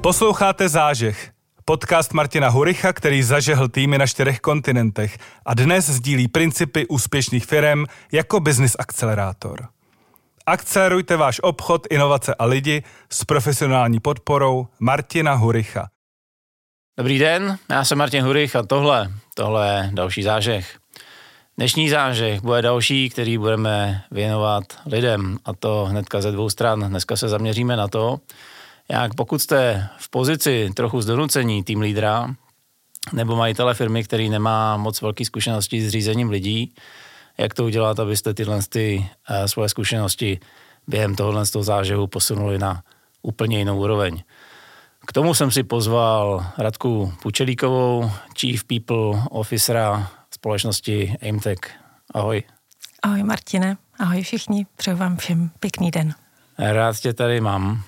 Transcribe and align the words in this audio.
Posloucháte 0.00 0.68
Zážeh, 0.68 1.30
podcast 1.64 2.12
Martina 2.12 2.48
Huricha, 2.48 2.92
který 2.92 3.22
zažehl 3.22 3.68
týmy 3.68 3.98
na 3.98 4.06
čtyřech 4.06 4.40
kontinentech 4.40 5.18
a 5.46 5.54
dnes 5.54 5.90
sdílí 5.90 6.28
principy 6.28 6.86
úspěšných 6.86 7.46
firm 7.46 7.84
jako 8.12 8.40
business 8.40 8.76
akcelerátor. 8.78 9.68
Akcelerujte 10.46 11.16
váš 11.16 11.40
obchod, 11.42 11.86
inovace 11.90 12.34
a 12.34 12.44
lidi 12.44 12.82
s 13.10 13.24
profesionální 13.24 14.00
podporou 14.00 14.66
Martina 14.80 15.34
Huricha. 15.34 15.88
Dobrý 16.98 17.18
den, 17.18 17.58
já 17.70 17.84
jsem 17.84 17.98
Martin 17.98 18.24
Hurich 18.24 18.56
a 18.56 18.62
tohle, 18.62 19.12
tohle 19.34 19.68
je 19.68 19.90
další 19.92 20.22
zážeh. 20.22 20.78
Dnešní 21.56 21.88
zážeh 21.88 22.40
bude 22.40 22.62
další, 22.62 23.10
který 23.10 23.38
budeme 23.38 24.02
věnovat 24.10 24.64
lidem 24.86 25.38
a 25.44 25.52
to 25.52 25.84
hnedka 25.84 26.20
ze 26.20 26.32
dvou 26.32 26.50
stran. 26.50 26.80
Dneska 26.80 27.16
se 27.16 27.28
zaměříme 27.28 27.76
na 27.76 27.88
to, 27.88 28.20
jak 28.88 29.14
pokud 29.14 29.38
jste 29.42 29.88
v 29.98 30.10
pozici 30.10 30.70
trochu 30.74 31.00
zdonucení 31.00 31.64
tým 31.64 31.80
lídra 31.80 32.34
nebo 33.12 33.36
majitele 33.36 33.74
firmy, 33.74 34.04
který 34.04 34.28
nemá 34.28 34.76
moc 34.76 35.02
velké 35.02 35.24
zkušenosti 35.24 35.82
s 35.82 35.88
řízením 35.88 36.30
lidí, 36.30 36.74
jak 37.38 37.54
to 37.54 37.64
udělat, 37.64 38.00
abyste 38.00 38.34
tyhle 38.34 38.60
ty, 38.68 39.08
uh, 39.30 39.46
svoje 39.46 39.68
zkušenosti 39.68 40.40
během 40.86 41.14
tohohle 41.14 41.46
z 41.46 41.50
toho 41.50 41.62
zážehu 41.62 42.06
posunuli 42.06 42.58
na 42.58 42.82
úplně 43.22 43.58
jinou 43.58 43.78
úroveň. 43.78 44.22
K 45.06 45.12
tomu 45.12 45.34
jsem 45.34 45.50
si 45.50 45.62
pozval 45.62 46.46
Radku 46.58 47.12
Pučelíkovou, 47.22 48.10
Chief 48.38 48.64
People 48.64 49.22
Officera 49.30 50.10
společnosti 50.34 51.16
Aimtech. 51.22 51.58
Ahoj. 52.14 52.42
Ahoj 53.02 53.22
Martine, 53.22 53.76
ahoj 53.98 54.22
všichni, 54.22 54.66
přeju 54.76 54.96
vám 54.96 55.16
všem 55.16 55.50
pěkný 55.60 55.90
den. 55.90 56.14
Rád 56.58 56.96
tě 56.96 57.12
tady 57.12 57.40
mám, 57.40 57.82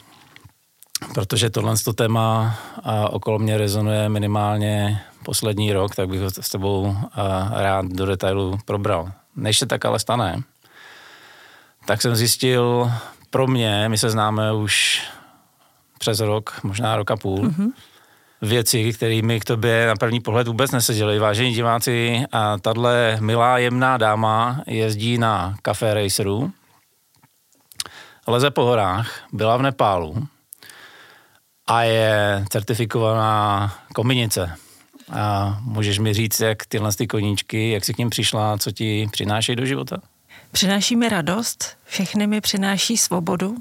protože 1.14 1.50
tohle 1.50 1.74
to 1.84 1.92
téma 1.92 2.54
a 2.84 3.12
okolo 3.12 3.38
mě 3.38 3.58
rezonuje 3.58 4.08
minimálně 4.08 5.00
poslední 5.24 5.72
rok, 5.72 5.94
tak 5.94 6.08
bych 6.08 6.20
ho 6.20 6.30
s 6.30 6.48
tebou 6.48 6.96
rád 7.52 7.86
do 7.86 8.06
detailu 8.06 8.58
probral. 8.64 9.12
Než 9.36 9.58
se 9.58 9.66
tak 9.66 9.84
ale 9.84 9.98
stane, 9.98 10.42
tak 11.84 12.02
jsem 12.02 12.16
zjistil, 12.16 12.92
pro 13.30 13.46
mě, 13.46 13.88
my 13.88 13.98
se 13.98 14.10
známe 14.10 14.52
už 14.52 15.02
přes 15.98 16.20
rok, 16.20 16.60
možná 16.62 16.96
rok 16.96 17.10
a 17.10 17.16
půl, 17.16 17.38
mm-hmm. 17.38 17.70
věci, 18.42 18.92
kterými 18.92 19.40
k 19.40 19.44
tobě 19.44 19.86
na 19.86 19.94
první 19.96 20.20
pohled 20.20 20.48
vůbec 20.48 20.70
neseděly. 20.70 21.18
Vážení 21.18 21.54
diváci, 21.54 22.24
a 22.32 22.58
tahle 22.58 23.16
milá, 23.20 23.58
jemná 23.58 23.96
dáma 23.96 24.62
jezdí 24.66 25.18
na 25.18 25.54
Café 25.62 25.94
Raceru, 25.94 26.52
leze 28.26 28.50
po 28.50 28.62
horách, 28.62 29.10
byla 29.32 29.56
v 29.56 29.62
Nepálu 29.62 30.26
a 31.70 31.82
je 31.82 32.44
certifikovaná 32.48 33.74
kominice. 33.94 34.56
A 35.12 35.58
můžeš 35.62 35.98
mi 35.98 36.14
říct, 36.14 36.40
jak 36.40 36.66
tyhle 36.66 36.92
ty 36.92 37.06
koníčky, 37.06 37.70
jak 37.70 37.84
jsi 37.84 37.94
k 37.94 37.98
ním 37.98 38.10
přišla, 38.10 38.58
co 38.58 38.72
ti 38.72 39.08
přináší 39.12 39.56
do 39.56 39.66
života? 39.66 39.96
Přináší 40.52 40.96
mi 40.96 41.08
radost, 41.08 41.76
všechny 41.84 42.26
mi 42.26 42.40
přináší 42.40 42.96
svobodu 42.96 43.56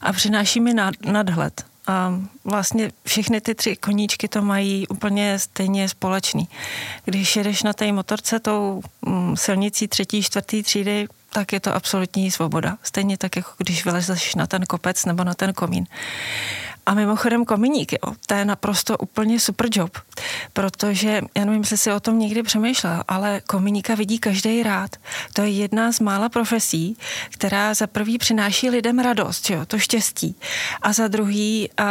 a 0.00 0.12
přináší 0.12 0.60
mi 0.60 0.74
nadhled. 1.06 1.64
A 1.86 2.20
vlastně 2.44 2.90
všechny 3.06 3.40
ty 3.40 3.54
tři 3.54 3.76
koníčky 3.76 4.28
to 4.28 4.42
mají 4.42 4.88
úplně 4.88 5.38
stejně 5.38 5.88
společný. 5.88 6.48
Když 7.04 7.36
jedeš 7.36 7.62
na 7.62 7.72
té 7.72 7.92
motorce 7.92 8.40
tou 8.40 8.82
mm, 9.06 9.36
silnicí 9.36 9.88
třetí, 9.88 10.22
čtvrtý 10.22 10.62
třídy, 10.62 11.06
tak 11.32 11.52
je 11.52 11.60
to 11.60 11.74
absolutní 11.74 12.30
svoboda. 12.30 12.78
Stejně 12.82 13.18
tak, 13.18 13.36
jako 13.36 13.50
když 13.58 13.84
vylezeš 13.84 14.34
na 14.34 14.46
ten 14.46 14.66
kopec 14.66 15.04
nebo 15.04 15.24
na 15.24 15.34
ten 15.34 15.52
komín. 15.52 15.86
A 16.86 16.94
mimochodem 16.94 17.44
kominík, 17.44 17.92
jo, 17.92 18.14
to 18.26 18.34
je 18.34 18.44
naprosto 18.44 18.98
úplně 18.98 19.40
super 19.40 19.66
job, 19.72 19.98
protože, 20.52 21.20
já 21.36 21.44
nevím, 21.44 21.60
jestli 21.60 21.78
si 21.78 21.92
o 21.92 22.00
tom 22.00 22.18
někdy 22.18 22.42
přemýšlel, 22.42 23.02
ale 23.08 23.40
kominíka 23.40 23.94
vidí 23.94 24.18
každý 24.18 24.62
rád. 24.62 24.90
To 25.32 25.42
je 25.42 25.48
jedna 25.48 25.92
z 25.92 26.00
mála 26.00 26.28
profesí, 26.28 26.96
která 27.30 27.74
za 27.74 27.86
prvý 27.86 28.18
přináší 28.18 28.70
lidem 28.70 28.98
radost, 28.98 29.50
jo, 29.50 29.66
to 29.66 29.78
štěstí, 29.78 30.36
a 30.82 30.92
za 30.92 31.08
druhý 31.08 31.70
a, 31.76 31.84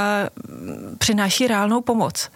přináší 0.98 1.48
reálnou 1.48 1.82
pomoc. 1.82 2.30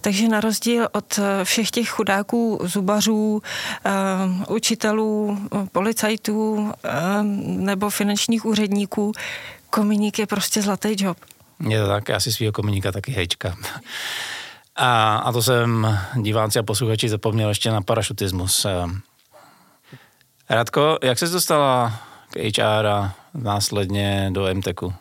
Takže 0.00 0.28
na 0.28 0.40
rozdíl 0.40 0.88
od 0.92 1.18
všech 1.44 1.70
těch 1.70 1.88
chudáků, 1.88 2.58
zubařů, 2.62 3.42
a, 3.84 3.92
učitelů, 4.48 5.38
policajtů 5.72 6.72
a, 6.84 7.22
nebo 7.46 7.90
finančních 7.90 8.44
úředníků, 8.44 9.12
kominík 9.70 10.18
je 10.18 10.26
prostě 10.26 10.62
zlatý 10.62 11.04
job. 11.04 11.16
Je 11.68 11.80
to 11.80 11.88
tak, 11.88 12.08
já 12.08 12.20
si 12.20 12.32
svýho 12.32 12.52
komuníka 12.52 12.92
taky 12.92 13.12
hejčka. 13.12 13.56
A, 14.76 15.16
a 15.16 15.32
to 15.32 15.42
jsem 15.42 15.98
diváci 16.22 16.58
a 16.58 16.62
posluchači 16.62 17.08
zapomněl 17.08 17.48
ještě 17.48 17.70
na 17.70 17.82
parašutismus. 17.82 18.66
Radko, 20.50 20.98
jak 21.02 21.18
se 21.18 21.28
dostala 21.28 22.00
k 22.30 22.58
HR 22.58 22.86
a 22.86 23.14
následně 23.34 24.30
do 24.32 24.54
MTECu? 24.54 24.94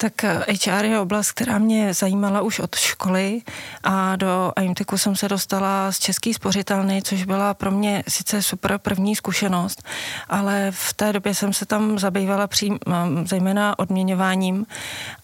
Tak 0.00 0.24
HR 0.64 0.84
eh, 0.84 0.86
je 0.86 1.00
oblast, 1.00 1.32
která 1.32 1.58
mě 1.58 1.94
zajímala 1.94 2.40
už 2.40 2.58
od 2.58 2.74
školy 2.74 3.42
a 3.82 4.16
do 4.16 4.52
IMTECu 4.60 4.98
jsem 4.98 5.16
se 5.16 5.28
dostala 5.28 5.92
z 5.92 5.98
Český 5.98 6.34
spořitelny, 6.34 7.02
což 7.02 7.24
byla 7.24 7.54
pro 7.54 7.70
mě 7.70 8.04
sice 8.08 8.42
super 8.42 8.78
první 8.78 9.16
zkušenost, 9.16 9.82
ale 10.28 10.70
v 10.70 10.92
té 10.92 11.12
době 11.12 11.34
jsem 11.34 11.52
se 11.52 11.66
tam 11.66 11.98
zabývala 11.98 12.46
přím, 12.46 12.78
eh, 12.86 12.92
zejména 13.24 13.78
odměňováním 13.78 14.66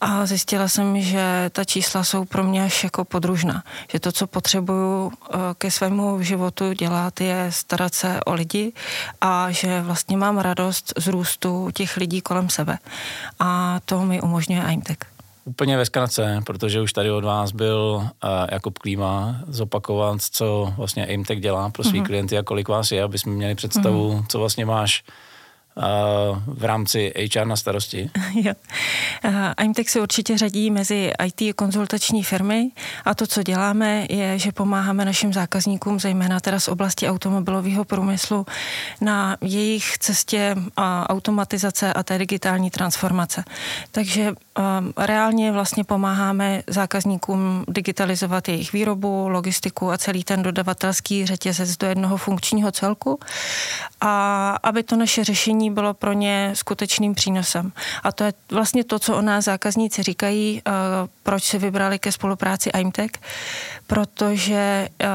a 0.00 0.26
zjistila 0.26 0.68
jsem, 0.68 1.00
že 1.00 1.50
ta 1.52 1.64
čísla 1.64 2.04
jsou 2.04 2.24
pro 2.24 2.44
mě 2.44 2.64
až 2.64 2.84
jako 2.84 3.04
podružná, 3.04 3.62
že 3.92 4.00
to, 4.00 4.12
co 4.12 4.26
potřebuju 4.26 5.12
eh, 5.12 5.36
ke 5.58 5.70
svému 5.70 6.22
životu 6.22 6.72
dělat, 6.72 7.20
je 7.20 7.46
starat 7.50 7.94
se 7.94 8.20
o 8.24 8.34
lidi 8.34 8.72
a 9.20 9.50
že 9.50 9.82
vlastně 9.82 10.16
mám 10.16 10.38
radost 10.38 10.92
z 10.96 11.06
růstu 11.06 11.70
těch 11.74 11.96
lidí 11.96 12.20
kolem 12.20 12.50
sebe. 12.50 12.78
A 13.38 13.80
to 13.84 14.04
mi 14.04 14.20
umožňuje 14.20 14.63
AIMTEC? 14.64 14.98
Úplně 15.44 15.76
ve 15.76 15.84
zkratce, 15.84 16.40
protože 16.46 16.80
už 16.80 16.92
tady 16.92 17.10
od 17.10 17.24
vás 17.24 17.52
byl 17.52 17.96
uh, 17.96 18.08
Jakub 18.52 18.78
Klíma 18.78 19.36
zopakovat, 19.48 20.20
co 20.20 20.72
vlastně 20.76 21.06
AIMTEC 21.06 21.38
dělá 21.38 21.70
pro 21.70 21.84
svý 21.84 22.00
mm-hmm. 22.00 22.06
klienty 22.06 22.38
a 22.38 22.42
kolik 22.42 22.68
vás 22.68 22.92
je, 22.92 23.02
aby 23.02 23.18
jsme 23.18 23.32
měli 23.32 23.54
představu, 23.54 24.12
mm-hmm. 24.12 24.26
co 24.28 24.38
vlastně 24.38 24.66
máš 24.66 25.04
v 26.46 26.64
rámci 26.64 27.12
HR 27.34 27.46
na 27.46 27.56
starosti? 27.56 28.10
jo. 28.34 28.52
IMTech 29.62 29.90
se 29.90 30.00
určitě 30.00 30.38
řadí 30.38 30.70
mezi 30.70 31.12
IT 31.24 31.56
konzultační 31.56 32.22
firmy 32.22 32.70
a 33.04 33.14
to, 33.14 33.26
co 33.26 33.42
děláme, 33.42 34.06
je, 34.10 34.38
že 34.38 34.52
pomáháme 34.52 35.04
našim 35.04 35.32
zákazníkům, 35.32 36.00
zejména 36.00 36.40
teda 36.40 36.60
z 36.60 36.68
oblasti 36.68 37.08
automobilového 37.08 37.84
průmyslu, 37.84 38.46
na 39.00 39.36
jejich 39.40 39.98
cestě 39.98 40.56
a 40.76 41.10
automatizace 41.10 41.92
a 41.92 42.02
té 42.02 42.18
digitální 42.18 42.70
transformace. 42.70 43.44
Takže 43.90 44.32
reálně 44.96 45.52
vlastně 45.52 45.84
pomáháme 45.84 46.62
zákazníkům 46.66 47.64
digitalizovat 47.68 48.48
jejich 48.48 48.72
výrobu, 48.72 49.28
logistiku 49.28 49.92
a 49.92 49.98
celý 49.98 50.24
ten 50.24 50.42
dodavatelský 50.42 51.26
řetězec 51.26 51.76
do 51.76 51.86
jednoho 51.86 52.16
funkčního 52.16 52.72
celku 52.72 53.20
a 54.00 54.56
aby 54.62 54.82
to 54.82 54.96
naše 54.96 55.24
řešení 55.24 55.63
řešení 55.64 55.74
bylo 55.74 55.94
pro 55.94 56.12
ně 56.12 56.52
skutečným 56.54 57.14
přínosem. 57.14 57.72
A 58.02 58.12
to 58.12 58.24
je 58.24 58.32
vlastně 58.50 58.84
to, 58.84 58.98
co 58.98 59.16
o 59.16 59.22
nás 59.22 59.44
zákazníci 59.44 60.02
říkají, 60.02 60.62
eh, 60.66 60.72
proč 61.22 61.44
si 61.44 61.58
vybrali 61.58 61.98
ke 61.98 62.12
spolupráci 62.12 62.70
IMTech, 62.70 63.10
protože 63.86 64.88
eh, 65.00 65.08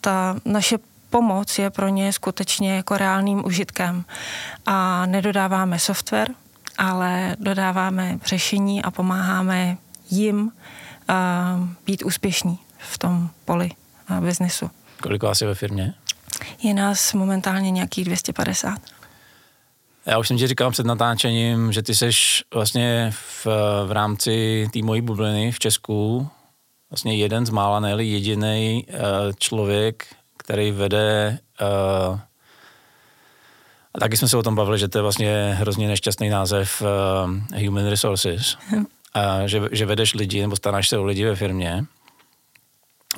ta 0.00 0.36
naše 0.44 0.78
pomoc 1.10 1.58
je 1.58 1.70
pro 1.70 1.88
ně 1.88 2.12
skutečně 2.12 2.76
jako 2.76 2.96
reálným 2.96 3.44
užitkem. 3.44 4.04
A 4.66 5.06
nedodáváme 5.06 5.78
software, 5.78 6.34
ale 6.78 7.36
dodáváme 7.40 8.18
řešení 8.24 8.82
a 8.82 8.90
pomáháme 8.90 9.76
jim 10.10 10.50
eh, 11.08 11.14
být 11.86 12.02
úspěšní 12.04 12.58
v 12.78 12.98
tom 12.98 13.30
poli 13.44 13.70
biznesu. 14.20 14.70
Kolik 15.00 15.22
vás 15.22 15.40
je 15.40 15.46
ve 15.46 15.54
firmě? 15.54 15.94
Je 16.62 16.74
nás 16.74 17.12
momentálně 17.12 17.70
nějakých 17.70 18.04
250. 18.04 18.97
Já 20.08 20.18
už 20.18 20.28
jsem 20.28 20.36
ti 20.36 20.46
říkal 20.46 20.70
před 20.70 20.86
natáčením, 20.86 21.72
že 21.72 21.82
ty 21.82 21.94
seš 21.94 22.44
vlastně 22.54 23.10
v, 23.10 23.46
v 23.86 23.92
rámci 23.92 24.66
té 24.72 24.82
mojí 24.82 25.00
bubliny 25.00 25.52
v 25.52 25.58
Česku 25.58 26.28
vlastně 26.90 27.16
jeden 27.16 27.46
z 27.46 27.50
mála, 27.50 27.80
ne 27.80 28.04
jediný 28.04 28.86
uh, 28.88 28.96
člověk, 29.38 30.06
který 30.36 30.70
vede 30.70 31.38
uh, 31.60 32.18
a 33.94 33.98
taky 34.00 34.16
jsme 34.16 34.28
se 34.28 34.36
o 34.36 34.42
tom 34.42 34.54
bavili, 34.54 34.78
že 34.78 34.88
to 34.88 34.98
je 34.98 35.02
vlastně 35.02 35.54
hrozně 35.58 35.88
nešťastný 35.88 36.28
název 36.28 36.82
uh, 36.82 37.60
Human 37.64 37.86
Resources. 37.86 38.56
uh, 38.72 38.82
že, 39.46 39.60
že 39.72 39.86
vedeš 39.86 40.14
lidi 40.14 40.40
nebo 40.40 40.56
staráš 40.56 40.88
se 40.88 40.98
o 40.98 41.04
lidi 41.04 41.24
ve 41.24 41.36
firmě. 41.36 41.84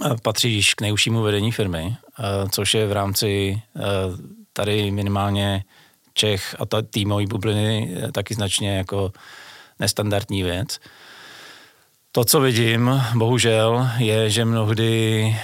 Uh, 0.05 0.17
patříš 0.23 0.75
k 0.75 0.81
nejužšímu 0.81 1.23
vedení 1.23 1.53
firmy, 1.53 1.97
uh, 2.19 2.49
což 2.49 2.75
je 2.75 2.87
v 2.87 2.93
rámci 2.93 3.63
uh, 3.75 3.83
tady 4.53 4.91
minimálně 4.91 5.65
Čech 6.15 6.57
a 6.59 6.67
ta, 6.67 6.83
tý 6.83 6.89
týmový 6.89 7.27
bubliny 7.27 7.97
taky 8.13 8.35
značně 8.35 8.77
jako 8.77 9.13
nestandardní 9.79 10.43
věc. 10.43 10.79
To, 12.13 12.25
co 12.25 12.41
vidím, 12.41 13.03
bohužel, 13.15 13.89
je, 13.99 14.31
že 14.31 14.45
mnohdy 14.45 15.37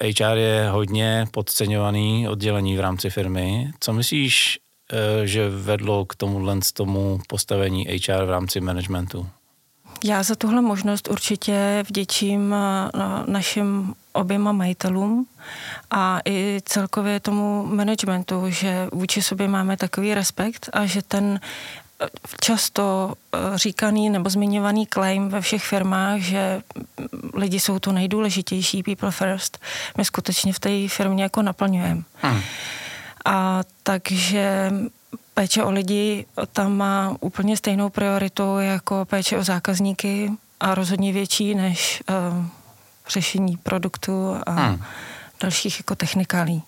HR 0.00 0.36
je 0.36 0.68
hodně 0.70 1.26
podceňovaný 1.30 2.28
oddělení 2.28 2.76
v 2.76 2.80
rámci 2.80 3.10
firmy. 3.10 3.70
Co 3.80 3.92
myslíš, 3.92 4.58
že 5.24 5.48
vedlo 5.48 6.04
k 6.04 6.16
tomuhle 6.16 6.58
tomu 6.74 7.20
postavení 7.28 7.86
HR 7.86 8.24
v 8.24 8.30
rámci 8.30 8.60
managementu? 8.60 9.28
Já 10.04 10.22
za 10.22 10.34
tuhle 10.34 10.60
možnost 10.62 11.08
určitě 11.08 11.84
vděčím 11.88 12.54
našim 13.26 13.94
oběma 14.12 14.52
majitelům 14.52 15.26
a 15.90 16.20
i 16.24 16.60
celkově 16.64 17.20
tomu 17.20 17.66
managementu, 17.66 18.44
že 18.46 18.88
vůči 18.92 19.22
sobě 19.22 19.48
máme 19.48 19.76
takový 19.76 20.14
respekt 20.14 20.68
a 20.72 20.86
že 20.86 21.02
ten 21.02 21.40
eh, 22.00 22.06
často 22.40 23.14
eh, 23.34 23.38
říkaný 23.58 24.10
nebo 24.10 24.30
zmiňovaný 24.30 24.86
claim 24.86 25.28
ve 25.28 25.40
všech 25.40 25.64
firmách, 25.64 26.20
že 26.20 26.62
lidi 27.34 27.60
jsou 27.60 27.78
to 27.78 27.92
nejdůležitější, 27.92 28.82
people 28.82 29.10
first, 29.10 29.58
my 29.96 30.04
skutečně 30.04 30.52
v 30.52 30.60
té 30.60 30.88
firmě 30.88 31.22
jako 31.22 31.42
naplňujeme. 31.42 32.02
Hmm. 32.14 32.40
A 33.24 33.60
takže 33.82 34.72
péče 35.38 35.62
o 35.62 35.70
lidi 35.70 36.26
tam 36.52 36.76
má 36.76 37.16
úplně 37.20 37.56
stejnou 37.56 37.90
prioritu 37.90 38.58
jako 38.58 39.04
péče 39.04 39.38
o 39.38 39.44
zákazníky 39.44 40.30
a 40.60 40.74
rozhodně 40.74 41.12
větší 41.12 41.54
než 41.54 42.02
uh, 42.10 42.46
řešení 43.08 43.56
produktu 43.56 44.36
a 44.46 44.52
hmm. 44.52 44.82
dalších 45.40 45.78
jako 45.78 45.94
technikálí. 45.94 46.62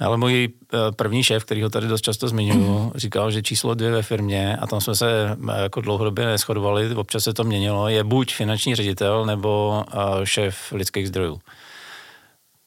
Ale 0.00 0.16
můj 0.16 0.48
eh, 0.48 0.76
první 0.92 1.24
šéf, 1.24 1.44
který 1.44 1.62
ho 1.62 1.70
tady 1.70 1.88
dost 1.88 2.00
často 2.00 2.28
zmiňuji, 2.28 2.92
říkal, 2.94 3.30
že 3.30 3.42
číslo 3.42 3.74
dvě 3.74 3.90
ve 3.90 4.02
firmě, 4.02 4.56
a 4.56 4.66
tam 4.66 4.80
jsme 4.80 4.94
se 4.94 5.36
eh, 5.48 5.62
jako 5.62 5.80
dlouhodobě 5.80 6.26
neschodovali, 6.26 6.94
občas 6.94 7.24
se 7.24 7.34
to 7.34 7.44
měnilo, 7.44 7.88
je 7.88 8.04
buď 8.04 8.34
finanční 8.34 8.74
ředitel 8.74 9.26
nebo 9.26 9.84
šéf 10.24 10.72
lidských 10.72 11.08
zdrojů. 11.08 11.40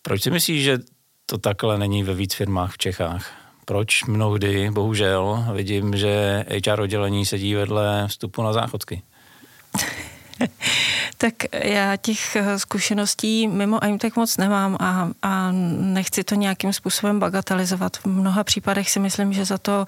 Proč 0.01 0.23
si 0.23 0.31
myslíš, 0.31 0.63
že 0.63 0.79
to 1.25 1.37
takhle 1.37 1.77
není 1.77 2.03
ve 2.03 2.13
víc 2.13 2.33
firmách 2.33 2.71
v 2.73 2.77
Čechách? 2.77 3.44
Proč 3.65 4.03
mnohdy, 4.03 4.71
bohužel, 4.71 5.45
vidím, 5.53 5.97
že 5.97 6.45
HR 6.67 6.79
oddělení 6.79 7.25
sedí 7.25 7.55
vedle 7.55 8.07
vstupu 8.07 8.43
na 8.43 8.53
záchodky. 8.53 9.01
tak 11.17 11.33
já 11.53 11.97
těch 11.97 12.35
eh, 12.35 12.59
zkušeností 12.59 13.47
mimo 13.47 13.83
AIMTech 13.83 14.15
moc 14.15 14.37
nemám 14.37 14.77
a, 14.79 15.09
a 15.21 15.51
nechci 15.79 16.23
to 16.23 16.35
nějakým 16.35 16.73
způsobem 16.73 17.19
bagatelizovat. 17.19 17.97
V 17.97 18.05
mnoha 18.05 18.43
případech 18.43 18.89
si 18.89 18.99
myslím, 18.99 19.33
že 19.33 19.45
za 19.45 19.57
to 19.57 19.85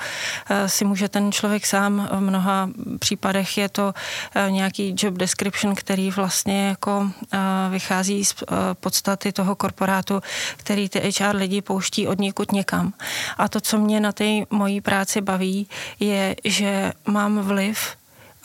eh, 0.50 0.70
si 0.70 0.86
může 0.86 1.10
ten 1.10 1.32
člověk 1.32 1.66
sám. 1.66 2.10
V 2.12 2.20
mnoha 2.20 2.70
případech 3.00 3.58
je 3.58 3.70
to 3.70 3.94
eh, 4.36 4.52
nějaký 4.52 4.96
job 4.98 5.14
description, 5.14 5.76
který 5.76 6.12
vlastně 6.12 6.68
jako 6.68 7.12
vychází 7.70 8.26
z 8.26 8.36
podstaty 8.74 9.32
toho 9.32 9.56
korporátu, 9.56 10.22
který 10.58 10.90
ty 10.90 11.00
HR 11.00 11.36
lidi 11.36 11.62
pouští 11.62 12.08
od 12.08 12.20
někud 12.20 12.52
někam. 12.52 12.94
A 13.38 13.48
to, 13.48 13.62
co 13.62 13.78
mě 13.78 14.00
na 14.00 14.12
té 14.12 14.26
mojí 14.50 14.82
práci 14.82 15.22
baví, 15.22 15.68
je, 16.00 16.36
že 16.44 16.94
mám 17.06 17.40
vliv 17.40 17.98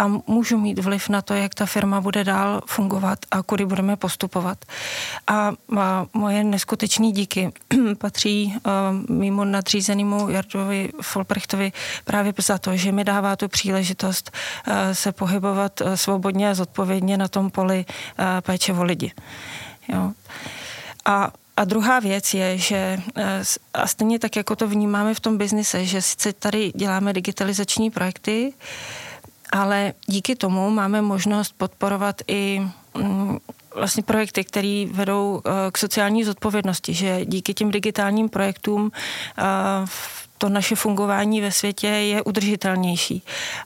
a 0.03 0.07
můžu 0.27 0.59
mít 0.59 0.79
vliv 0.79 1.09
na 1.09 1.23
to, 1.23 1.35
jak 1.35 1.55
ta 1.55 1.67
firma 1.67 2.01
bude 2.01 2.25
dál 2.25 2.63
fungovat 2.67 3.19
a 3.31 3.43
kudy 3.43 3.67
budeme 3.67 3.97
postupovat. 3.97 4.65
A, 5.27 5.53
a 5.79 6.07
moje 6.13 6.45
neskutečné 6.45 7.13
díky 7.13 7.53
patří 7.99 8.55
uh, 8.57 8.73
mimo 9.17 9.45
nadřízenému 9.45 10.29
Jardovi 10.29 10.89
Folprechtovi 11.03 11.73
právě 12.05 12.33
za 12.39 12.59
to, 12.59 12.77
že 12.77 12.93
mi 12.93 13.05
dává 13.05 13.37
tu 13.37 13.49
příležitost 13.49 14.31
uh, 14.67 14.75
se 14.93 15.13
pohybovat 15.13 15.81
uh, 15.81 15.95
svobodně 15.95 16.51
a 16.51 16.55
zodpovědně 16.55 17.17
na 17.17 17.29
tom 17.29 17.51
poli 17.51 17.85
uh, 18.19 18.25
péče 18.41 18.73
o 18.73 18.83
lidi. 18.83 19.13
Jo. 19.89 20.13
A 21.05 21.33
a 21.57 21.65
druhá 21.65 22.01
věc 22.01 22.35
je, 22.35 22.59
že 22.59 22.99
a 23.75 23.87
stejně 23.87 24.19
tak, 24.19 24.37
jako 24.37 24.57
to 24.57 24.69
vnímáme 24.69 25.15
v 25.15 25.21
tom 25.21 25.39
biznise, 25.39 25.85
že 25.85 26.03
sice 26.03 26.33
tady 26.33 26.73
děláme 26.77 27.13
digitalizační 27.13 27.91
projekty, 27.91 28.53
ale 29.53 29.93
díky 30.07 30.37
tomu 30.37 30.71
máme 30.71 31.03
možnost 31.03 31.55
podporovat 31.59 32.23
i 32.29 32.63
mm, 32.95 33.39
vlastně 33.75 34.03
projekty, 34.03 34.45
které 34.45 34.85
vedou 34.91 35.43
eh, 35.45 35.51
k 35.71 35.79
sociální 35.79 36.25
zodpovědnosti, 36.25 36.95
že 36.95 37.25
díky 37.25 37.55
těm 37.55 37.71
digitálním 37.71 38.29
projektům 38.29 38.93
eh, 39.39 39.43
to 40.43 40.49
naše 40.49 40.77
fungování 40.77 41.41
ve 41.41 41.53
světě 41.53 41.87
je 41.87 42.23
udržitelnější. 42.23 43.23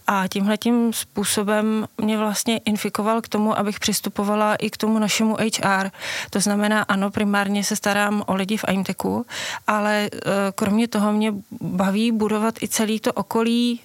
A 0.06 0.28
tímhle 0.28 0.56
tím 0.58 0.92
způsobem 0.92 1.86
mě 1.98 2.18
vlastně 2.18 2.60
infikoval 2.64 3.20
k 3.20 3.28
tomu, 3.28 3.58
abych 3.58 3.80
přistupovala 3.80 4.54
i 4.54 4.70
k 4.70 4.76
tomu 4.76 4.98
našemu 4.98 5.36
HR. 5.36 5.90
To 6.30 6.40
znamená, 6.40 6.82
ano, 6.82 7.10
primárně 7.10 7.64
se 7.64 7.76
starám 7.76 8.24
o 8.26 8.34
lidi 8.34 8.56
v 8.56 8.64
IMTECu, 8.68 9.26
ale 9.66 10.08
eh, 10.12 10.18
kromě 10.54 10.88
toho 10.88 11.12
mě 11.12 11.32
baví 11.60 12.12
budovat 12.12 12.62
i 12.62 12.68
celý 12.68 13.00
to 13.00 13.12
okolí 13.12 13.80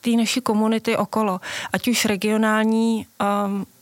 té 0.00 0.10
naší 0.10 0.40
komunity 0.40 0.96
okolo, 0.96 1.40
ať 1.72 1.88
už 1.88 2.04
regionální 2.04 3.06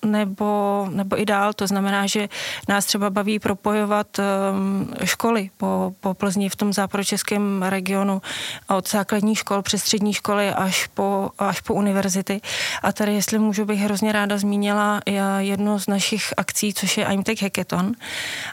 nebo, 0.05 0.87
nebo 0.91 1.21
i 1.21 1.25
dál. 1.25 1.53
To 1.53 1.67
znamená, 1.67 2.07
že 2.07 2.29
nás 2.69 2.87
třeba 2.87 3.11
baví 3.11 3.39
propojovat 3.39 4.07
um, 4.19 4.95
školy 5.05 5.51
po, 5.57 5.95
po 6.01 6.15
Plzni 6.15 6.49
v 6.49 6.57
tom 6.57 6.73
západočeském 6.73 7.63
regionu 7.63 8.23
od 8.69 8.91
základních 8.91 9.39
škol 9.39 9.63
přes 9.63 9.83
střední 9.83 10.13
školy 10.13 10.51
až 10.51 10.87
po, 10.87 11.31
až 11.39 11.61
po 11.61 11.75
univerzity. 11.75 12.41
A 12.83 12.93
tady, 12.93 13.15
jestli 13.15 13.39
můžu, 13.39 13.65
bych 13.65 13.81
hrozně 13.81 14.13
ráda 14.13 14.39
zmínila 14.39 15.01
jednu 15.39 15.79
z 15.79 15.87
našich 15.87 16.35
akcí, 16.37 16.75
což 16.75 16.99
je 16.99 17.07
IMTech 17.07 17.43
Hackathon. 17.43 17.93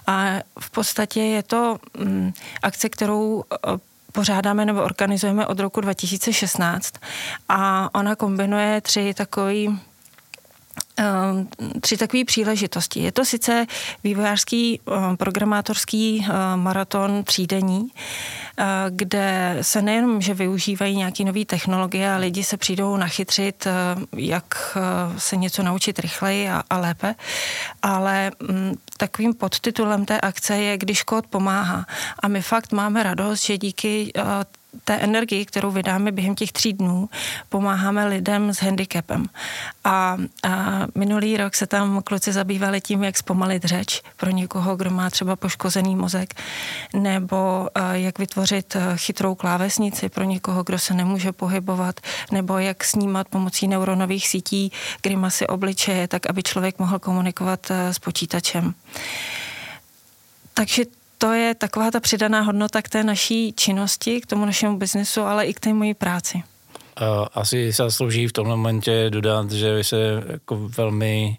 A 0.07 0.25
v 0.59 0.69
podstatě 0.69 1.21
je 1.21 1.43
to 1.43 1.77
um, 1.99 2.33
akce, 2.63 2.89
kterou 2.89 3.35
uh, 3.35 3.43
pořádáme 4.11 4.65
nebo 4.65 4.83
organizujeme 4.83 5.47
od 5.47 5.59
roku 5.59 5.81
2016 5.81 6.93
a 7.49 7.89
ona 7.95 8.15
kombinuje 8.15 8.81
tři 8.81 9.13
takové 9.13 9.55
Ehm, 9.65 9.79
tři 11.81 11.97
takové 11.97 12.25
příležitosti. 12.25 12.99
Je 12.99 13.11
to 13.11 13.25
sice 13.25 13.65
vývojářský 14.03 14.79
ehm, 14.87 15.17
programátorský 15.17 16.25
ehm, 16.29 16.59
maraton 16.59 17.23
třídení, 17.23 17.91
kde 18.89 19.57
se 19.61 19.81
nejenom, 19.81 20.21
že 20.21 20.33
využívají 20.33 20.97
nějaké 20.97 21.23
nové 21.23 21.45
technologie 21.45 22.11
a 22.11 22.17
lidi 22.17 22.43
se 22.43 22.57
přijdou 22.57 22.97
nachytřit, 22.97 23.67
jak 24.15 24.77
se 25.17 25.35
něco 25.35 25.63
naučit 25.63 25.99
rychleji 25.99 26.49
a, 26.49 26.63
a 26.69 26.77
lépe, 26.77 27.15
ale 27.81 28.31
mm, 28.39 28.75
takovým 28.97 29.33
podtitulem 29.33 30.05
té 30.05 30.21
akce 30.21 30.57
je, 30.57 30.77
když 30.77 31.03
kód 31.03 31.27
pomáhá. 31.27 31.85
A 32.19 32.27
my 32.27 32.41
fakt 32.41 32.71
máme 32.71 33.03
radost, 33.03 33.45
že 33.45 33.57
díky 33.57 34.11
té 34.83 34.95
energii, 34.95 35.45
kterou 35.45 35.71
vydáme 35.71 36.11
během 36.11 36.35
těch 36.35 36.51
tří 36.51 36.73
dnů, 36.73 37.09
pomáháme 37.49 38.07
lidem 38.07 38.53
s 38.53 38.57
handicapem. 38.57 39.25
A, 39.83 40.17
a 40.43 40.87
minulý 40.95 41.37
rok 41.37 41.55
se 41.55 41.67
tam 41.67 42.01
kluci 42.01 42.31
zabývali 42.31 42.81
tím, 42.81 43.03
jak 43.03 43.17
zpomalit 43.17 43.63
řeč 43.63 44.01
pro 44.17 44.29
někoho, 44.29 44.75
kdo 44.75 44.89
má 44.89 45.09
třeba 45.09 45.35
poškozený 45.35 45.95
mozek, 45.95 46.33
nebo 46.93 47.67
jak 47.91 48.19
vytvořit 48.19 48.77
chytrou 48.95 49.35
klávesnici 49.35 50.09
pro 50.09 50.23
někoho, 50.23 50.63
kdo 50.63 50.79
se 50.79 50.93
nemůže 50.93 51.31
pohybovat, 51.31 51.99
nebo 52.31 52.57
jak 52.57 52.83
snímat 52.83 53.27
pomocí 53.27 53.67
neuronových 53.67 54.27
sítí 54.27 54.71
grimasy 55.01 55.47
obličeje, 55.47 56.07
tak 56.07 56.29
aby 56.29 56.43
člověk 56.43 56.79
mohl 56.79 56.99
komunikovat 56.99 57.71
s 57.71 57.99
počítačem. 57.99 58.73
Takže 60.53 60.83
to 61.25 61.33
je 61.33 61.55
taková 61.55 61.91
ta 61.91 61.99
přidaná 61.99 62.41
hodnota 62.41 62.81
k 62.81 62.89
té 62.89 63.03
naší 63.03 63.53
činnosti, 63.53 64.21
k 64.21 64.25
tomu 64.25 64.45
našemu 64.45 64.77
biznesu, 64.77 65.21
ale 65.21 65.45
i 65.45 65.53
k 65.53 65.59
té 65.59 65.73
mojí 65.73 65.93
práci. 65.93 66.43
Asi 67.33 67.73
se 67.73 67.83
zaslouží 67.83 68.27
v 68.27 68.33
tom 68.33 68.47
momentě 68.47 69.09
dodat, 69.09 69.51
že 69.51 69.75
vy 69.75 69.83
se 69.83 70.23
jako 70.27 70.69
velmi 70.77 71.37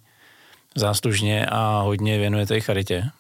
záslužně 0.75 1.47
a 1.47 1.81
hodně 1.81 2.19
věnujete 2.19 2.57
i 2.57 2.61
charitě. 2.61 3.11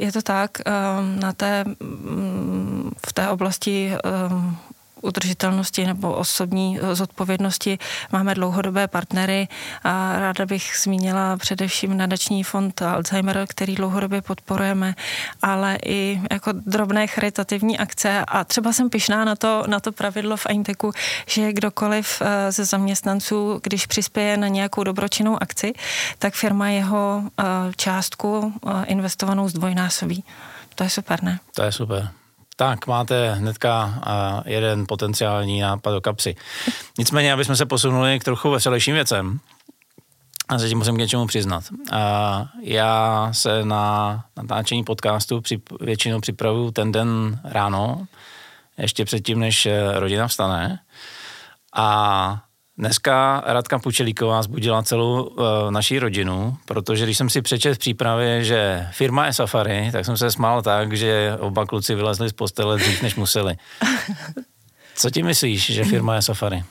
Je 0.00 0.12
to 0.12 0.22
tak. 0.22 0.50
Ehm, 0.64 1.20
na 1.20 1.32
té, 1.32 1.64
mm, 1.80 2.90
v 3.06 3.12
té 3.12 3.28
oblasti 3.28 3.92
ehm, 4.04 4.56
udržitelnosti 5.06 5.86
nebo 5.86 6.14
osobní 6.14 6.78
eh, 6.82 6.94
zodpovědnosti 6.94 7.78
máme 8.12 8.34
dlouhodobé 8.34 8.88
partnery 8.88 9.48
a 9.84 10.18
ráda 10.18 10.46
bych 10.46 10.72
zmínila 10.82 11.36
především 11.36 11.96
nadační 11.96 12.44
fond 12.44 12.82
Alzheimer, 12.82 13.44
který 13.48 13.74
dlouhodobě 13.74 14.22
podporujeme, 14.22 14.94
ale 15.42 15.78
i 15.84 16.20
jako 16.30 16.52
drobné 16.52 17.06
charitativní 17.06 17.78
akce 17.78 18.24
a 18.28 18.44
třeba 18.44 18.72
jsem 18.72 18.90
pišná 18.90 19.24
na 19.24 19.36
to, 19.36 19.64
na 19.66 19.80
to 19.80 19.92
pravidlo 19.92 20.36
v 20.36 20.46
Ainteku, 20.46 20.92
že 21.26 21.52
kdokoliv 21.52 22.22
eh, 22.22 22.52
ze 22.52 22.64
zaměstnanců, 22.64 23.60
když 23.62 23.86
přispěje 23.86 24.36
na 24.36 24.48
nějakou 24.48 24.84
dobročinnou 24.84 25.42
akci, 25.42 25.72
tak 26.18 26.34
firma 26.34 26.68
jeho 26.68 27.22
eh, 27.40 27.44
částku 27.76 28.52
investovanou 28.86 29.48
zdvojnásobí. 29.48 30.24
To 30.74 30.84
je 30.84 30.90
super, 30.90 31.22
ne? 31.22 31.38
To 31.54 31.62
je 31.62 31.72
super. 31.72 32.08
Tak, 32.56 32.86
máte 32.86 33.34
hnedka 33.34 34.02
jeden 34.46 34.84
potenciální 34.88 35.60
nápad 35.60 35.90
do 35.90 36.00
kapsy. 36.00 36.36
Nicméně, 36.98 37.32
aby 37.32 37.44
jsme 37.44 37.56
se 37.56 37.66
posunuli 37.66 38.18
k 38.18 38.24
trochu 38.24 38.50
veselějším 38.50 38.94
věcem, 38.94 39.40
a 40.48 40.58
se 40.58 40.68
tím 40.68 40.78
musím 40.78 40.94
k 40.94 40.98
něčemu 40.98 41.26
přiznat. 41.26 41.64
Já 42.62 43.28
se 43.32 43.64
na 43.64 44.24
natáčení 44.36 44.84
podcastu 44.84 45.40
při, 45.40 45.60
většinou 45.80 46.20
připravuju 46.20 46.70
ten 46.70 46.92
den 46.92 47.40
ráno, 47.44 48.06
ještě 48.78 49.04
předtím, 49.04 49.38
než 49.38 49.66
eh, 49.66 50.00
rodina 50.00 50.28
vstane. 50.28 50.78
A 51.76 52.42
dneska 52.78 53.42
Radka 53.46 53.78
Pučelíková 53.78 54.42
zbudila 54.42 54.82
celou 54.82 55.22
uh, 55.22 55.44
naší 55.70 55.98
rodinu, 55.98 56.56
protože 56.64 57.04
když 57.04 57.18
jsem 57.18 57.30
si 57.30 57.42
přečet 57.42 57.74
v 57.74 57.78
přípravě, 57.78 58.44
že 58.44 58.88
firma 58.92 59.26
je 59.26 59.32
Safari, 59.32 59.88
tak 59.92 60.04
jsem 60.04 60.16
se 60.16 60.30
smál 60.30 60.62
tak, 60.62 60.96
že 60.96 61.36
oba 61.40 61.66
kluci 61.66 61.94
vylezli 61.94 62.28
z 62.28 62.32
postele 62.32 62.78
dřív, 62.78 63.02
než 63.02 63.14
museli. 63.14 63.56
Co 64.94 65.10
ti 65.10 65.22
myslíš, 65.22 65.70
že 65.70 65.84
firma 65.84 66.14
je 66.14 66.22
Safari? 66.22 66.64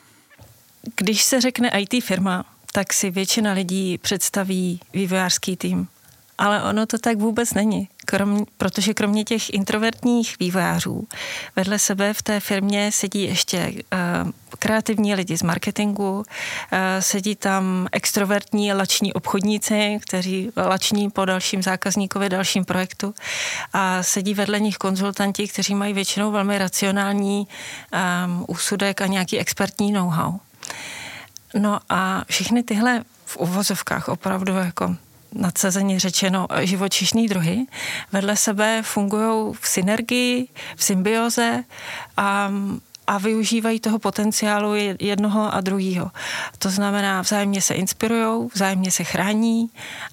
Když 0.95 1.24
se 1.24 1.41
řekne 1.41 1.69
IT 1.69 2.03
firma, 2.03 2.45
tak 2.71 2.93
si 2.93 3.12
většina 3.12 3.53
lidí 3.53 3.97
představí 3.97 4.79
vývojářský 4.93 5.57
tým. 5.57 5.88
Ale 6.37 6.63
ono 6.63 6.85
to 6.85 6.97
tak 6.97 7.17
vůbec 7.17 7.53
není, 7.53 7.89
krom, 8.05 8.45
protože 8.57 8.93
kromě 8.93 9.23
těch 9.23 9.53
introvertních 9.53 10.39
vývojářů 10.39 11.07
vedle 11.55 11.79
sebe 11.79 12.13
v 12.13 12.21
té 12.21 12.39
firmě 12.39 12.91
sedí 12.91 13.21
ještě 13.21 13.73
uh, 13.73 14.31
kreativní 14.59 15.15
lidi 15.15 15.37
z 15.37 15.43
marketingu, 15.43 16.17
uh, 16.17 16.23
sedí 16.99 17.35
tam 17.35 17.87
extrovertní 17.91 18.73
lační 18.73 19.13
obchodníci, 19.13 19.99
kteří 20.01 20.51
lační 20.57 21.09
po 21.09 21.25
dalším 21.25 21.63
zákazníkovi, 21.63 22.29
dalším 22.29 22.65
projektu 22.65 23.13
a 23.73 24.03
sedí 24.03 24.33
vedle 24.33 24.59
nich 24.59 24.77
konzultanti, 24.77 25.47
kteří 25.47 25.75
mají 25.75 25.93
většinou 25.93 26.31
velmi 26.31 26.57
racionální 26.57 27.47
um, 28.27 28.45
úsudek 28.47 29.01
a 29.01 29.07
nějaký 29.07 29.39
expertní 29.39 29.91
know-how. 29.91 30.33
No 31.59 31.79
a 31.89 32.23
všechny 32.27 32.63
tyhle 32.63 33.03
v 33.25 33.37
uvozovkách 33.37 34.07
opravdu 34.07 34.53
jako 34.53 34.95
nadsazeně 35.35 35.99
řečeno 35.99 36.47
živočišní 36.61 37.27
druhy, 37.27 37.65
vedle 38.11 38.35
sebe 38.35 38.81
fungují 38.85 39.53
v 39.61 39.67
synergii, 39.67 40.47
v 40.75 40.83
symbioze 40.83 41.63
a 42.17 42.51
a 43.07 43.17
využívají 43.17 43.79
toho 43.79 44.00
potenciálu 44.00 44.74
jednoho 45.00 45.53
a 45.53 45.62
druhého. 45.62 46.12
To 46.59 46.69
znamená, 46.69 47.21
vzájemně 47.21 47.62
se 47.62 47.74
inspirují, 47.74 48.50
vzájemně 48.53 48.91
se 48.91 49.03
chrání 49.03 49.69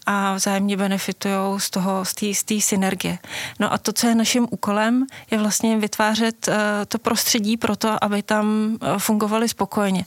a 0.07 0.35
vzájemně 0.35 0.77
benefitují 0.77 1.61
z 1.61 1.71
toho, 1.71 2.05
z 2.33 2.45
té 2.45 2.61
synergie. 2.61 3.19
No 3.59 3.73
a 3.73 3.79
to, 3.79 3.93
co 3.93 4.07
je 4.07 4.15
naším 4.15 4.47
úkolem, 4.51 5.07
je 5.31 5.39
vlastně 5.39 5.77
vytvářet 5.79 6.49
uh, 6.49 6.55
to 6.89 6.99
prostředí 6.99 7.57
pro 7.57 7.77
to, 7.77 8.05
aby 8.05 8.23
tam 8.23 8.47
uh, 8.83 8.99
fungovali 8.99 9.49
spokojeně. 9.49 10.05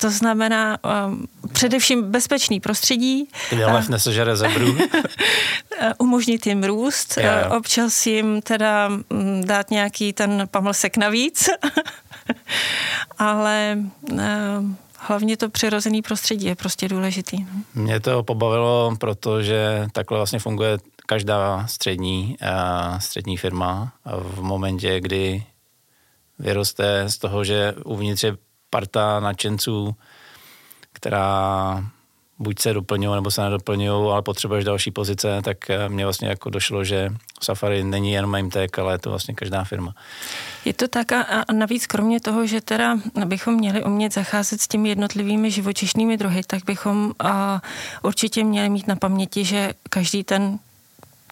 To 0.00 0.10
znamená 0.10 0.78
um, 1.06 1.26
především 1.52 2.02
bezpečný 2.02 2.60
prostředí. 2.60 3.28
Lev 3.66 3.88
nesežere 3.88 4.36
zebru. 4.36 4.78
umožnit 5.98 6.46
jim 6.46 6.64
růst, 6.64 7.16
yeah. 7.16 7.52
občas 7.52 8.06
jim 8.06 8.42
teda 8.42 8.88
mm, 8.88 9.42
dát 9.44 9.70
nějaký 9.70 10.12
ten 10.12 10.48
pamlsek 10.50 10.96
navíc, 10.96 11.48
ale 13.18 13.78
eh, 14.18 14.60
hlavně 14.98 15.36
to 15.36 15.50
přirozený 15.50 16.02
prostředí 16.02 16.46
je 16.46 16.54
prostě 16.54 16.88
důležitý. 16.88 17.44
No. 17.44 17.82
Mě 17.82 18.00
to 18.00 18.22
pobavilo, 18.22 18.96
protože 19.00 19.86
takhle 19.92 20.18
vlastně 20.18 20.38
funguje 20.38 20.78
každá 21.06 21.66
střední, 21.66 22.36
uh, 22.42 22.98
střední 22.98 23.36
firma 23.36 23.92
v 24.04 24.42
momentě, 24.42 25.00
kdy 25.00 25.44
vyroste 26.38 27.10
z 27.10 27.18
toho, 27.18 27.44
že 27.44 27.74
uvnitř 27.84 28.24
je 28.24 28.36
parta 28.70 29.20
nadšenců, 29.20 29.96
která 30.92 31.84
buď 32.38 32.58
se 32.58 32.72
doplňují 32.72 33.14
nebo 33.14 33.30
se 33.30 33.42
nedoplňují, 33.42 34.12
ale 34.12 34.22
potřebuješ 34.22 34.64
další 34.64 34.90
pozice, 34.90 35.42
tak 35.42 35.70
eh, 35.70 35.88
mě 35.88 36.04
vlastně 36.04 36.28
jako 36.28 36.50
došlo, 36.50 36.84
že 36.84 37.12
Safari 37.42 37.84
není 37.84 38.12
jenom 38.12 38.42
MTech, 38.42 38.70
ale 38.78 38.94
je 38.94 38.98
to 38.98 39.10
vlastně 39.10 39.34
každá 39.34 39.64
firma. 39.64 39.94
Je 40.64 40.72
to 40.72 40.88
tak 40.88 41.12
a, 41.12 41.44
navíc 41.52 41.86
kromě 41.86 42.20
toho, 42.20 42.46
že 42.46 42.60
teda 42.60 42.98
bychom 43.24 43.54
měli 43.54 43.84
umět 43.84 44.14
zacházet 44.14 44.60
s 44.60 44.68
těmi 44.68 44.88
jednotlivými 44.88 45.50
živočišnými 45.50 46.16
druhy, 46.16 46.40
tak 46.46 46.64
bychom 46.64 47.12
a, 47.18 47.62
určitě 48.02 48.44
měli 48.44 48.68
mít 48.68 48.86
na 48.86 48.96
paměti, 48.96 49.44
že 49.44 49.72
každý 49.90 50.24
ten 50.24 50.58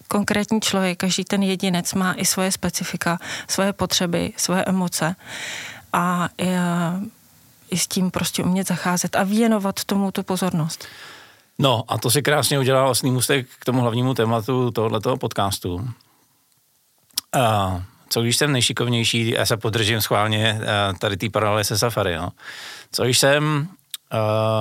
konkrétní 0.09 0.61
člověk, 0.61 0.99
každý 0.99 1.25
ten 1.25 1.43
jedinec 1.43 1.95
má 1.95 2.13
i 2.13 2.25
svoje 2.25 2.53
specifika, 2.53 3.19
svoje 3.49 3.73
potřeby, 3.73 4.33
svoje 4.37 4.65
emoce 4.65 5.17
a 5.93 6.29
i 7.75 7.79
s 7.79 7.87
tím 7.87 8.11
prostě 8.11 8.43
umět 8.43 8.69
zacházet 8.69 9.17
a 9.17 9.23
věnovat 9.23 9.85
tomu 9.85 10.11
tu 10.11 10.23
pozornost. 10.23 10.85
No 11.59 11.85
a 11.89 11.99
to 11.99 12.11
si 12.11 12.23
krásně 12.23 12.59
udělal 12.59 12.85
vlastně 12.85 13.13
můstek 13.13 13.47
k 13.59 13.65
tomu 13.65 13.81
hlavnímu 13.81 14.15
tématu 14.15 14.71
tohoto 14.71 15.17
podcastu. 15.17 15.89
A 17.33 17.83
co 18.09 18.23
když 18.23 18.37
jsem 18.37 18.53
nejšikovnější, 18.53 19.31
já 19.31 19.47
se 19.47 19.57
podržím 19.57 20.01
schválně 20.01 20.61
tady 20.99 21.17
té 21.17 21.31
paralely 21.31 21.65
se 21.65 21.79
Safari, 21.79 22.17
no. 22.17 22.29
Co 22.93 23.05
když 23.05 23.19
jsem, 23.19 23.69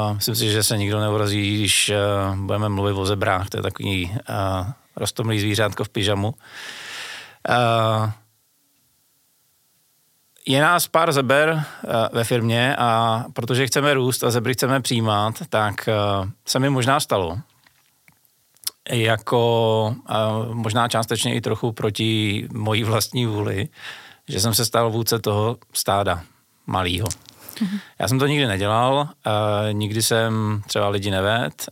uh, 0.09 0.15
myslím 0.15 0.35
si, 0.35 0.51
že 0.51 0.63
se 0.63 0.77
nikdo 0.77 0.99
neurazí, 0.99 1.57
když 1.59 1.91
uh, 2.29 2.35
budeme 2.35 2.69
mluvit 2.69 2.93
o 2.93 3.05
zebrách, 3.05 3.49
to 3.49 3.57
je 3.57 3.63
takový 3.63 4.11
uh, 4.11 4.17
rostomlý 4.95 5.39
zvířátko 5.39 5.83
v 5.83 5.89
pyžamu. 5.89 6.33
Uh, 7.49 8.11
je 10.45 10.61
nás 10.61 10.87
pár 10.87 11.11
zeber 11.11 11.49
uh, 11.53 11.91
ve 12.13 12.23
firmě 12.23 12.75
a 12.75 13.23
protože 13.33 13.67
chceme 13.67 13.93
růst 13.93 14.23
a 14.23 14.31
zebry 14.31 14.53
chceme 14.53 14.81
přijímat, 14.81 15.35
tak 15.49 15.89
uh, 16.21 16.29
se 16.45 16.59
mi 16.59 16.69
možná 16.69 16.99
stalo, 16.99 17.37
jako 18.89 19.95
uh, 20.09 20.55
možná 20.55 20.87
částečně 20.87 21.35
i 21.35 21.41
trochu 21.41 21.71
proti 21.71 22.47
mojí 22.53 22.83
vlastní 22.83 23.25
vůli, 23.25 23.67
že 24.29 24.39
jsem 24.39 24.53
se 24.53 24.65
stal 24.65 24.91
vůdce 24.91 25.19
toho 25.19 25.57
stáda 25.73 26.21
malýho. 26.67 27.07
Mm-hmm. 27.07 27.79
Já 27.99 28.07
jsem 28.07 28.19
to 28.19 28.27
nikdy 28.27 28.47
nedělal, 28.47 29.09
nikdy 29.71 30.01
jsem 30.01 30.61
třeba 30.67 30.89
lidi 30.89 31.11
neved, 31.11 31.69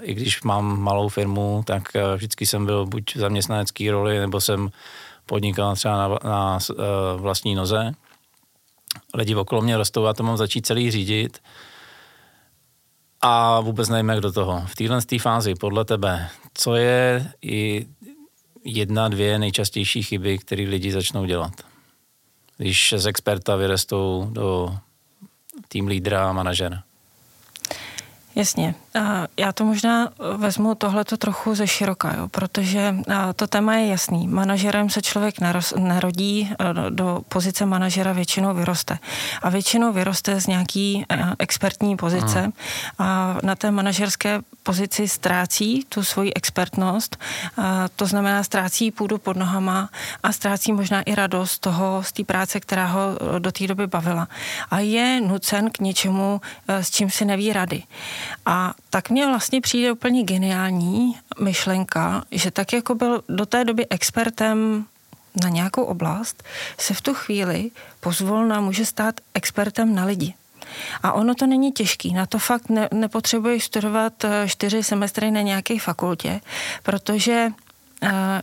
i 0.00 0.14
když 0.14 0.42
mám 0.42 0.80
malou 0.80 1.08
firmu, 1.08 1.62
tak 1.66 1.82
vždycky 2.16 2.46
jsem 2.46 2.66
byl 2.66 2.86
buď 2.86 3.14
v 3.14 3.18
zaměstnanecké 3.18 3.90
roli, 3.90 4.18
nebo 4.18 4.40
jsem 4.40 4.70
podnikal 5.28 5.76
třeba 5.76 5.96
na, 5.96 6.08
na 6.24 6.58
uh, 6.70 6.76
vlastní 7.20 7.54
noze. 7.54 7.92
Lidi 9.14 9.34
okolo 9.34 9.62
mě 9.62 9.76
rostou 9.76 10.06
a 10.06 10.14
to 10.14 10.22
mám 10.22 10.36
začít 10.36 10.66
celý 10.66 10.90
řídit 10.90 11.38
a 13.20 13.60
vůbec 13.60 13.88
nevím, 13.88 14.08
jak 14.08 14.20
do 14.20 14.32
toho. 14.32 14.62
V 14.66 14.74
téhle 14.74 15.00
fázi, 15.20 15.54
podle 15.54 15.84
tebe, 15.84 16.28
co 16.54 16.74
je 16.74 17.32
i 17.42 17.86
jedna, 18.64 19.08
dvě 19.08 19.38
nejčastější 19.38 20.02
chyby, 20.02 20.38
které 20.38 20.62
lidi 20.62 20.92
začnou 20.92 21.24
dělat? 21.24 21.52
Když 22.56 22.94
z 22.96 23.06
experta 23.06 23.56
vyrostou 23.56 24.28
do 24.32 24.76
tým 25.68 25.86
lídra 25.86 26.28
a 26.28 26.32
manažera. 26.32 26.82
Jasně. 28.38 28.74
Já 29.36 29.52
to 29.52 29.64
možná 29.64 30.08
vezmu 30.36 30.74
tohleto 30.74 31.16
trochu 31.16 31.54
ze 31.54 31.66
široka, 31.66 32.14
jo, 32.16 32.28
protože 32.28 32.94
to 33.36 33.46
téma 33.46 33.74
je 33.74 33.86
jasný. 33.86 34.28
Manažerem 34.28 34.90
se 34.90 35.02
člověk 35.02 35.34
narodí, 35.76 36.50
do 36.88 37.20
pozice 37.28 37.66
manažera 37.66 38.12
většinou 38.12 38.54
vyroste. 38.54 38.98
A 39.42 39.48
většinou 39.50 39.92
vyroste 39.92 40.40
z 40.40 40.46
nějaký 40.46 41.04
expertní 41.38 41.96
pozice 41.96 42.52
a 42.98 43.36
na 43.42 43.54
té 43.54 43.70
manažerské 43.70 44.40
pozici 44.62 45.08
ztrácí 45.08 45.84
tu 45.88 46.04
svoji 46.04 46.34
expertnost, 46.34 47.16
to 47.96 48.06
znamená 48.06 48.42
ztrácí 48.42 48.90
půdu 48.90 49.18
pod 49.18 49.36
nohama 49.36 49.88
a 50.22 50.32
ztrácí 50.32 50.72
možná 50.72 51.02
i 51.02 51.14
radost 51.14 51.58
toho 51.58 52.02
z 52.02 52.12
té 52.12 52.24
práce, 52.24 52.60
která 52.60 52.86
ho 52.86 53.00
do 53.38 53.52
té 53.52 53.66
doby 53.66 53.86
bavila. 53.86 54.28
A 54.70 54.78
je 54.78 55.20
nucen 55.20 55.70
k 55.70 55.78
něčemu, 55.78 56.40
s 56.68 56.90
čím 56.90 57.10
si 57.10 57.24
neví 57.24 57.52
rady. 57.52 57.82
A 58.46 58.74
tak 58.90 59.10
mně 59.10 59.26
vlastně 59.26 59.60
přijde 59.60 59.92
úplně 59.92 60.22
geniální 60.22 61.18
myšlenka, 61.40 62.24
že 62.30 62.50
tak 62.50 62.72
jako 62.72 62.94
byl 62.94 63.22
do 63.28 63.46
té 63.46 63.64
doby 63.64 63.86
expertem 63.90 64.84
na 65.42 65.48
nějakou 65.48 65.82
oblast, 65.82 66.42
se 66.78 66.94
v 66.94 67.00
tu 67.00 67.14
chvíli 67.14 67.70
pozvolna 68.00 68.60
může 68.60 68.86
stát 68.86 69.14
expertem 69.34 69.94
na 69.94 70.04
lidi. 70.04 70.34
A 71.02 71.12
ono 71.12 71.34
to 71.34 71.46
není 71.46 71.72
těžký, 71.72 72.12
na 72.12 72.26
to 72.26 72.38
fakt 72.38 72.68
ne, 72.68 72.88
nepotřebuješ 72.92 73.64
studovat 73.64 74.24
eh, 74.24 74.48
čtyři 74.48 74.82
semestry 74.82 75.30
na 75.30 75.40
nějaké 75.40 75.78
fakultě, 75.78 76.40
protože 76.82 77.52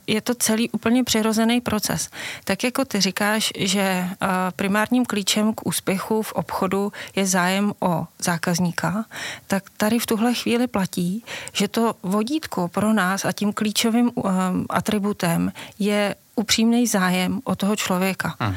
je 0.08 0.22
to 0.22 0.36
celý 0.36 0.70
úplně 0.70 1.04
přirozený 1.04 1.62
proces. 1.62 2.10
Tak 2.44 2.64
jako 2.64 2.86
ty 2.86 3.02
říkáš, 3.02 3.54
že 3.58 3.82
eh, 3.82 4.28
primárním 4.56 5.06
klíčem 5.06 5.54
k 5.54 5.68
úspěchu 5.68 6.22
v 6.22 6.34
obchodu 6.34 6.92
je 7.16 7.26
zájem 7.26 7.74
o 7.80 8.08
zákazníka, 8.20 9.06
tak 9.48 9.64
tady 9.78 10.00
v 10.00 10.06
tuhle 10.06 10.34
chvíli 10.34 10.68
platí, 10.68 11.24
že 11.54 11.68
to 11.68 11.96
vodítko 12.04 12.68
pro 12.68 12.94
nás 12.94 13.26
a 13.26 13.32
tím 13.32 13.54
klíčovým 13.54 14.12
eh, 14.18 14.30
atributem 14.70 15.52
je 15.80 16.16
upřímný 16.36 16.88
zájem 16.88 17.42
o 17.44 17.56
toho 17.56 17.76
člověka. 17.76 18.36
Hmm. 18.40 18.56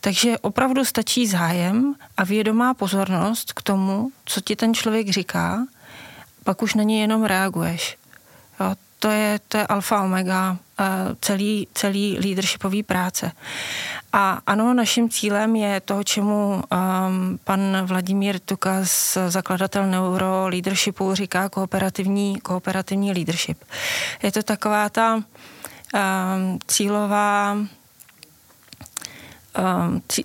Takže 0.00 0.38
opravdu 0.38 0.84
stačí 0.84 1.26
zájem 1.26 1.94
a 2.16 2.24
vědomá 2.24 2.74
pozornost 2.74 3.52
k 3.52 3.62
tomu, 3.62 4.10
co 4.24 4.40
ti 4.40 4.56
ten 4.56 4.74
člověk 4.74 5.10
říká 5.10 5.66
pak 6.44 6.62
už 6.62 6.74
na 6.74 6.82
ně 6.82 7.00
jenom 7.00 7.24
reaguješ. 7.24 7.98
Jo, 8.60 8.74
to 9.00 9.10
je, 9.10 9.40
to 9.48 9.56
je 9.58 9.66
alfa 9.66 10.02
omega 10.02 10.56
eh, 10.80 10.84
celý, 11.20 11.68
celý 11.74 12.18
leadershipový 12.20 12.82
práce. 12.82 13.32
A 14.12 14.40
ano, 14.46 14.74
naším 14.74 15.10
cílem 15.10 15.56
je 15.56 15.80
to, 15.80 16.02
čemu 16.04 16.54
um, 16.54 17.38
pan 17.44 17.60
Vladimír 17.84 18.38
Tukas, 18.38 19.18
zakladatel 19.28 19.86
Neuro 19.86 20.48
Leadershipu, 20.48 21.14
říká 21.14 21.48
kooperativní, 21.48 22.40
kooperativní 22.40 23.12
leadership. 23.12 23.64
Je 24.22 24.32
to 24.32 24.42
taková 24.42 24.88
ta 24.88 25.14
um, 25.14 25.22
cílová 26.66 27.56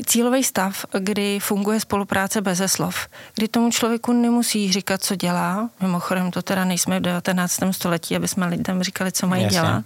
cílový 0.05 0.43
stav, 0.43 0.85
kdy 0.99 1.39
funguje 1.39 1.79
spolupráce 1.79 2.41
bez 2.41 2.61
slov, 2.65 3.07
kdy 3.35 3.47
tomu 3.47 3.71
člověku 3.71 4.13
nemusí 4.13 4.71
říkat, 4.71 5.03
co 5.03 5.15
dělá. 5.15 5.69
Mimochodem, 5.81 6.31
to 6.31 6.41
teda 6.41 6.65
nejsme 6.65 6.99
v 6.99 7.03
19. 7.03 7.59
století, 7.71 8.15
aby 8.15 8.27
jsme 8.27 8.47
lidem 8.47 8.83
říkali, 8.83 9.11
co 9.11 9.27
mají 9.27 9.43
Jasně. 9.43 9.55
dělat, 9.55 9.83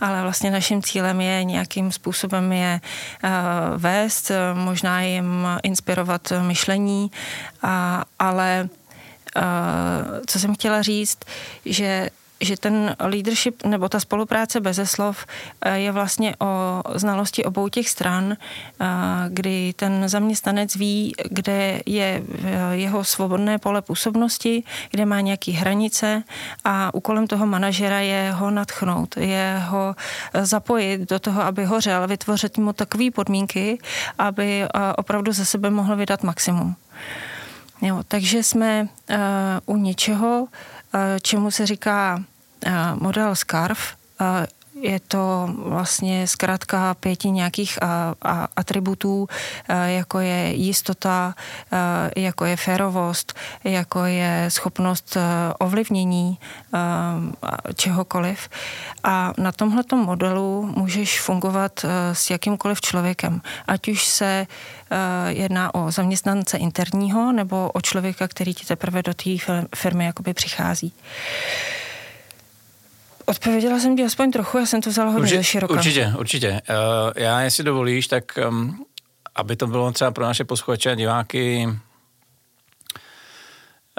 ale 0.00 0.22
vlastně 0.22 0.50
naším 0.50 0.82
cílem 0.82 1.20
je 1.20 1.44
nějakým 1.44 1.92
způsobem 1.92 2.52
je 2.52 2.80
uh, 3.24 3.30
vést, 3.76 4.30
možná 4.54 5.02
jim 5.02 5.46
inspirovat 5.62 6.32
myšlení, 6.42 7.10
ale 8.18 8.68
uh, 9.36 9.42
co 10.26 10.38
jsem 10.38 10.54
chtěla 10.54 10.82
říct, 10.82 11.18
že 11.64 12.10
že 12.42 12.56
ten 12.56 12.96
leadership 13.00 13.64
nebo 13.64 13.88
ta 13.88 14.00
spolupráce 14.00 14.60
bez 14.60 14.80
slov 14.84 15.26
eh, 15.64 15.78
je 15.78 15.92
vlastně 15.92 16.36
o 16.38 16.82
znalosti 16.94 17.44
obou 17.44 17.68
těch 17.68 17.88
stran, 17.88 18.36
eh, 18.36 18.86
kdy 19.28 19.72
ten 19.76 20.08
zaměstnanec 20.08 20.76
ví, 20.76 21.14
kde 21.30 21.80
je 21.86 22.22
eh, 22.44 22.76
jeho 22.76 23.04
svobodné 23.04 23.58
pole 23.58 23.82
působnosti, 23.82 24.62
kde 24.90 25.06
má 25.06 25.20
nějaké 25.20 25.52
hranice 25.52 26.22
a 26.64 26.94
úkolem 26.94 27.26
toho 27.26 27.46
manažera 27.46 28.00
je 28.00 28.32
ho 28.32 28.50
natchnout, 28.50 29.16
je 29.16 29.62
ho 29.68 29.94
zapojit 30.42 31.10
do 31.10 31.18
toho, 31.18 31.42
aby 31.42 31.64
hořel, 31.64 32.08
vytvořit 32.08 32.58
mu 32.58 32.72
takové 32.72 33.10
podmínky, 33.10 33.78
aby 34.18 34.64
opravdu 34.96 35.32
ze 35.32 35.44
sebe 35.44 35.70
mohl 35.70 35.96
vydat 35.96 36.22
maximum. 36.22 36.76
Jo, 37.82 38.02
takže 38.08 38.42
jsme 38.42 38.88
uh, 39.10 39.16
u 39.66 39.76
něčeho, 39.76 40.40
uh, 40.40 40.48
čemu 41.22 41.50
se 41.50 41.66
říká 41.66 42.22
model 42.94 43.34
SCARF 43.34 43.78
eh, 44.20 44.46
je 44.80 45.00
to 45.00 45.48
vlastně 45.56 46.26
zkrátka 46.26 46.94
pěti 46.94 47.30
nějakých 47.30 47.82
a, 47.82 48.14
a, 48.22 48.48
atributů, 48.56 49.28
a, 49.68 49.72
eh, 49.74 49.92
jako 49.92 50.18
je 50.18 50.52
jistota, 50.54 51.34
a, 51.72 52.10
jako 52.16 52.44
je 52.44 52.56
férovost, 52.56 53.34
jako 53.64 54.04
je 54.04 54.46
schopnost 54.48 55.16
ovlivnění 55.58 56.38
a, 56.72 57.18
čehokoliv. 57.74 58.48
A 59.04 59.32
na 59.38 59.52
tomhle 59.52 59.84
modelu 59.94 60.72
můžeš 60.76 61.20
fungovat 61.20 61.84
s 62.12 62.30
jakýmkoliv 62.30 62.80
člověkem. 62.80 63.40
Ať 63.66 63.88
už 63.88 64.06
se 64.06 64.46
jedná 65.28 65.74
o 65.74 65.90
zaměstnance 65.90 66.58
interního 66.58 67.32
nebo 67.32 67.70
o 67.74 67.80
člověka, 67.80 68.28
který 68.28 68.54
ti 68.54 68.66
teprve 68.66 69.02
do 69.02 69.14
té 69.14 69.30
firmy 69.74 70.04
jakoby 70.04 70.34
přichází. 70.34 70.92
Odpověděla 73.32 73.78
jsem 73.78 73.96
ti 73.96 74.04
aspoň 74.04 74.30
trochu, 74.30 74.58
já 74.58 74.66
jsem 74.66 74.80
to 74.80 74.90
vzala 74.90 75.10
hodně 75.10 75.32
Urči, 75.32 75.44
široka. 75.44 75.74
Určitě, 75.74 76.12
určitě. 76.18 76.50
Uh, 76.50 77.12
já, 77.16 77.40
jestli 77.40 77.64
dovolíš, 77.64 78.06
tak 78.06 78.38
um, 78.48 78.84
aby 79.34 79.56
to 79.56 79.66
bylo 79.66 79.92
třeba 79.92 80.10
pro 80.10 80.24
naše 80.24 80.44
posluchače 80.44 80.90
a 80.90 80.94
diváky 80.94 81.68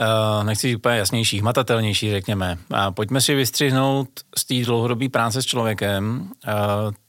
Uh, 0.02 0.44
nechci 0.44 0.68
říct 0.68 0.78
úplně 0.78 0.98
jasnější, 0.98 1.42
matatelnější, 1.42 2.12
řekněme. 2.12 2.58
Uh, 2.70 2.78
pojďme 2.92 3.22
si 3.22 3.36
vystřihnout 3.36 4.10
z 4.38 4.46
té 4.46 4.62
dlouhodobé 4.66 5.10
práce 5.10 5.42
s 5.42 5.46
člověkem 5.46 6.32
uh, 6.48 6.54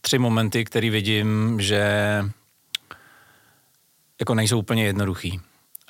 tři 0.00 0.18
momenty, 0.18 0.64
které 0.64 0.90
vidím, 0.90 1.60
že 1.60 1.84
jako 4.20 4.34
nejsou 4.34 4.58
úplně 4.58 4.84
jednoduchý. 4.84 5.40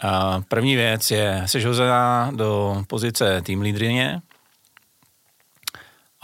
Uh, 0.04 0.42
první 0.48 0.76
věc 0.76 1.10
je, 1.10 1.42
jsi 1.46 1.62
hozená 1.62 2.30
do 2.34 2.82
pozice 2.86 3.42
tým 3.42 3.60
lídrině, 3.60 4.22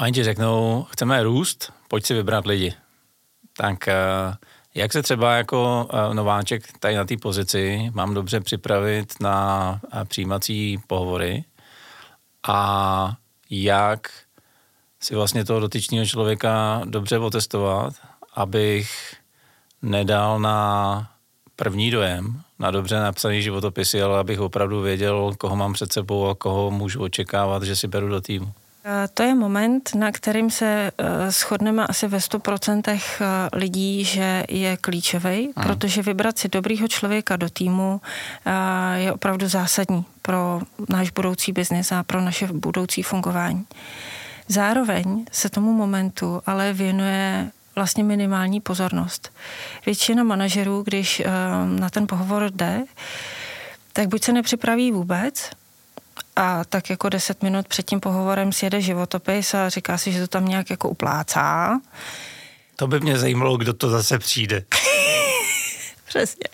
oni 0.00 0.12
ti 0.12 0.24
řeknou, 0.24 0.86
chceme 0.90 1.22
růst, 1.22 1.72
pojď 1.88 2.06
si 2.06 2.14
vybrat 2.14 2.46
lidi. 2.46 2.74
Tak 3.56 3.88
eh, 3.88 3.94
jak 4.74 4.92
se 4.92 5.02
třeba 5.02 5.36
jako 5.36 5.88
eh, 5.92 6.14
nováček 6.14 6.78
tady 6.78 6.96
na 6.96 7.04
té 7.04 7.16
pozici 7.16 7.90
mám 7.94 8.14
dobře 8.14 8.40
připravit 8.40 9.14
na 9.20 9.80
eh, 9.92 10.04
přijímací 10.04 10.78
pohovory 10.86 11.44
a 12.48 13.12
jak 13.50 14.10
si 15.00 15.14
vlastně 15.14 15.44
toho 15.44 15.60
dotyčného 15.60 16.06
člověka 16.06 16.82
dobře 16.84 17.18
otestovat, 17.18 17.94
abych 18.34 19.16
nedal 19.82 20.40
na 20.40 21.10
první 21.56 21.90
dojem, 21.90 22.40
na 22.58 22.70
dobře 22.70 23.00
napsaný 23.00 23.42
životopisy, 23.42 24.02
ale 24.02 24.18
abych 24.18 24.40
opravdu 24.40 24.80
věděl, 24.80 25.34
koho 25.38 25.56
mám 25.56 25.72
před 25.72 25.92
sebou 25.92 26.28
a 26.28 26.34
koho 26.34 26.70
můžu 26.70 27.02
očekávat, 27.02 27.62
že 27.62 27.76
si 27.76 27.88
beru 27.88 28.08
do 28.08 28.20
týmu. 28.20 28.52
Eh, 28.84 29.08
to 29.14 29.22
je 29.22 29.34
moment, 29.34 29.94
na 29.94 30.12
kterým 30.12 30.50
se 30.50 30.90
eh, 30.98 31.30
shodneme 31.30 31.86
asi 31.86 32.08
ve 32.08 32.18
100% 32.18 32.82
eh, 33.20 33.48
lidí, 33.52 34.04
že 34.04 34.44
je 34.48 34.76
klíčový, 34.76 35.42
hmm. 35.42 35.52
protože 35.62 36.02
vybrat 36.02 36.38
si 36.38 36.48
dobrýho 36.48 36.88
člověka 36.88 37.36
do 37.36 37.50
týmu 37.50 38.00
je 38.94 39.12
opravdu 39.12 39.48
zásadní 39.48 40.04
pro 40.22 40.60
náš 40.88 41.10
budoucí 41.10 41.52
biznis 41.52 41.92
a 41.92 42.02
pro 42.02 42.20
naše 42.20 42.46
budoucí 42.46 43.02
fungování. 43.02 43.66
Zároveň 44.48 45.24
se 45.32 45.48
tomu 45.48 45.72
momentu 45.72 46.42
ale 46.46 46.72
věnuje 46.72 47.50
vlastně 47.74 48.04
minimální 48.04 48.60
pozornost. 48.60 49.32
Většina 49.86 50.24
manažerů, 50.24 50.82
když 50.82 51.22
na 51.78 51.90
ten 51.90 52.06
pohovor 52.06 52.50
jde, 52.50 52.84
tak 53.92 54.08
buď 54.08 54.24
se 54.24 54.32
nepřipraví 54.32 54.92
vůbec, 54.92 55.50
a 56.36 56.64
tak 56.64 56.90
jako 56.90 57.08
deset 57.08 57.42
minut 57.42 57.68
před 57.68 57.86
tím 57.86 58.00
pohovorem 58.00 58.52
sjede 58.52 58.80
životopis 58.80 59.54
a 59.54 59.68
říká 59.68 59.98
si, 59.98 60.12
že 60.12 60.20
to 60.20 60.26
tam 60.26 60.48
nějak 60.48 60.70
jako 60.70 60.88
uplácá. 60.88 61.80
To 62.76 62.86
by 62.86 63.00
mě 63.00 63.18
zajímalo, 63.18 63.56
kdo 63.56 63.72
to 63.72 63.90
zase 63.90 64.18
přijde. 64.18 64.64
Přesně. 66.06 66.44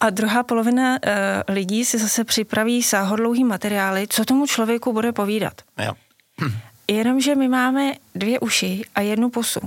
A 0.00 0.10
druhá 0.10 0.42
polovina 0.42 0.90
uh, 0.92 1.10
lidí 1.48 1.84
si 1.84 1.98
zase 1.98 2.24
připraví 2.24 2.82
sáhodlouhý 2.82 3.44
materiály, 3.44 4.06
co 4.08 4.24
tomu 4.24 4.46
člověku 4.46 4.92
bude 4.92 5.12
povídat. 5.12 5.52
Jo. 5.84 5.92
Jenomže 6.88 7.34
my 7.34 7.48
máme 7.48 7.92
dvě 8.14 8.40
uši 8.40 8.82
a 8.94 9.00
jednu 9.00 9.30
pusu. 9.30 9.60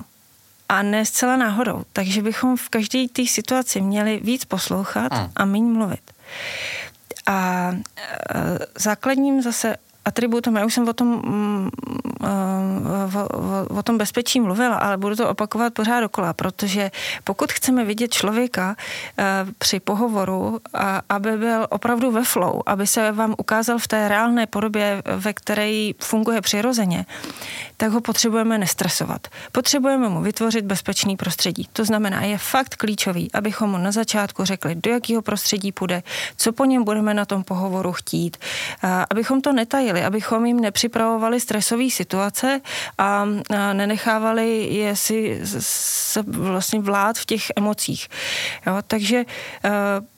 A 0.69 0.81
ne 0.81 1.05
zcela 1.05 1.37
náhodou. 1.37 1.83
Takže 1.93 2.21
bychom 2.21 2.57
v 2.57 2.69
každé 2.69 3.07
té 3.07 3.25
situaci 3.25 3.81
měli 3.81 4.19
víc 4.23 4.45
poslouchat 4.45 5.13
hmm. 5.13 5.31
a 5.35 5.45
méně 5.45 5.71
mluvit. 5.71 6.11
A 7.25 7.71
e, 7.71 8.59
základním 8.79 9.41
zase 9.41 9.77
atributem, 10.05 10.55
já 10.55 10.65
už 10.65 10.73
jsem 10.73 10.87
o 10.87 10.93
tom, 10.93 11.07
mm, 11.07 11.69
e, 12.23 13.17
o, 13.17 13.27
o, 13.73 13.79
o 13.79 13.83
tom 13.83 13.97
bezpečí 13.97 14.39
mluvila, 14.39 14.75
ale 14.75 14.97
budu 14.97 15.15
to 15.15 15.29
opakovat 15.29 15.73
pořád 15.73 15.99
dokola, 15.99 16.33
protože 16.33 16.91
pokud 17.23 17.51
chceme 17.51 17.85
vidět 17.85 18.13
člověka 18.13 18.75
e, 19.19 19.45
při 19.57 19.79
pohovoru, 19.79 20.59
aby 21.09 21.37
byl 21.37 21.67
opravdu 21.69 22.11
ve 22.11 22.23
flow, 22.23 22.61
aby 22.65 22.87
se 22.87 23.11
vám 23.11 23.35
ukázal 23.37 23.77
v 23.79 23.87
té 23.87 24.07
reálné 24.07 24.47
podobě, 24.47 25.03
ve 25.17 25.33
které 25.33 25.91
funguje 25.99 26.41
přirozeně, 26.41 27.05
tak 27.77 27.91
ho 27.91 28.01
potřebujeme 28.01 28.57
nestresovat. 28.57 29.27
Potřebujeme 29.51 30.09
mu 30.09 30.21
vytvořit 30.21 30.65
bezpečný 30.65 31.17
prostředí. 31.17 31.69
To 31.73 31.85
znamená, 31.85 32.21
je 32.21 32.37
fakt 32.37 32.75
klíčový, 32.75 33.31
abychom 33.33 33.69
mu 33.69 33.77
na 33.77 33.91
začátku 33.91 34.45
řekli, 34.45 34.75
do 34.75 34.91
jakého 34.91 35.21
prostředí 35.21 35.71
půjde, 35.71 36.03
co 36.37 36.51
po 36.51 36.65
něm 36.65 36.83
budeme 36.83 37.13
na 37.13 37.25
tom 37.25 37.43
pohovoru 37.43 37.91
chtít, 37.91 38.37
abychom 39.09 39.41
to 39.41 39.53
netajili, 39.53 39.94
abychom 40.03 40.45
jim 40.45 40.59
nepřipravovali 40.59 41.39
stresové 41.39 41.89
situace 41.89 42.61
a 42.97 43.25
nenechávali 43.73 44.67
je 44.73 44.95
si 44.95 45.39
se 45.59 46.21
vlastně 46.27 46.79
vlád 46.79 47.17
v 47.17 47.25
těch 47.25 47.43
emocích. 47.55 48.07
Jo, 48.67 48.77
takže 48.87 49.23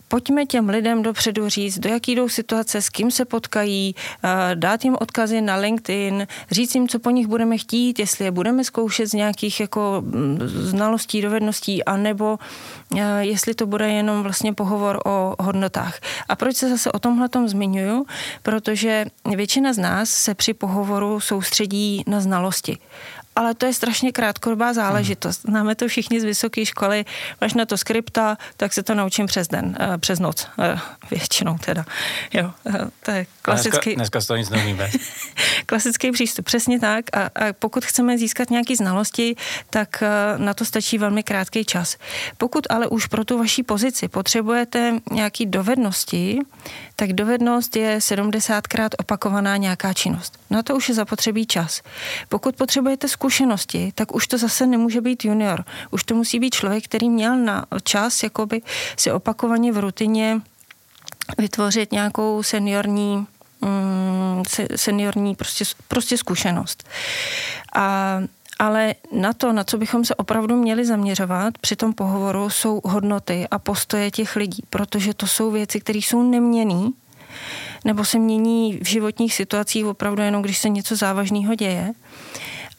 pojďme 0.07 0.45
těm 0.45 0.69
lidem 0.69 1.03
dopředu 1.03 1.49
říct, 1.49 1.79
do 1.79 1.89
jaký 1.89 2.15
jdou 2.15 2.29
situace, 2.29 2.81
s 2.81 2.89
kým 2.89 3.11
se 3.11 3.25
potkají, 3.25 3.95
eh, 4.23 4.55
dát 4.55 4.83
jim 4.83 4.97
odkazy 4.99 5.41
na 5.41 5.55
LinkedIn, 5.55 6.27
říct 6.51 6.75
jim, 6.75 6.87
co 6.87 6.99
po 6.99 7.09
nich 7.09 7.27
budeme 7.27 7.57
chtít, 7.57 7.99
jestli 7.99 8.25
je 8.25 8.31
budeme 8.31 8.63
zkoušet 8.63 9.07
z 9.07 9.13
nějakých 9.13 9.59
jako 9.59 10.03
mm, 10.05 10.39
znalostí, 10.43 11.21
dovedností, 11.21 11.83
anebo 11.83 12.39
eh, 12.97 13.25
jestli 13.25 13.53
to 13.53 13.65
bude 13.65 13.89
jenom 13.89 14.23
vlastně 14.23 14.53
pohovor 14.53 15.01
o 15.05 15.35
hodnotách. 15.39 15.99
A 16.29 16.35
proč 16.35 16.55
se 16.55 16.69
zase 16.69 16.91
o 16.91 16.99
tomhle 16.99 17.29
tom 17.29 17.47
zmiňuju? 17.47 18.05
Protože 18.43 19.05
většina 19.35 19.73
z 19.73 19.77
nás 19.77 20.09
se 20.09 20.35
při 20.35 20.53
pohovoru 20.53 21.19
soustředí 21.19 22.03
na 22.07 22.21
znalosti 22.21 22.77
ale 23.37 23.53
to 23.53 23.65
je 23.65 23.73
strašně 23.73 24.11
krátkodobá 24.11 24.73
záležitost. 24.73 25.45
Hmm. 25.45 25.53
Známe 25.53 25.75
to 25.75 25.87
všichni 25.87 26.21
z 26.21 26.23
vysoké 26.23 26.65
školy, 26.65 27.05
máš 27.41 27.53
na 27.53 27.65
to 27.65 27.77
skripta, 27.77 28.37
tak 28.57 28.73
se 28.73 28.83
to 28.83 28.95
naučím 28.95 29.25
přes 29.25 29.47
den, 29.47 29.77
uh, 29.79 29.97
přes 29.97 30.19
noc, 30.19 30.47
uh, 30.57 30.79
většinou 31.11 31.57
teda. 31.65 31.85
Jo, 32.33 32.51
uh, 32.63 32.75
to 33.05 33.11
je 33.11 33.25
klasický... 33.41 33.95
Dneska, 33.95 34.17
dneska 34.17 34.33
to 34.33 34.35
nic 34.35 34.49
neumíme. 34.49 34.89
klasický 35.65 36.11
přístup, 36.11 36.45
přesně 36.45 36.79
tak. 36.79 37.05
A, 37.17 37.21
a 37.23 37.29
pokud 37.53 37.85
chceme 37.85 38.17
získat 38.17 38.49
nějaké 38.49 38.75
znalosti, 38.75 39.35
tak 39.69 40.03
na 40.37 40.53
to 40.53 40.65
stačí 40.65 40.97
velmi 40.97 41.23
krátký 41.23 41.65
čas. 41.65 41.97
Pokud 42.37 42.67
ale 42.69 42.87
už 42.87 43.07
pro 43.07 43.25
tu 43.25 43.37
vaší 43.37 43.63
pozici 43.63 44.07
potřebujete 44.07 44.93
nějaké 45.11 45.45
dovednosti, 45.45 46.39
tak 46.95 47.13
dovednost 47.13 47.75
je 47.75 47.97
70krát 47.97 48.89
opakovaná 48.97 49.57
nějaká 49.57 49.93
činnost. 49.93 50.39
Na 50.49 50.63
to 50.63 50.75
už 50.75 50.89
je 50.89 50.95
zapotřebí 50.95 51.45
čas. 51.45 51.81
Pokud 52.29 52.55
potřebujete 52.55 53.07
zkušenosti, 53.27 53.91
tak 53.95 54.15
už 54.15 54.27
to 54.27 54.37
zase 54.37 54.67
nemůže 54.67 55.01
být 55.01 55.25
junior. 55.25 55.65
Už 55.91 56.03
to 56.03 56.15
musí 56.15 56.39
být 56.39 56.55
člověk, 56.55 56.85
který 56.85 57.09
měl 57.09 57.37
na 57.37 57.65
čas 57.83 58.23
jakoby 58.23 58.61
si 58.97 59.11
opakovaně 59.11 59.71
v 59.71 59.77
rutině 59.77 60.41
vytvořit 61.37 61.91
nějakou 61.91 62.43
seniorní 62.43 63.27
mm, 63.61 64.43
seniorní 64.75 65.35
prostě, 65.35 65.65
prostě 65.87 66.17
zkušenost. 66.17 66.87
A 67.75 68.17
ale 68.59 68.95
na 69.11 69.33
to, 69.33 69.53
na 69.53 69.63
co 69.63 69.77
bychom 69.77 70.05
se 70.05 70.15
opravdu 70.15 70.55
měli 70.55 70.85
zaměřovat 70.85 71.57
při 71.57 71.75
tom 71.75 71.93
pohovoru, 71.93 72.49
jsou 72.49 72.81
hodnoty 72.83 73.47
a 73.51 73.59
postoje 73.59 74.11
těch 74.11 74.35
lidí, 74.35 74.63
protože 74.69 75.13
to 75.13 75.27
jsou 75.27 75.51
věci, 75.51 75.79
které 75.79 75.99
jsou 75.99 76.23
neměný, 76.23 76.93
nebo 77.85 78.05
se 78.05 78.19
mění 78.19 78.79
v 78.81 78.87
životních 78.87 79.33
situacích 79.33 79.85
opravdu 79.85 80.21
jenom, 80.21 80.41
když 80.41 80.57
se 80.57 80.69
něco 80.69 80.95
závažného 80.95 81.55
děje. 81.55 81.93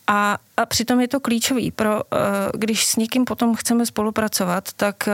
A, 0.09 0.39
a 0.59 0.67
přitom 0.67 1.01
je 1.01 1.09
to 1.09 1.21
klíčový. 1.21 1.71
Pro, 1.71 2.01
eh, 2.01 2.17
když 2.55 2.87
s 2.87 2.97
někým 2.97 3.25
potom 3.25 3.55
chceme 3.55 3.87
spolupracovat, 3.87 4.73
tak 4.73 5.09
eh, 5.09 5.13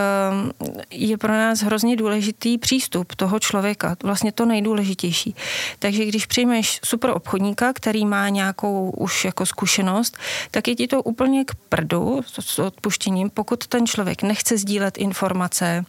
je 0.90 1.18
pro 1.18 1.32
nás 1.32 1.60
hrozně 1.60 1.96
důležitý 1.96 2.58
přístup 2.58 3.14
toho 3.14 3.38
člověka, 3.40 3.96
vlastně 4.02 4.32
to 4.32 4.44
nejdůležitější. 4.46 5.34
Takže 5.78 6.04
když 6.04 6.26
přijmeš 6.26 6.80
super 6.84 7.10
obchodníka, 7.10 7.72
který 7.72 8.06
má 8.06 8.28
nějakou 8.28 8.90
už 8.90 9.24
jako 9.24 9.46
zkušenost, 9.46 10.16
tak 10.50 10.68
je 10.68 10.74
ti 10.74 10.86
to 10.86 11.02
úplně 11.02 11.44
k 11.44 11.54
prdu 11.68 12.20
s 12.40 12.58
odpuštěním, 12.58 13.30
pokud 13.30 13.66
ten 13.66 13.86
člověk 13.86 14.22
nechce 14.22 14.58
sdílet 14.58 14.98
informace 14.98 15.84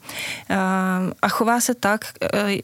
eh, 0.49 0.55
a 1.21 1.27
chová 1.29 1.59
se 1.59 1.75
tak, 1.75 2.05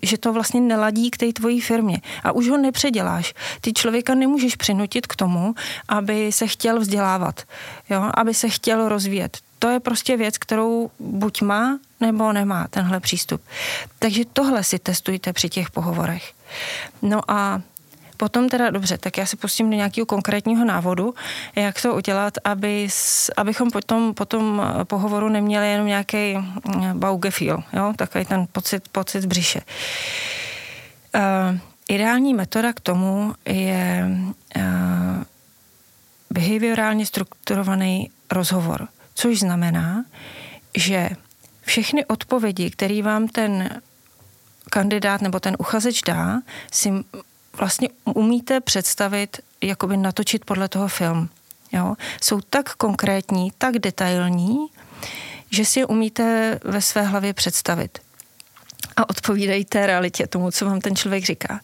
že 0.01 0.17
to 0.17 0.33
vlastně 0.33 0.61
neladí 0.61 1.11
k 1.11 1.17
té 1.17 1.33
tvojí 1.33 1.61
firmě. 1.61 2.01
A 2.23 2.31
už 2.31 2.49
ho 2.49 2.57
nepředěláš. 2.57 3.33
Ty 3.61 3.73
člověka 3.73 4.15
nemůžeš 4.15 4.55
přinutit 4.55 5.07
k 5.07 5.15
tomu, 5.15 5.53
aby 5.87 6.31
se 6.31 6.47
chtěl 6.47 6.80
vzdělávat, 6.81 7.41
jo, 7.89 8.09
aby 8.13 8.33
se 8.33 8.49
chtěl 8.49 8.89
rozvíjet. 8.89 9.37
To 9.59 9.69
je 9.69 9.79
prostě 9.79 10.17
věc, 10.17 10.37
kterou 10.37 10.91
buď 10.99 11.41
má, 11.41 11.79
nebo 11.99 12.33
nemá 12.33 12.67
tenhle 12.69 12.99
přístup. 12.99 13.41
Takže 13.99 14.23
tohle 14.33 14.63
si 14.63 14.79
testujte 14.79 15.33
při 15.33 15.49
těch 15.49 15.71
pohovorech. 15.71 16.33
No 17.01 17.21
a 17.31 17.61
Potom 18.21 18.49
teda 18.49 18.69
dobře, 18.69 18.97
tak 18.97 19.17
já 19.17 19.25
se 19.25 19.37
pustím 19.37 19.69
do 19.69 19.75
nějakého 19.75 20.05
konkrétního 20.05 20.65
návodu, 20.65 21.13
jak 21.55 21.81
to 21.81 21.95
udělat, 21.95 22.33
aby, 22.43 22.87
abychom 23.37 23.71
potom, 23.71 24.13
po 24.13 24.25
tom 24.25 24.61
pohovoru 24.83 25.29
neměli 25.29 25.71
jenom 25.71 25.87
nějaký 25.87 26.37
mm, 26.37 26.99
baugefil, 26.99 27.63
jo, 27.73 27.93
takový 27.95 28.25
ten 28.25 28.45
pocit, 28.51 28.89
pocit 28.91 29.25
břiše. 29.25 29.61
Uh, 31.15 31.57
ideální 31.89 32.33
metoda 32.33 32.73
k 32.73 32.79
tomu 32.79 33.33
je 33.45 34.07
uh, 34.55 34.63
behaviorálně 36.31 37.05
strukturovaný 37.05 38.11
rozhovor, 38.31 38.87
což 39.13 39.39
znamená, 39.39 40.05
že 40.77 41.09
všechny 41.61 42.05
odpovědi, 42.05 42.69
které 42.69 43.01
vám 43.03 43.27
ten 43.27 43.81
kandidát 44.69 45.21
nebo 45.21 45.39
ten 45.39 45.55
uchazeč 45.59 46.01
dá, 46.01 46.41
si 46.71 46.89
vlastně 47.57 47.89
umíte 48.05 48.61
představit, 48.61 49.39
jakoby 49.61 49.97
natočit 49.97 50.45
podle 50.45 50.67
toho 50.67 50.87
film. 50.87 51.29
Jo? 51.71 51.95
Jsou 52.23 52.41
tak 52.41 52.75
konkrétní, 52.75 53.51
tak 53.57 53.79
detailní, 53.79 54.67
že 55.49 55.65
si 55.65 55.79
je 55.79 55.85
umíte 55.85 56.59
ve 56.63 56.81
své 56.81 57.01
hlavě 57.01 57.33
představit. 57.33 57.99
A 58.95 59.09
odpovídají 59.09 59.65
té 59.65 59.87
realitě, 59.87 60.27
tomu, 60.27 60.51
co 60.51 60.65
vám 60.65 60.81
ten 60.81 60.95
člověk 60.95 61.25
říká. 61.25 61.61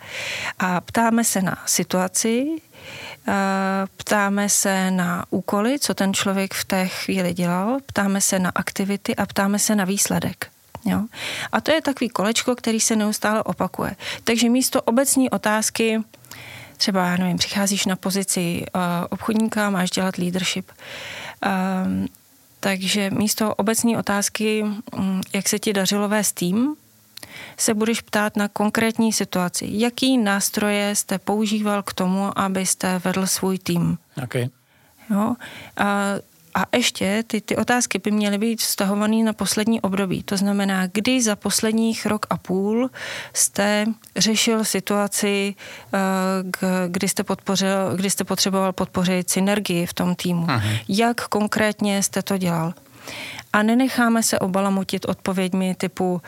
A 0.59 0.81
ptáme 0.81 1.23
se 1.23 1.41
na 1.41 1.57
situaci, 1.65 2.45
Ptáme 4.07 4.49
se 4.49 4.91
na 4.91 5.25
úkoly, 5.29 5.79
co 5.79 5.93
ten 5.93 6.13
člověk 6.13 6.53
v 6.53 6.65
té 6.65 6.87
chvíli 6.87 7.33
dělal, 7.33 7.77
ptáme 7.85 8.21
se 8.21 8.39
na 8.39 8.51
aktivity 8.55 9.15
a 9.15 9.25
ptáme 9.25 9.59
se 9.59 9.75
na 9.75 9.85
výsledek. 9.85 10.47
Jo? 10.85 11.01
A 11.51 11.61
to 11.61 11.71
je 11.71 11.81
takový 11.81 12.09
kolečko, 12.09 12.55
který 12.55 12.79
se 12.79 12.95
neustále 12.95 13.43
opakuje. 13.43 13.95
Takže 14.23 14.49
místo 14.49 14.81
obecní 14.81 15.29
otázky, 15.29 15.99
třeba, 16.77 17.05
já 17.05 17.17
nevím, 17.17 17.37
přicházíš 17.37 17.85
na 17.85 17.95
pozici 17.95 18.65
uh, 18.75 18.81
obchodníka, 19.09 19.69
máš 19.69 19.91
dělat 19.91 20.17
leadership. 20.17 20.71
Uh, 21.45 21.51
takže 22.59 23.09
místo 23.09 23.55
obecní 23.55 23.97
otázky, 23.97 24.63
um, 24.97 25.21
jak 25.33 25.49
se 25.49 25.59
ti 25.59 25.73
dařilo 25.73 26.09
vést 26.09 26.31
tým, 26.31 26.75
se 27.57 27.73
budeš 27.73 28.01
ptát 28.01 28.37
na 28.37 28.47
konkrétní 28.47 29.13
situaci. 29.13 29.67
Jaký 29.71 30.17
nástroje 30.17 30.95
jste 30.95 31.19
používal 31.19 31.83
k 31.83 31.93
tomu, 31.93 32.39
abyste 32.39 33.01
vedl 33.03 33.27
svůj 33.27 33.59
tým? 33.59 33.97
Okay. 34.23 34.49
Jo? 35.09 35.35
A, 35.77 36.13
a 36.55 36.77
ještě 36.77 37.23
ty, 37.27 37.41
ty 37.41 37.55
otázky 37.55 37.99
by 37.99 38.11
měly 38.11 38.37
být 38.37 38.61
vztahované 38.61 39.23
na 39.23 39.33
poslední 39.33 39.81
období. 39.81 40.23
To 40.23 40.37
znamená, 40.37 40.87
kdy 40.87 41.21
za 41.21 41.35
posledních 41.35 42.05
rok 42.05 42.25
a 42.29 42.37
půl 42.37 42.89
jste 43.33 43.85
řešil 44.15 44.65
situaci, 44.65 45.55
eh, 45.93 45.97
kdy 46.87 47.07
jste, 47.07 47.23
podpořil, 47.23 47.95
kdy 47.95 48.09
jste 48.09 48.23
potřeboval 48.23 48.73
podpořit 48.73 49.29
synergii 49.29 49.85
v 49.85 49.93
tom 49.93 50.15
týmu. 50.15 50.45
Aha. 50.49 50.69
Jak 50.89 51.27
konkrétně 51.27 52.03
jste 52.03 52.21
to 52.21 52.37
dělal? 52.37 52.73
A 53.53 53.63
nenecháme 53.63 54.23
se 54.23 54.39
obalamutit 54.39 55.05
odpověďmi 55.05 55.75
typu 55.75 56.21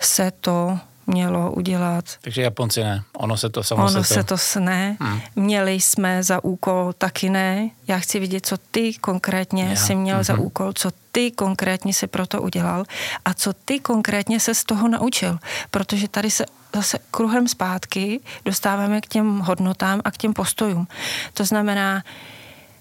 se 0.00 0.30
to 0.40 0.78
mělo 1.06 1.52
udělat. 1.52 2.04
Takže 2.20 2.42
Japonci 2.42 2.80
ne, 2.84 3.02
ono 3.16 3.36
se 3.36 3.48
to 3.48 3.62
samo 3.62 3.84
Ono 3.84 4.04
se 4.04 4.24
to, 4.24 4.38
se 4.38 4.58
to 4.58 4.64
ne, 4.64 4.96
hmm. 5.00 5.20
měli 5.36 5.72
jsme 5.72 6.22
za 6.22 6.44
úkol 6.44 6.92
taky 6.98 7.30
ne. 7.30 7.70
Já 7.88 7.98
chci 7.98 8.18
vidět, 8.18 8.46
co 8.46 8.56
ty 8.70 8.94
konkrétně 8.94 9.64
Já. 9.64 9.76
si 9.76 9.94
měl 9.94 10.18
mm-hmm. 10.18 10.24
za 10.24 10.32
mhm. 10.32 10.42
úkol, 10.42 10.72
co 10.72 10.90
ty 11.12 11.30
konkrétně 11.30 11.94
si 11.94 12.06
proto 12.06 12.42
udělal 12.42 12.84
a 13.24 13.34
co 13.34 13.52
ty 13.52 13.80
konkrétně 13.80 14.40
se 14.40 14.54
z 14.54 14.64
toho 14.64 14.88
naučil. 14.88 15.38
Protože 15.70 16.08
tady 16.08 16.30
se 16.30 16.44
zase 16.74 16.98
kruhem 17.10 17.48
zpátky 17.48 18.20
dostáváme 18.44 19.00
k 19.00 19.06
těm 19.06 19.38
hodnotám 19.38 20.00
a 20.04 20.10
k 20.10 20.16
těm 20.16 20.32
postojům. 20.32 20.88
To 21.34 21.44
znamená, 21.44 22.02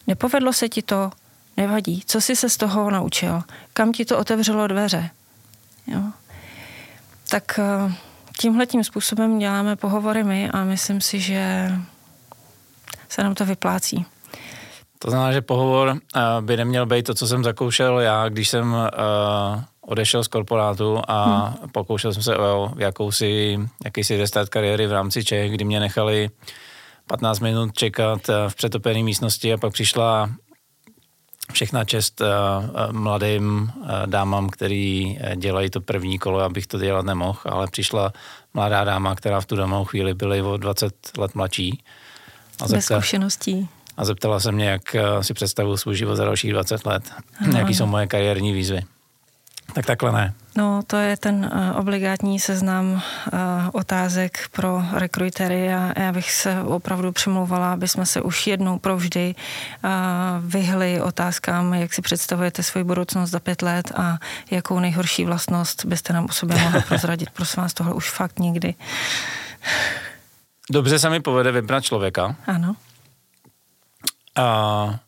nepovedlo 0.07 0.53
se 0.53 0.69
ti 0.69 0.81
to, 0.81 1.11
nevadí. 1.57 2.03
Co 2.05 2.21
jsi 2.21 2.35
se 2.35 2.49
z 2.49 2.57
toho 2.57 2.91
naučil? 2.91 3.43
Kam 3.73 3.91
ti 3.91 4.05
to 4.05 4.17
otevřelo 4.17 4.67
dveře? 4.67 5.09
Jo? 5.87 6.01
Tak 7.29 7.59
eh, 7.59 7.93
tímhle 8.39 8.65
tím 8.65 8.83
způsobem 8.83 9.39
děláme 9.39 9.75
pohovory 9.75 10.23
my 10.23 10.49
a 10.49 10.63
myslím 10.63 11.01
si, 11.01 11.19
že 11.19 11.71
se 13.09 13.23
nám 13.23 13.35
to 13.35 13.45
vyplácí. 13.45 14.05
To 14.99 15.09
znamená, 15.09 15.31
že 15.31 15.41
pohovor 15.41 15.97
eh, 16.15 16.21
by 16.41 16.57
neměl 16.57 16.85
být 16.85 17.05
to, 17.05 17.13
co 17.13 17.27
jsem 17.27 17.43
zakoušel 17.43 17.99
já, 17.99 18.29
když 18.29 18.49
jsem 18.49 18.73
uh, 18.73 19.61
odešel 19.81 20.23
z 20.23 20.27
korporátu 20.27 21.01
a 21.07 21.25
hmm. 21.25 21.69
pokoušel 21.69 22.13
jsem 22.13 22.23
se 22.23 22.37
o 22.37 22.71
jakousi, 22.77 23.59
jakýsi 23.85 24.17
restart 24.17 24.49
kariéry 24.49 24.87
v 24.87 24.91
rámci 24.91 25.23
Čech, 25.23 25.51
kdy 25.51 25.65
mě 25.65 25.79
nechali 25.79 26.29
15 27.07 27.39
minut 27.39 27.73
čekat 27.73 28.19
v 28.47 28.55
přetopené 28.55 29.03
místnosti 29.03 29.53
a 29.53 29.57
pak 29.57 29.73
přišla 29.73 30.29
všechna 31.53 31.85
čest 31.85 32.21
uh, 32.21 32.27
mladým 32.91 33.71
uh, 33.75 33.87
dámám, 34.05 34.49
který 34.49 35.19
dělají 35.35 35.69
to 35.69 35.81
první 35.81 36.19
kolo, 36.19 36.39
abych 36.39 36.67
to 36.67 36.79
dělat 36.79 37.05
nemohl, 37.05 37.39
ale 37.45 37.67
přišla 37.67 38.13
mladá 38.53 38.83
dáma, 38.83 39.15
která 39.15 39.41
v 39.41 39.45
tu 39.45 39.55
danou 39.55 39.85
chvíli 39.85 40.13
byly 40.13 40.41
o 40.41 40.57
20 40.57 41.17
let 41.17 41.35
mladší. 41.35 41.83
A 42.61 42.67
Bez 42.67 42.85
zkušeností. 42.85 43.69
A 43.97 44.05
zeptala 44.05 44.39
se 44.39 44.51
mě, 44.51 44.69
jak 44.69 44.95
si 45.21 45.33
představuji 45.33 45.77
svůj 45.77 45.95
život 45.95 46.15
za 46.15 46.25
dalších 46.25 46.51
20 46.51 46.85
let. 46.85 47.11
Ano, 47.39 47.59
Jaký 47.59 47.73
jsou 47.73 47.85
moje 47.85 48.07
kariérní 48.07 48.53
výzvy. 48.53 48.81
Tak 49.73 49.85
takhle 49.85 50.11
ne. 50.11 50.33
No, 50.57 50.83
to 50.87 50.97
je 50.97 51.17
ten 51.17 51.51
uh, 51.53 51.79
obligátní 51.79 52.39
seznam 52.39 52.93
uh, 52.93 53.01
otázek 53.73 54.49
pro 54.51 54.83
rekrutery 54.93 55.73
a 55.73 56.01
já 56.01 56.11
bych 56.11 56.31
se 56.31 56.63
opravdu 56.63 57.11
přimlouvala, 57.11 57.73
aby 57.73 57.87
jsme 57.87 58.05
se 58.05 58.21
už 58.21 58.47
jednou 58.47 58.79
provždy 58.79 59.35
uh, 59.35 59.91
vyhli 60.39 61.01
otázkám, 61.01 61.73
jak 61.73 61.93
si 61.93 62.01
představujete 62.01 62.63
svoji 62.63 62.83
budoucnost 62.83 63.29
za 63.29 63.39
pět 63.39 63.61
let 63.61 63.91
a 63.95 64.17
jakou 64.51 64.79
nejhorší 64.79 65.25
vlastnost 65.25 65.85
byste 65.85 66.13
nám 66.13 66.25
o 66.25 66.31
sobě 66.31 66.57
mohli 66.57 66.81
prozradit. 66.87 67.29
Prosím 67.29 67.63
vás, 67.63 67.73
tohle 67.73 67.93
už 67.93 68.09
fakt 68.09 68.39
nikdy. 68.39 68.75
Dobře 70.71 70.99
se 70.99 71.09
mi 71.09 71.19
povede 71.19 71.51
vybrat 71.51 71.83
člověka. 71.83 72.35
Ano. 72.47 72.75
A 74.35 74.99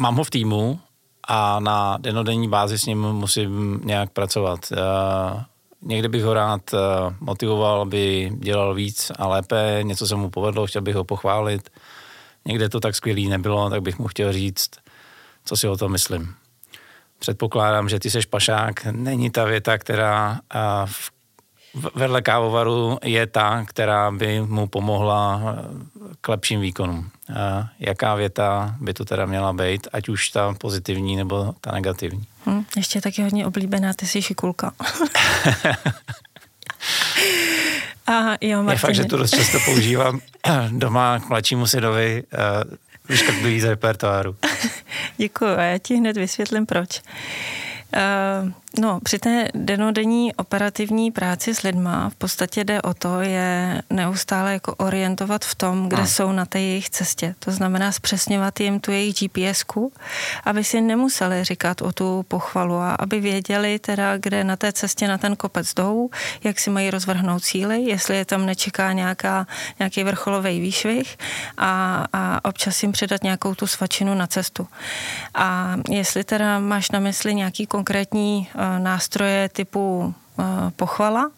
mám 0.00 0.16
ho 0.16 0.24
v 0.24 0.30
týmu 0.30 0.80
a 1.28 1.60
na 1.60 1.96
denodenní 2.00 2.48
bázi 2.48 2.78
s 2.78 2.86
ním 2.86 2.98
musím 3.02 3.80
nějak 3.84 4.10
pracovat. 4.10 4.60
Uh, 4.72 5.42
někdy 5.82 6.08
bych 6.08 6.24
ho 6.24 6.34
rád 6.34 6.72
uh, 6.72 6.78
motivoval, 7.20 7.80
aby 7.80 8.32
dělal 8.34 8.74
víc 8.74 9.12
a 9.18 9.26
lépe, 9.26 9.80
něco 9.82 10.06
se 10.06 10.14
mu 10.14 10.30
povedlo, 10.30 10.66
chtěl 10.66 10.82
bych 10.82 10.94
ho 10.94 11.04
pochválit. 11.04 11.70
Někde 12.44 12.68
to 12.68 12.80
tak 12.80 12.94
skvělý 12.94 13.28
nebylo, 13.28 13.70
tak 13.70 13.82
bych 13.82 13.98
mu 13.98 14.06
chtěl 14.06 14.32
říct, 14.32 14.70
co 15.44 15.56
si 15.56 15.68
o 15.68 15.76
tom 15.76 15.92
myslím. 15.92 16.34
Předpokládám, 17.18 17.88
že 17.88 17.98
ty 17.98 18.10
seš 18.10 18.26
pašák, 18.26 18.84
není 18.84 19.30
ta 19.30 19.44
věta, 19.44 19.78
která 19.78 20.40
v 20.84 21.10
vedle 21.94 22.22
kávovaru 22.22 22.98
je 23.04 23.26
ta, 23.26 23.64
která 23.64 24.10
by 24.10 24.40
mu 24.40 24.66
pomohla 24.66 25.40
k 26.20 26.28
lepším 26.28 26.60
výkonům. 26.60 27.10
Jaká 27.78 28.14
věta 28.14 28.74
by 28.80 28.94
to 28.94 29.04
teda 29.04 29.26
měla 29.26 29.52
být, 29.52 29.88
ať 29.92 30.08
už 30.08 30.28
ta 30.28 30.54
pozitivní 30.58 31.16
nebo 31.16 31.54
ta 31.60 31.72
negativní? 31.72 32.24
Hm, 32.46 32.64
ještě 32.76 33.00
taky 33.00 33.22
hodně 33.22 33.46
oblíbená, 33.46 33.92
ty 33.92 34.06
jsi 34.06 34.22
šikulka. 34.22 34.72
A 38.06 38.36
jo, 38.40 38.62
Martine. 38.62 38.72
Je 38.72 38.78
fakt, 38.78 38.94
že 38.94 39.04
to 39.04 39.16
dost 39.16 39.30
často 39.30 39.58
používám 39.64 40.20
doma 40.70 41.20
k 41.20 41.28
mladšímu 41.28 41.66
synovi, 41.66 42.22
vyškrtlují 43.08 43.60
z 43.60 43.64
repertoáru. 43.64 44.36
Děkuji 45.16 45.56
a 45.56 45.62
já 45.62 45.78
ti 45.78 45.94
hned 45.94 46.16
vysvětlím 46.16 46.66
proč. 46.66 47.02
Uh, 47.96 48.52
No, 48.80 49.00
při 49.00 49.18
té 49.18 49.48
denodenní 49.54 50.34
operativní 50.34 51.10
práci 51.10 51.54
s 51.54 51.62
lidma 51.62 52.10
v 52.10 52.14
podstatě 52.14 52.64
jde 52.64 52.82
o 52.82 52.94
to, 52.94 53.20
je 53.20 53.82
neustále 53.90 54.52
jako 54.52 54.74
orientovat 54.74 55.44
v 55.44 55.54
tom, 55.54 55.88
kde 55.88 55.96
hmm. 55.96 56.06
jsou 56.06 56.32
na 56.32 56.46
té 56.46 56.60
jejich 56.60 56.90
cestě. 56.90 57.34
To 57.38 57.50
znamená 57.50 57.92
zpřesňovat 57.92 58.60
jim 58.60 58.80
tu 58.80 58.90
jejich 58.90 59.14
GPSku, 59.14 59.92
aby 60.44 60.64
si 60.64 60.80
nemuseli 60.80 61.44
říkat 61.44 61.82
o 61.82 61.92
tu 61.92 62.24
pochvalu 62.28 62.76
a 62.76 62.94
aby 62.94 63.20
věděli 63.20 63.78
teda, 63.78 64.16
kde 64.16 64.44
na 64.44 64.56
té 64.56 64.72
cestě 64.72 65.08
na 65.08 65.18
ten 65.18 65.36
kopec 65.36 65.74
jdou, 65.74 66.10
jak 66.44 66.58
si 66.58 66.70
mají 66.70 66.90
rozvrhnout 66.90 67.42
cíly, 67.42 67.82
jestli 67.82 68.16
je 68.16 68.24
tam 68.24 68.46
nečeká 68.46 68.92
nějaká, 68.92 69.46
nějaký 69.78 70.04
vrcholový 70.04 70.60
výšvih 70.60 71.16
a, 71.58 72.04
a 72.12 72.44
občas 72.44 72.82
jim 72.82 72.92
předat 72.92 73.22
nějakou 73.22 73.54
tu 73.54 73.66
svačinu 73.66 74.14
na 74.14 74.26
cestu. 74.26 74.68
A 75.34 75.76
jestli 75.90 76.24
teda 76.24 76.58
máš 76.58 76.90
na 76.90 77.00
mysli 77.00 77.34
nějaký 77.34 77.66
konkrétní 77.66 78.48
Eh, 78.54 78.67
nástroje 78.78 79.48
typu 79.48 80.14
eh, 80.38 80.42
pochvala. 80.76 81.30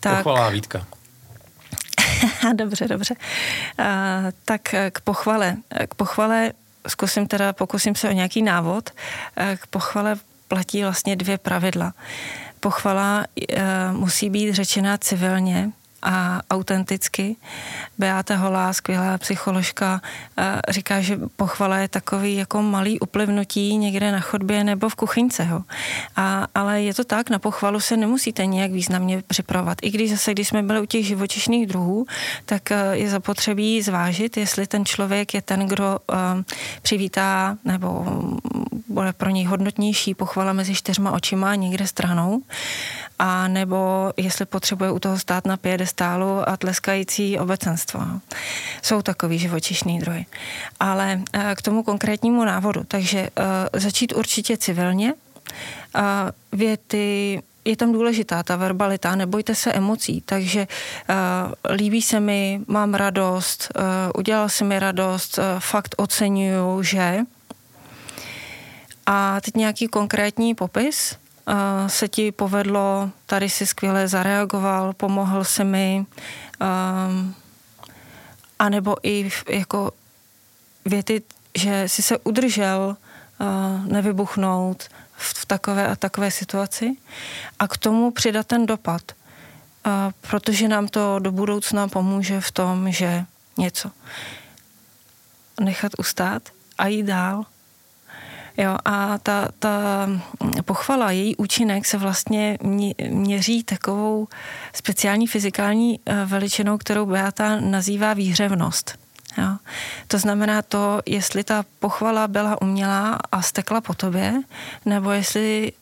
Tak... 0.00 0.16
Pochvala 0.16 0.50
výtka. 0.50 0.86
dobře, 2.54 2.88
dobře. 2.88 3.14
Uh, 3.78 3.86
tak 4.44 4.60
k 4.90 5.00
pochvale. 5.00 5.56
K 5.88 5.94
pochvale 5.94 6.52
zkusím 6.88 7.26
teda, 7.26 7.52
pokusím 7.52 7.94
se 7.94 8.08
o 8.08 8.12
nějaký 8.12 8.42
návod. 8.42 8.90
K 9.56 9.66
pochvale 9.66 10.16
platí 10.48 10.82
vlastně 10.82 11.16
dvě 11.16 11.38
pravidla. 11.38 11.92
Pochvala 12.60 13.24
musí 13.92 14.30
být 14.30 14.54
řečena 14.54 14.98
civilně, 14.98 15.70
a 16.04 16.40
autenticky. 16.50 17.36
Beata 17.98 18.36
Holá, 18.36 18.72
skvělá 18.72 19.18
psycholožka, 19.18 20.00
eh, 20.38 20.60
říká, 20.68 21.00
že 21.00 21.20
pochvala 21.36 21.78
je 21.78 21.88
takový 21.88 22.36
jako 22.36 22.62
malý 22.62 23.00
uplivnutí 23.00 23.76
někde 23.76 24.12
na 24.12 24.20
chodbě 24.20 24.64
nebo 24.64 24.88
v 24.88 24.94
kuchyňce. 24.94 25.44
Ho. 25.44 25.64
A, 26.16 26.46
ale 26.54 26.82
je 26.82 26.94
to 26.94 27.04
tak, 27.04 27.30
na 27.30 27.38
pochvalu 27.38 27.80
se 27.80 27.96
nemusíte 27.96 28.46
nějak 28.46 28.70
významně 28.70 29.22
připravovat. 29.26 29.78
I 29.82 29.90
když 29.90 30.10
zase, 30.10 30.32
když 30.32 30.48
jsme 30.48 30.62
byli 30.62 30.80
u 30.80 30.86
těch 30.86 31.06
živočišných 31.06 31.66
druhů, 31.66 32.06
tak 32.44 32.70
eh, 32.70 32.76
je 32.92 33.10
zapotřebí 33.10 33.82
zvážit, 33.82 34.36
jestli 34.36 34.66
ten 34.66 34.84
člověk 34.84 35.34
je 35.34 35.42
ten, 35.42 35.66
kdo 35.66 35.98
uh, 36.08 36.16
přivítá 36.82 37.56
nebo 37.64 38.06
bude 38.88 39.12
pro 39.12 39.30
něj 39.30 39.44
hodnotnější 39.44 40.14
pochvala 40.14 40.52
mezi 40.52 40.74
čtyřma 40.74 41.12
očima 41.12 41.54
někde 41.54 41.86
stranou, 41.86 42.42
a 43.18 43.48
nebo 43.48 44.12
jestli 44.16 44.46
potřebuje 44.46 44.90
u 44.90 44.98
toho 44.98 45.18
stát 45.18 45.46
na 45.46 45.56
piedestálu 45.94 46.48
a 46.48 46.56
tleskající 46.56 47.38
obecenstvo. 47.38 48.00
Jsou 48.82 49.02
takový 49.02 49.38
živočišný 49.38 49.98
druhy. 49.98 50.26
Ale 50.80 51.22
eh, 51.32 51.54
k 51.54 51.62
tomu 51.62 51.82
konkrétnímu 51.82 52.44
návodu. 52.44 52.84
Takže 52.88 53.18
eh, 53.18 53.80
začít 53.80 54.12
určitě 54.12 54.56
civilně. 54.56 55.14
Věty 56.52 57.42
je 57.64 57.76
tam 57.76 57.92
důležitá 57.92 58.42
ta 58.42 58.56
verbalita, 58.56 59.14
nebojte 59.14 59.54
se 59.54 59.72
emocí, 59.72 60.22
takže 60.26 60.66
líbí 61.70 62.02
se 62.02 62.20
mi, 62.20 62.60
mám 62.66 62.94
radost, 62.94 63.72
udělal 64.14 64.48
se 64.48 64.64
mi 64.64 64.78
radost, 64.78 65.38
fakt 65.58 65.94
oceňuju, 65.98 66.82
že. 66.82 67.18
A 69.06 69.40
teď 69.40 69.54
nějaký 69.54 69.86
konkrétní 69.88 70.54
popis, 70.54 71.16
se 71.86 72.08
ti 72.08 72.32
povedlo, 72.32 73.10
tady 73.26 73.50
si 73.50 73.66
skvěle 73.66 74.08
zareagoval, 74.08 74.92
pomohl 74.92 75.44
se 75.44 75.64
mi, 75.64 76.06
um, 76.60 77.34
anebo 78.58 78.96
i 79.02 79.30
jako 79.48 79.92
věty, 80.84 81.22
že 81.58 81.88
si 81.88 82.02
se 82.02 82.18
udržel 82.18 82.96
nevybuchnout 83.84 84.88
v, 85.16 85.46
takové 85.46 85.88
a 85.88 85.96
takové 85.96 86.30
situaci. 86.30 86.96
A 87.58 87.68
k 87.68 87.76
tomu 87.76 88.10
přidat 88.10 88.46
ten 88.46 88.66
dopad, 88.66 89.02
protože 90.20 90.68
nám 90.68 90.88
to 90.88 91.18
do 91.18 91.32
budoucna 91.32 91.88
pomůže 91.88 92.40
v 92.40 92.52
tom, 92.52 92.92
že 92.92 93.24
něco 93.58 93.90
nechat 95.60 95.92
ustát 95.98 96.42
a 96.78 96.86
jít 96.86 97.02
dál 97.02 97.44
Jo, 98.56 98.76
a 98.84 99.18
ta, 99.18 99.48
ta 99.58 100.08
pochvala, 100.64 101.10
její 101.10 101.36
účinek 101.36 101.86
se 101.86 101.98
vlastně 101.98 102.58
měří 103.10 103.64
takovou 103.64 104.28
speciální 104.72 105.26
fyzikální 105.26 106.00
eh, 106.06 106.24
veličinou, 106.24 106.78
kterou 106.78 107.06
Beata 107.06 107.60
nazývá 107.60 108.14
výhřevnost. 108.14 108.98
Jo. 109.38 109.56
To 110.08 110.18
znamená 110.18 110.62
to, 110.62 111.00
jestli 111.06 111.44
ta 111.44 111.64
pochvala 111.78 112.28
byla 112.28 112.62
umělá 112.62 113.18
a 113.32 113.42
stekla 113.42 113.80
po 113.80 113.94
tobě, 113.94 114.42
nebo 114.86 115.10
jestli 115.10 115.72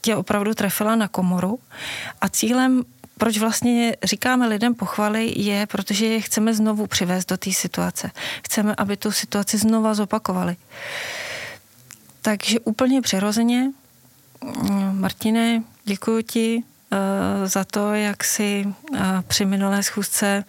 tě 0.00 0.16
opravdu 0.16 0.54
trefila 0.54 0.96
na 0.96 1.08
komoru. 1.08 1.58
A 2.20 2.28
cílem 2.28 2.84
proč 3.18 3.38
vlastně 3.38 3.96
říkáme 4.04 4.48
lidem 4.48 4.74
pochvaly, 4.74 5.32
je, 5.36 5.66
protože 5.66 6.06
je 6.06 6.20
chceme 6.20 6.54
znovu 6.54 6.86
přivést 6.86 7.28
do 7.28 7.36
té 7.36 7.52
situace. 7.52 8.10
Chceme, 8.44 8.74
aby 8.78 8.96
tu 8.96 9.12
situaci 9.12 9.58
znova 9.58 9.94
zopakovali. 9.94 10.56
Takže 12.26 12.60
úplně 12.60 13.02
přirozeně, 13.02 13.70
mm, 14.44 15.00
Martine, 15.00 15.62
děkuji 15.84 16.22
ti 16.22 16.62
uh, 16.62 16.98
za 17.48 17.64
to, 17.64 17.94
jak 17.94 18.24
si 18.24 18.64
uh, 18.66 18.98
při 19.28 19.44
minulé 19.44 19.82
schůzce 19.82 20.44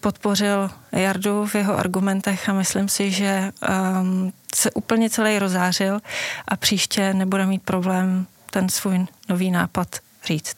podpořil 0.00 0.70
Jardu 0.92 1.46
v 1.46 1.54
jeho 1.54 1.78
argumentech 1.78 2.48
a 2.48 2.52
myslím 2.52 2.88
si, 2.88 3.10
že 3.10 3.52
um, 4.00 4.32
se 4.54 4.70
úplně 4.70 5.10
celý 5.10 5.38
rozářil 5.38 6.00
a 6.48 6.56
příště 6.56 7.14
nebude 7.14 7.46
mít 7.46 7.62
problém 7.62 8.26
ten 8.50 8.68
svůj 8.68 9.06
nový 9.28 9.50
nápad 9.50 9.96
říct. 10.24 10.56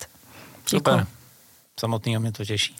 Děkuji. 0.70 0.78
Super. 0.78 1.06
Samotný 1.80 2.16
a 2.16 2.18
mě 2.18 2.32
to 2.32 2.44
těší. 2.44 2.76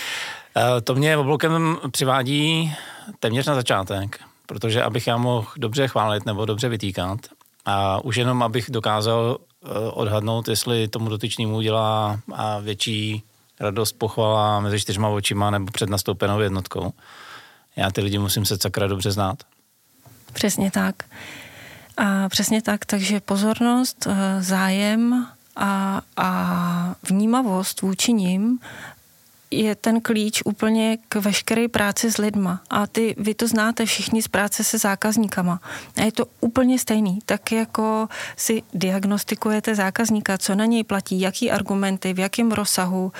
to 0.84 0.94
mě 0.94 1.16
obloukem 1.16 1.78
přivádí 1.90 2.74
téměř 3.20 3.46
na 3.46 3.54
začátek 3.54 4.27
protože 4.48 4.82
abych 4.82 5.06
já 5.06 5.16
mohl 5.16 5.46
dobře 5.56 5.88
chválit 5.88 6.26
nebo 6.26 6.44
dobře 6.44 6.68
vytýkat 6.68 7.18
a 7.64 8.04
už 8.04 8.16
jenom 8.16 8.42
abych 8.42 8.70
dokázal 8.70 9.38
eh, 9.38 9.68
odhadnout, 9.90 10.48
jestli 10.48 10.88
tomu 10.88 11.08
dotyčnému 11.08 11.60
dělá 11.60 12.20
větší 12.62 13.22
radost 13.60 13.92
pochvala 13.92 14.60
mezi 14.60 14.80
čtyřma 14.80 15.08
očima 15.08 15.50
nebo 15.50 15.72
před 15.72 15.88
nastoupenou 15.88 16.40
jednotkou. 16.40 16.92
Já 17.76 17.90
ty 17.90 18.00
lidi 18.00 18.18
musím 18.18 18.44
se 18.44 18.58
sakra 18.58 18.86
dobře 18.86 19.10
znát. 19.10 19.38
Přesně 20.32 20.70
tak. 20.70 20.94
A 21.96 22.28
přesně 22.28 22.62
tak, 22.62 22.84
takže 22.84 23.20
pozornost, 23.20 24.06
eh, 24.10 24.42
zájem 24.42 25.26
a, 25.56 26.00
a 26.16 26.94
vnímavost 27.02 27.80
vůči 27.80 28.12
ním 28.12 28.58
je 29.50 29.74
ten 29.74 30.00
klíč 30.00 30.42
úplně 30.44 30.98
k 31.08 31.14
veškeré 31.16 31.68
práci 31.68 32.10
s 32.10 32.18
lidma. 32.18 32.62
A 32.70 32.86
ty, 32.86 33.14
vy 33.18 33.34
to 33.34 33.48
znáte 33.48 33.86
všichni 33.86 34.22
z 34.22 34.28
práce 34.28 34.64
se 34.64 34.78
zákazníkama. 34.78 35.60
A 35.96 36.02
je 36.02 36.12
to 36.12 36.26
úplně 36.40 36.78
stejný. 36.78 37.18
Tak 37.26 37.52
jako 37.52 38.08
si 38.36 38.62
diagnostikujete 38.74 39.74
zákazníka, 39.74 40.38
co 40.38 40.54
na 40.54 40.64
něj 40.64 40.84
platí, 40.84 41.20
jaký 41.20 41.50
argumenty, 41.50 42.12
v 42.12 42.18
jakém 42.18 42.52
rozsahu, 42.52 43.12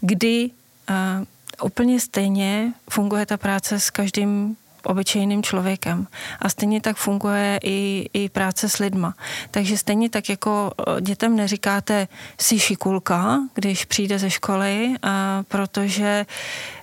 kdy 0.00 0.50
uh, 0.90 1.66
úplně 1.66 2.00
stejně 2.00 2.72
funguje 2.90 3.26
ta 3.26 3.36
práce 3.36 3.80
s 3.80 3.90
každým 3.90 4.56
obyčejným 4.86 5.42
člověkem. 5.42 6.06
A 6.38 6.48
stejně 6.48 6.80
tak 6.80 6.96
funguje 6.96 7.60
i, 7.62 8.08
i 8.12 8.28
práce 8.28 8.68
s 8.68 8.78
lidma. 8.78 9.14
Takže 9.50 9.78
stejně 9.78 10.10
tak 10.10 10.28
jako 10.28 10.72
eh, 10.78 11.00
dětem 11.00 11.36
neříkáte 11.36 12.08
si 12.40 12.58
šikulka, 12.58 13.38
když 13.54 13.84
přijde 13.84 14.18
ze 14.18 14.30
školy, 14.30 14.94
a 15.02 15.42
protože 15.48 16.26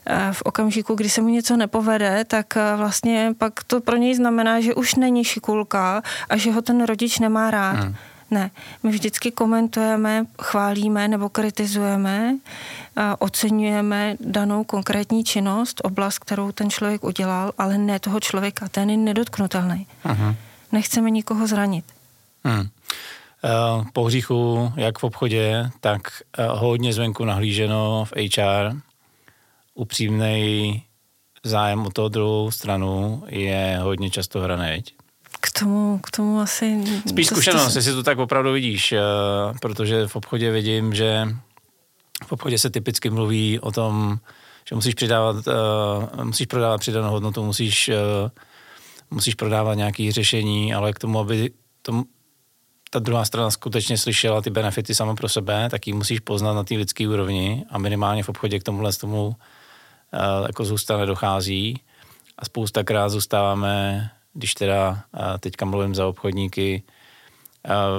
eh, 0.06 0.30
v 0.32 0.42
okamžiku, 0.42 0.96
kdy 0.96 1.10
se 1.10 1.22
mu 1.22 1.30
něco 1.30 1.58
nepovede, 1.58 2.24
tak 2.28 2.58
eh, 2.58 2.76
vlastně 2.76 3.34
pak 3.38 3.64
to 3.64 3.82
pro 3.82 3.98
něj 3.98 4.16
znamená, 4.16 4.62
že 4.62 4.76
už 4.76 4.96
není 4.96 5.24
šikulka 5.24 6.04
a 6.30 6.38
že 6.38 6.52
ho 6.52 6.62
ten 6.62 6.84
rodič 6.84 7.20
nemá 7.20 7.52
rád. 7.52 7.80
Hmm. 7.80 7.96
Ne, 8.32 8.52
my 8.84 8.92
vždycky 8.92 9.32
komentujeme, 9.32 10.26
chválíme 10.42 11.08
nebo 11.08 11.30
kritizujeme, 11.30 12.38
oceňujeme 13.20 14.16
danou 14.20 14.64
konkrétní 14.64 15.24
činnost, 15.24 15.82
oblast, 15.84 16.20
kterou 16.20 16.52
ten 16.52 16.70
člověk 16.70 17.04
udělal, 17.04 17.52
ale 17.58 17.78
ne 17.78 18.00
toho 18.00 18.20
člověka, 18.20 18.70
ten 18.70 18.90
je 18.90 18.98
nedotknutelný. 18.98 19.88
Uh-huh. 20.06 20.36
Nechceme 20.72 21.10
nikoho 21.10 21.48
zranit. 21.48 21.86
Hmm. 22.44 22.60
Uh, 22.60 23.86
po 23.94 24.04
hříchu, 24.04 24.72
jak 24.76 25.00
v 25.00 25.04
obchodě, 25.04 25.70
tak 25.80 26.02
uh, 26.40 26.60
hodně 26.60 26.94
zvenku 26.94 27.26
nahlíženo 27.26 28.06
v 28.06 28.14
HR. 28.38 28.76
Upřímný 29.74 30.84
zájem 31.44 31.86
o 31.86 31.90
toho 31.90 32.10
druhou 32.10 32.52
stranu 32.52 33.24
je 33.28 33.80
hodně 33.82 34.10
často 34.10 34.42
hraneť. 34.42 34.94
K 35.40 35.60
tomu, 35.60 36.00
k 36.04 36.12
tomu 36.12 36.40
asi... 36.40 36.84
Spíš 37.08 37.28
zkušenost, 37.28 37.76
jestli 37.76 37.94
to 37.94 38.04
tak 38.04 38.20
opravdu 38.20 38.52
vidíš, 38.52 38.92
uh, 38.92 39.58
protože 39.58 40.08
v 40.08 40.16
obchodě 40.16 40.52
vidím, 40.52 40.94
že 40.94 41.28
v 42.26 42.32
obchodě 42.32 42.60
se 42.60 42.70
typicky 42.70 43.10
mluví 43.10 43.60
o 43.60 43.72
tom, 43.72 44.20
že 44.70 44.76
musíš 44.76 44.94
přidávat, 44.94 45.36
uh, 45.48 46.24
musíš 46.24 46.48
prodávat 46.48 46.78
přidanou 46.78 47.12
hodnotu, 47.12 47.46
musíš, 47.46 47.90
uh, 47.90 48.30
musíš 49.12 49.36
prodávat 49.36 49.74
nějaké 49.74 50.12
řešení, 50.12 50.74
ale 50.74 50.94
k 50.94 51.00
tomu, 51.00 51.20
aby 51.20 51.52
tom, 51.82 52.04
ta 52.90 53.00
druhá 53.00 53.26
strana 53.26 53.52
skutečně 53.52 53.98
slyšela 53.98 54.42
ty 54.42 54.50
benefity 54.50 54.96
sama 54.96 55.16
pro 55.16 55.30
sebe, 55.30 55.70
tak 55.70 55.88
ji 55.88 55.94
musíš 55.94 56.20
poznat 56.20 56.54
na 56.54 56.64
té 56.64 56.76
lidské 56.76 57.08
úrovni 57.08 57.66
a 57.70 57.78
minimálně 57.78 58.24
v 58.24 58.30
obchodě 58.30 58.60
k 58.60 58.64
tomuhle 58.64 58.94
tomu 58.94 59.36
jako 60.48 60.66
zůstane 60.66 61.06
dochází 61.06 61.82
a 62.38 62.46
spoustakrát 62.46 63.10
zůstáváme, 63.10 64.10
když 64.34 64.54
teda 64.54 65.04
teďka 65.40 65.66
mluvím 65.66 65.96
za 65.96 66.08
obchodníky, 66.08 66.84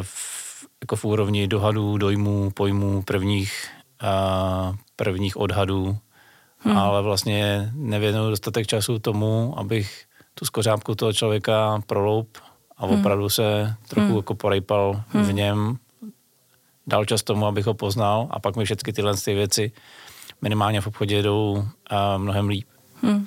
v, 0.02 0.66
jako 0.80 0.96
v 0.96 1.04
úrovni 1.04 1.48
dohadů, 1.48 1.98
dojmů, 1.98 2.50
pojmů, 2.50 3.02
prvních 3.02 3.70
prvních 4.96 5.36
odhadů, 5.36 5.98
hmm. 6.58 6.76
ale 6.76 7.02
vlastně 7.02 7.70
nevěnuju 7.74 8.30
dostatek 8.30 8.66
času 8.66 8.98
tomu, 8.98 9.54
abych 9.58 10.04
tu 10.34 10.44
skořápku 10.44 10.94
toho 10.94 11.12
člověka 11.12 11.82
proloup 11.86 12.38
a 12.76 12.86
hmm. 12.86 13.00
opravdu 13.00 13.28
se 13.28 13.76
trochu 13.88 14.06
hmm. 14.06 14.16
jako 14.16 14.34
porejpal 14.34 15.02
hmm. 15.08 15.24
v 15.24 15.32
něm, 15.32 15.78
dal 16.86 17.04
čas 17.04 17.22
tomu, 17.22 17.46
abych 17.46 17.66
ho 17.66 17.74
poznal 17.74 18.28
a 18.30 18.40
pak 18.40 18.56
mi 18.56 18.64
všechny 18.64 18.92
tyhle 18.92 19.16
ty 19.16 19.34
věci 19.34 19.72
minimálně 20.42 20.80
v 20.80 20.86
obchodě 20.86 21.22
jdou 21.22 21.64
a 21.90 22.18
mnohem 22.18 22.48
líp. 22.48 22.68
Hmm. 23.02 23.26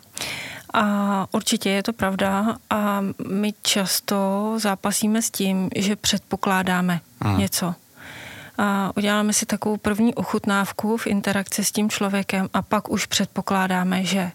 A 0.73 1.27
určitě 1.31 1.69
je 1.69 1.83
to 1.83 1.93
pravda 1.93 2.57
a 2.69 3.01
my 3.27 3.53
často 3.61 4.53
zápasíme 4.57 5.21
s 5.21 5.31
tím, 5.31 5.69
že 5.75 5.95
předpokládáme 5.95 7.01
hmm. 7.21 7.37
něco 7.37 7.75
a 8.57 8.91
uděláme 8.97 9.33
si 9.33 9.45
takovou 9.45 9.77
první 9.77 10.15
ochutnávku 10.15 10.97
v 10.97 11.07
interakci 11.07 11.63
s 11.63 11.71
tím 11.71 11.89
člověkem 11.89 12.49
a 12.53 12.61
pak 12.61 12.89
už 12.89 13.05
předpokládáme, 13.05 14.03
že. 14.03 14.31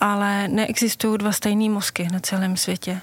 Ale 0.00 0.48
neexistují 0.48 1.18
dva 1.18 1.32
stejné 1.32 1.70
mozky 1.70 2.08
na 2.12 2.20
celém 2.20 2.56
světě. 2.56 3.00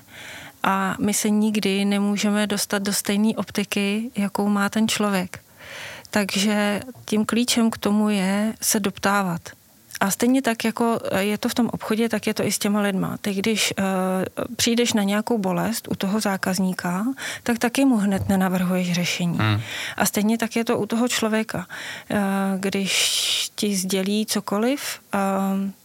A 0.63 0.95
my 0.99 1.13
se 1.13 1.29
nikdy 1.29 1.85
nemůžeme 1.85 2.47
dostat 2.47 2.83
do 2.83 2.93
stejné 2.93 3.33
optiky, 3.35 4.11
jakou 4.17 4.47
má 4.47 4.69
ten 4.69 4.87
člověk. 4.87 5.43
Takže 6.09 6.81
tím 7.05 7.25
klíčem 7.25 7.71
k 7.71 7.77
tomu 7.77 8.09
je 8.09 8.53
se 8.61 8.79
doptávat. 8.79 9.41
A 10.01 10.11
stejně 10.11 10.41
tak, 10.41 10.65
jako 10.65 10.99
je 11.17 11.37
to 11.37 11.49
v 11.49 11.53
tom 11.53 11.69
obchodě, 11.73 12.09
tak 12.09 12.27
je 12.27 12.33
to 12.33 12.45
i 12.45 12.51
s 12.51 12.59
těma 12.59 12.81
lidma. 12.81 13.17
Ty, 13.21 13.33
když 13.33 13.73
uh, 13.79 13.85
přijdeš 14.55 14.93
na 14.93 15.03
nějakou 15.03 15.37
bolest 15.37 15.87
u 15.91 15.95
toho 15.95 16.19
zákazníka, 16.19 17.05
tak 17.43 17.57
taky 17.59 17.85
mu 17.85 17.97
hned 17.97 18.29
nenavrhuješ 18.29 18.93
řešení. 18.93 19.37
Hmm. 19.37 19.61
A 19.97 20.05
stejně 20.05 20.37
tak 20.37 20.55
je 20.55 20.65
to 20.65 20.79
u 20.79 20.85
toho 20.85 21.07
člověka. 21.07 21.57
Uh, 22.09 22.17
když 22.59 23.51
ti 23.55 23.75
sdělí 23.75 24.25
cokoliv, 24.25 24.99
uh, 25.13 25.19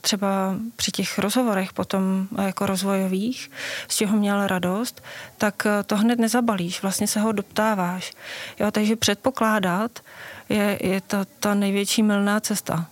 třeba 0.01 0.57
při 0.77 0.91
těch 0.91 1.19
rozhovorech 1.19 1.73
potom 1.73 2.29
uh, 2.31 2.45
jako 2.45 2.67
rozvojových, 2.67 3.51
z 3.89 3.97
čeho 3.97 4.17
měl 4.17 4.47
radost, 4.47 5.03
tak 5.39 5.63
uh, 5.67 5.73
to 5.87 5.97
hned 5.97 6.19
nezabalíš, 6.19 6.83
vlastně 6.83 7.07
se 7.07 7.21
ho 7.21 7.33
doptáváš. 7.33 8.13
Jo, 8.61 8.71
takže 8.71 8.97
předpokládat 8.97 10.01
je, 10.49 10.79
je 10.83 11.01
to 11.01 11.25
ta 11.41 11.55
největší 11.55 12.03
milná 12.03 12.41
cesta 12.41 12.87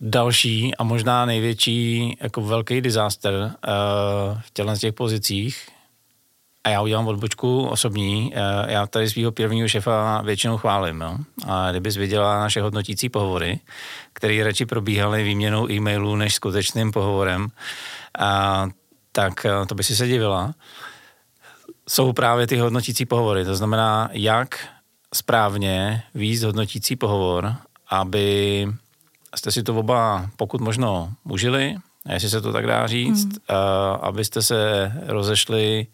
další 0.00 0.74
a 0.74 0.84
možná 0.84 1.24
největší 1.24 2.16
jako 2.22 2.40
velký 2.40 2.80
disaster 2.80 3.34
uh, 3.34 3.50
v 4.40 4.50
těchto 4.50 4.76
těch 4.76 4.94
pozicích 4.94 5.68
a 6.64 6.68
já 6.68 6.82
udělám 6.82 7.06
odbočku 7.06 7.66
osobní. 7.66 8.32
Uh, 8.32 8.70
já 8.70 8.86
tady 8.86 9.10
svého 9.10 9.32
prvního 9.32 9.68
šefa 9.68 10.22
většinou 10.22 10.56
chválím. 10.56 11.00
Jo? 11.00 11.16
A 11.46 11.70
kdybys 11.70 11.96
viděla 11.96 12.40
naše 12.40 12.62
hodnotící 12.62 13.08
pohovory, 13.08 13.60
které 14.12 14.44
radši 14.44 14.66
probíhaly 14.66 15.24
výměnou 15.24 15.70
e-mailů 15.70 16.16
než 16.16 16.34
skutečným 16.34 16.92
pohovorem, 16.92 17.42
uh, 17.42 18.70
tak 19.12 19.46
to 19.68 19.74
by 19.74 19.84
si 19.84 19.96
se 19.96 20.06
divila. 20.06 20.54
Jsou 21.88 22.12
právě 22.12 22.46
ty 22.46 22.56
hodnotící 22.56 23.06
pohovory. 23.06 23.44
To 23.44 23.56
znamená, 23.56 24.08
jak 24.12 24.68
správně 25.14 26.02
výjít 26.14 26.42
hodnotící 26.42 26.96
pohovor, 26.96 27.54
aby 27.88 28.66
jste 29.34 29.52
si 29.52 29.62
to 29.62 29.74
oba 29.76 30.30
pokud 30.36 30.60
možno 30.60 31.12
užili, 31.24 31.76
jestli 32.08 32.30
se 32.30 32.40
to 32.40 32.52
tak 32.52 32.66
dá 32.66 32.86
říct, 32.86 33.24
mm. 33.24 33.32
uh, 33.32 33.56
abyste 34.00 34.42
se 34.42 34.92
rozešli 35.06 35.86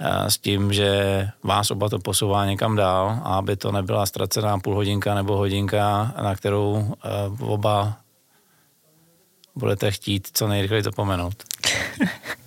uh, 0.00 0.26
s 0.26 0.38
tím, 0.38 0.72
že 0.72 1.28
vás 1.42 1.70
oba 1.70 1.88
to 1.88 1.98
posouvá 1.98 2.46
někam 2.46 2.76
dál 2.76 3.20
a 3.24 3.36
aby 3.36 3.56
to 3.56 3.72
nebyla 3.72 4.06
ztracená 4.06 4.58
půl 4.58 4.74
hodinka 4.74 5.14
nebo 5.14 5.36
hodinka, 5.36 6.14
na 6.22 6.34
kterou 6.34 6.96
uh, 7.40 7.52
oba 7.52 7.96
budete 9.54 9.90
chtít 9.90 10.28
co 10.32 10.48
nejrychleji 10.48 10.82
zapomenout. 10.82 11.42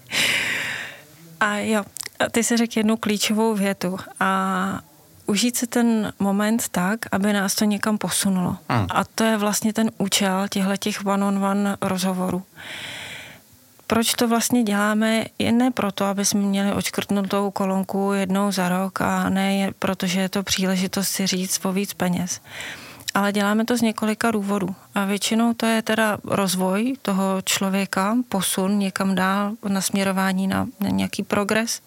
a 1.39 1.58
jo, 1.58 1.84
ty 2.32 2.44
se 2.44 2.58
řekl 2.58 2.80
jednu 2.80 2.98
klíčovou 2.98 3.56
větu 3.56 3.98
a 4.20 4.82
užít 5.25 5.57
si 5.57 5.67
ten 5.67 6.13
moment 6.19 6.69
tak, 6.69 6.99
aby 7.11 7.33
nás 7.33 7.55
to 7.55 7.65
někam 7.65 7.97
posunulo. 7.97 8.57
Hmm. 8.69 8.88
A 8.89 9.03
to 9.03 9.23
je 9.23 9.38
vlastně 9.38 9.73
ten 9.73 9.91
účel 9.97 10.47
těchto 10.47 10.77
těch 10.77 11.05
one-on-one 11.05 11.77
rozhovorů. 11.81 12.43
Proč 13.88 14.13
to 14.13 14.27
vlastně 14.27 14.63
děláme? 14.63 15.25
Je 15.39 15.51
ne 15.51 15.71
proto, 15.71 16.05
aby 16.05 16.25
jsme 16.25 16.39
měli 16.39 16.73
očkrtnutou 16.73 17.51
kolonku 17.51 18.13
jednou 18.13 18.51
za 18.51 18.69
rok 18.69 19.01
a 19.01 19.29
ne 19.29 19.71
proto, 19.79 20.07
že 20.07 20.21
je 20.21 20.29
to 20.29 20.43
příležitost 20.43 21.07
si 21.07 21.27
říct 21.27 21.65
o 21.65 21.71
víc 21.71 21.93
peněz 21.93 22.41
ale 23.15 23.32
děláme 23.32 23.65
to 23.65 23.78
z 23.78 23.82
několika 23.82 24.32
důvodů. 24.32 24.75
A 24.95 25.06
většinou 25.06 25.54
to 25.54 25.65
je 25.65 25.82
teda 25.82 26.17
rozvoj 26.23 26.95
toho 27.01 27.41
člověka, 27.43 28.17
posun 28.30 28.80
někam 28.80 29.15
dál, 29.15 29.51
nasměrování 29.67 30.47
na, 30.47 30.67
na 30.80 30.89
nějaký 30.89 31.23
progres, 31.23 31.82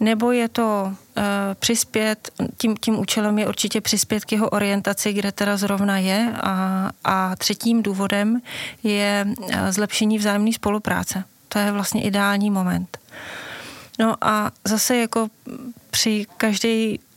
nebo 0.00 0.32
je 0.32 0.48
to 0.48 0.82
uh, 0.84 1.22
přispět, 1.58 2.30
tím, 2.56 2.76
tím 2.76 2.98
účelem 2.98 3.38
je 3.38 3.48
určitě 3.48 3.80
přispět 3.80 4.24
k 4.24 4.32
jeho 4.32 4.48
orientaci, 4.48 5.12
kde 5.12 5.32
teda 5.32 5.56
zrovna 5.56 5.98
je 5.98 6.32
a, 6.42 6.90
a 7.04 7.36
třetím 7.36 7.82
důvodem 7.82 8.40
je 8.82 9.26
uh, 9.26 9.46
zlepšení 9.70 10.18
vzájemné 10.18 10.52
spolupráce. 10.52 11.24
To 11.48 11.58
je 11.58 11.72
vlastně 11.72 12.02
ideální 12.02 12.50
moment. 12.50 12.98
No 13.98 14.16
a 14.20 14.50
zase 14.64 14.96
jako 14.96 15.28
při 15.90 16.26
každé 16.36 16.68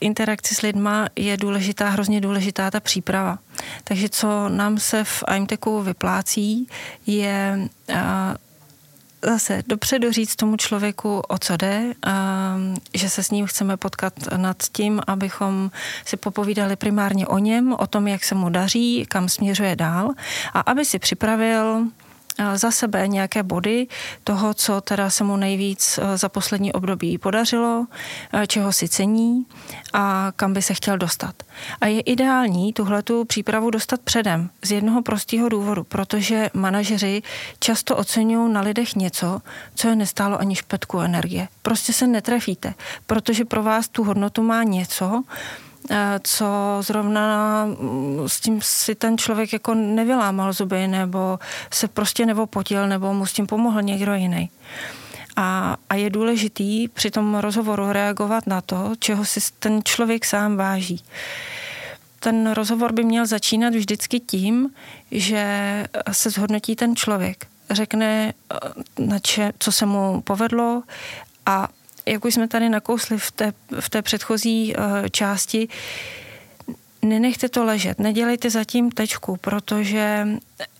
interakci 0.01 0.55
s 0.55 0.61
lidma 0.61 1.07
je 1.15 1.37
důležitá, 1.37 1.89
hrozně 1.89 2.21
důležitá 2.21 2.71
ta 2.71 2.79
příprava. 2.79 3.39
Takže 3.83 4.09
co 4.09 4.49
nám 4.49 4.77
se 4.77 5.03
v 5.03 5.23
IMTECu 5.35 5.81
vyplácí, 5.81 6.67
je 7.07 7.69
zase 9.25 9.63
dopředu 9.67 10.11
říct 10.11 10.35
tomu 10.35 10.57
člověku, 10.57 11.19
o 11.19 11.37
co 11.37 11.57
jde, 11.57 11.93
že 12.93 13.09
se 13.09 13.23
s 13.23 13.31
ním 13.31 13.45
chceme 13.45 13.77
potkat 13.77 14.13
nad 14.37 14.63
tím, 14.71 15.01
abychom 15.07 15.71
si 16.05 16.17
popovídali 16.17 16.75
primárně 16.75 17.27
o 17.27 17.37
něm, 17.37 17.75
o 17.79 17.87
tom, 17.87 18.07
jak 18.07 18.23
se 18.23 18.35
mu 18.35 18.49
daří, 18.49 19.05
kam 19.07 19.29
směřuje 19.29 19.75
dál 19.75 20.09
a 20.53 20.59
aby 20.59 20.85
si 20.85 20.99
připravil 20.99 21.87
za 22.55 22.71
sebe 22.71 23.07
nějaké 23.07 23.43
body 23.43 23.87
toho, 24.23 24.53
co 24.53 24.81
teda 24.81 25.09
se 25.09 25.23
mu 25.23 25.37
nejvíc 25.37 25.99
za 26.15 26.29
poslední 26.29 26.73
období 26.73 27.17
podařilo, 27.17 27.87
čeho 28.47 28.73
si 28.73 28.89
cení 28.89 29.45
a 29.93 30.31
kam 30.35 30.53
by 30.53 30.61
se 30.61 30.73
chtěl 30.73 30.97
dostat. 30.97 31.35
A 31.81 31.87
je 31.87 32.01
ideální 32.01 32.73
tuhletu 32.73 33.25
přípravu 33.25 33.69
dostat 33.69 34.01
předem 34.01 34.49
z 34.63 34.71
jednoho 34.71 35.01
prostého 35.01 35.49
důvodu, 35.49 35.83
protože 35.83 36.49
manažeři 36.53 37.21
často 37.59 37.97
oceňují 37.97 38.53
na 38.53 38.61
lidech 38.61 38.95
něco, 38.95 39.41
co 39.75 39.87
je 39.87 39.95
nestálo 39.95 40.39
ani 40.39 40.55
špetku 40.55 40.99
energie. 40.99 41.47
Prostě 41.61 41.93
se 41.93 42.07
netrefíte, 42.07 42.73
protože 43.07 43.45
pro 43.45 43.63
vás 43.63 43.87
tu 43.87 44.03
hodnotu 44.03 44.43
má 44.43 44.63
něco, 44.63 45.23
Eh, 45.25 45.64
co 46.23 46.45
zrovna 46.79 47.65
mm, 47.65 48.29
s 48.29 48.39
tím 48.39 48.59
si 48.61 48.95
ten 48.95 49.17
člověk 49.17 49.53
jako 49.53 49.73
nevylámal 49.73 50.53
zuby, 50.53 50.87
nebo 50.87 51.39
se 51.73 51.87
prostě 51.87 52.25
nevopotil, 52.25 52.87
nebo 52.87 53.13
mu 53.13 53.25
s 53.25 53.33
tím 53.33 53.47
pomohl 53.47 53.81
někdo 53.81 54.13
jiný. 54.13 54.49
A, 55.35 55.77
a 55.89 55.95
je 55.95 56.09
důležitý 56.09 56.87
při 56.87 57.11
tom 57.11 57.35
rozhovoru 57.35 57.91
reagovat 57.91 58.47
na 58.47 58.61
to, 58.61 58.93
čeho 58.99 59.25
si 59.25 59.39
ten 59.59 59.81
člověk 59.83 60.25
sám 60.25 60.57
váží. 60.57 61.03
Ten 62.19 62.51
rozhovor 62.51 62.93
by 62.93 63.03
měl 63.03 63.25
začínat 63.25 63.75
vždycky 63.75 64.19
tím, 64.19 64.69
že 65.11 65.43
se 66.11 66.29
zhodnotí 66.29 66.75
ten 66.75 66.95
člověk. 66.95 67.47
Řekne, 67.69 68.33
eh, 68.53 68.57
na 68.99 69.19
če, 69.19 69.53
co 69.59 69.71
se 69.71 69.85
mu 69.85 70.21
povedlo 70.21 70.83
a 71.45 71.67
jak 72.05 72.25
už 72.25 72.33
jsme 72.33 72.47
tady 72.47 72.69
nakousli 72.69 73.17
v 73.17 73.31
té, 73.31 73.53
v 73.79 73.89
té 73.89 74.01
předchozí 74.01 74.75
uh, 74.75 74.83
části, 75.11 75.67
nenechte 77.01 77.49
to 77.49 77.63
ležet, 77.63 77.99
nedělejte 77.99 78.49
zatím 78.49 78.91
tečku, 78.91 79.37
protože 79.37 80.27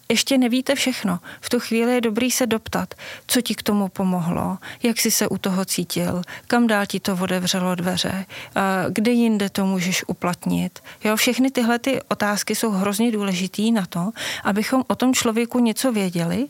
ještě 0.10 0.38
nevíte 0.38 0.76
všechno. 0.76 1.20
V 1.42 1.50
tu 1.50 1.60
chvíli 1.60 1.94
je 1.94 2.02
dobrý 2.02 2.32
se 2.32 2.46
doptat, 2.46 2.94
co 3.28 3.42
ti 3.42 3.56
k 3.56 3.64
tomu 3.64 3.88
pomohlo, 3.88 4.58
jak 4.84 5.00
jsi 5.00 5.12
se 5.12 5.28
u 5.28 5.38
toho 5.38 5.66
cítil, 5.66 6.22
kam 6.48 6.68
dál 6.68 6.86
ti 6.86 7.00
to 7.00 7.18
otevřelo 7.22 7.76
dveře, 7.76 8.26
kde 8.90 9.12
jinde 9.12 9.50
to 9.50 9.66
můžeš 9.66 10.04
uplatnit. 10.08 10.80
Jo, 11.04 11.16
všechny 11.16 11.52
tyhle 11.52 11.80
ty 11.80 12.02
otázky 12.08 12.56
jsou 12.56 12.72
hrozně 12.72 13.12
důležitý 13.12 13.72
na 13.72 13.86
to, 13.86 14.12
abychom 14.44 14.84
o 14.88 14.96
tom 14.96 15.14
člověku 15.14 15.60
něco 15.60 15.92
věděli 15.92 16.48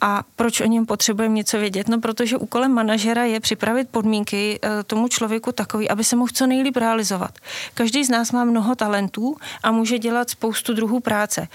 a 0.00 0.22
proč 0.36 0.60
o 0.60 0.66
něm 0.66 0.86
potřebujeme 0.86 1.34
něco 1.34 1.58
vědět? 1.58 1.88
No, 1.88 2.00
protože 2.00 2.36
úkolem 2.36 2.72
manažera 2.72 3.24
je 3.24 3.40
připravit 3.40 3.88
podmínky 3.88 4.58
e, 4.62 4.84
tomu 4.84 5.08
člověku 5.08 5.52
takový, 5.52 5.88
aby 5.88 6.04
se 6.04 6.16
mohl 6.16 6.30
co 6.34 6.46
nejlíp 6.46 6.76
realizovat. 6.76 7.38
Každý 7.74 8.04
z 8.04 8.10
nás 8.10 8.32
má 8.32 8.44
mnoho 8.44 8.74
talentů 8.74 9.36
a 9.62 9.70
může 9.70 9.98
dělat 9.98 10.30
spoustu 10.30 10.74
druhů 10.74 11.00
práce, 11.00 11.48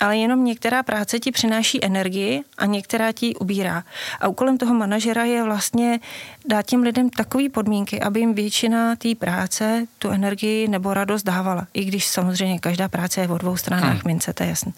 ale 0.00 0.16
jenom 0.16 0.44
některá 0.44 0.82
práce 0.82 1.20
ti 1.20 1.32
přináší 1.32 1.84
energii 1.84 2.42
a 2.58 2.66
některá 2.66 3.12
ti 3.12 3.34
ubírá. 3.34 3.84
A 4.20 4.28
úkolem 4.28 4.58
toho 4.58 4.74
manažera 4.74 5.24
je 5.24 5.42
vlastně 5.42 6.00
dát 6.46 6.66
těm 6.66 6.82
lidem 6.82 7.10
takové 7.10 7.48
podmínky, 7.48 8.00
aby 8.00 8.20
jim 8.20 8.34
většina 8.34 8.96
té 8.96 9.14
práce 9.14 9.86
tu 9.98 10.08
energii 10.08 10.68
nebo 10.68 10.94
radost 10.94 11.22
dávala. 11.22 11.66
I 11.74 11.84
když 11.84 12.06
samozřejmě 12.06 12.58
každá 12.58 12.88
práce 12.88 13.20
je 13.20 13.28
o 13.28 13.38
dvou 13.38 13.56
stranách 13.56 13.92
hmm. 13.92 14.02
mince, 14.06 14.32
to 14.32 14.42
je 14.42 14.48
jasné. 14.48 14.72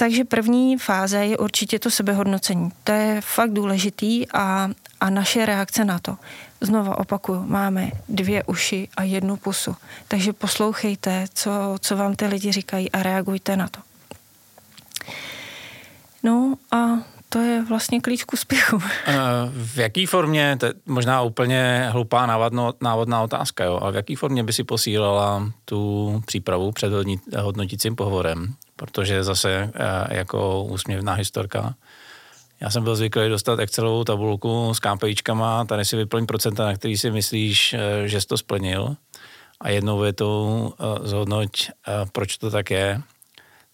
Takže 0.00 0.24
první 0.24 0.78
fáze 0.78 1.26
je 1.26 1.38
určitě 1.38 1.78
to 1.78 1.90
sebehodnocení. 1.90 2.70
To 2.84 2.92
je 2.92 3.20
fakt 3.20 3.52
důležitý 3.52 4.28
a, 4.28 4.70
a 5.00 5.10
naše 5.10 5.46
reakce 5.46 5.84
na 5.84 5.98
to. 5.98 6.16
Znova 6.60 6.98
opakuju, 6.98 7.44
máme 7.46 7.90
dvě 8.08 8.44
uši 8.44 8.88
a 8.96 9.02
jednu 9.02 9.36
pusu. 9.36 9.76
Takže 10.08 10.32
poslouchejte, 10.32 11.26
co, 11.34 11.50
co 11.80 11.96
vám 11.96 12.14
ty 12.14 12.26
lidi 12.26 12.52
říkají 12.52 12.90
a 12.90 13.02
reagujte 13.02 13.56
na 13.56 13.68
to. 13.68 13.80
No 16.22 16.54
a 16.72 16.86
to 17.28 17.38
je 17.38 17.64
vlastně 17.64 18.00
klíč 18.00 18.24
k 18.24 18.32
úspěchu. 18.32 18.78
V 19.50 19.78
jaký 19.78 20.06
formě, 20.06 20.56
to 20.60 20.66
je 20.66 20.72
možná 20.86 21.22
úplně 21.22 21.88
hloupá 21.90 22.26
návodno, 22.26 22.74
návodná 22.80 23.22
otázka, 23.22 23.64
jo, 23.64 23.78
ale 23.82 23.92
v 23.92 23.96
jaký 23.96 24.14
formě 24.14 24.44
by 24.44 24.52
si 24.52 24.64
posílala 24.64 25.52
tu 25.64 26.22
přípravu 26.26 26.72
před 26.72 26.92
hodnotícím 27.36 27.96
pohovorem? 27.96 28.54
Protože 28.78 29.24
zase 29.24 29.70
eh, 29.74 30.16
jako 30.16 30.64
úsměvná 30.64 31.12
historka. 31.12 31.74
Já 32.60 32.70
jsem 32.70 32.84
byl 32.84 32.96
zvyklý 32.96 33.28
dostat 33.28 33.58
Excelovou 33.58 34.04
tabulku 34.04 34.74
s 34.74 34.80
KPIčkama, 34.80 35.64
tady 35.64 35.84
si 35.84 35.96
vyplň 35.96 36.26
procenta, 36.26 36.64
na 36.64 36.74
který 36.74 36.96
si 36.96 37.10
myslíš, 37.10 37.74
eh, 37.74 38.08
že 38.08 38.20
jsi 38.20 38.26
to 38.26 38.36
splnil 38.36 38.96
a 39.60 39.68
jednou 39.68 39.98
větou 39.98 40.72
eh, 40.72 41.08
zhodnoť, 41.08 41.70
proč 42.12 42.38
to 42.38 42.50
tak 42.50 42.70
je. 42.70 43.02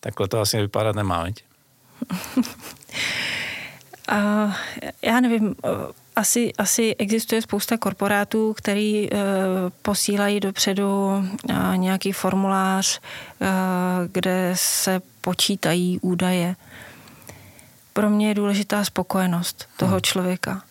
Takhle 0.00 0.28
to 0.28 0.40
asi 0.40 0.58
vypadat 0.58 0.96
nemá, 0.96 1.22
veď? 1.22 1.44
Uh, 4.12 4.52
já 5.02 5.20
nevím, 5.20 5.54
asi, 6.16 6.52
asi 6.58 6.94
existuje 6.98 7.42
spousta 7.42 7.76
korporátů, 7.76 8.52
který 8.52 9.10
uh, 9.10 9.18
posílají 9.82 10.40
dopředu 10.40 11.06
uh, 11.06 11.76
nějaký 11.76 12.12
formulář, 12.12 13.00
uh, 13.40 13.48
kde 14.12 14.52
se 14.54 15.00
počítají 15.20 15.98
údaje. 16.00 16.56
Pro 17.92 18.10
mě 18.10 18.28
je 18.28 18.34
důležitá 18.34 18.84
spokojenost 18.84 19.68
toho 19.76 19.92
hmm. 19.92 20.00
člověka 20.00 20.62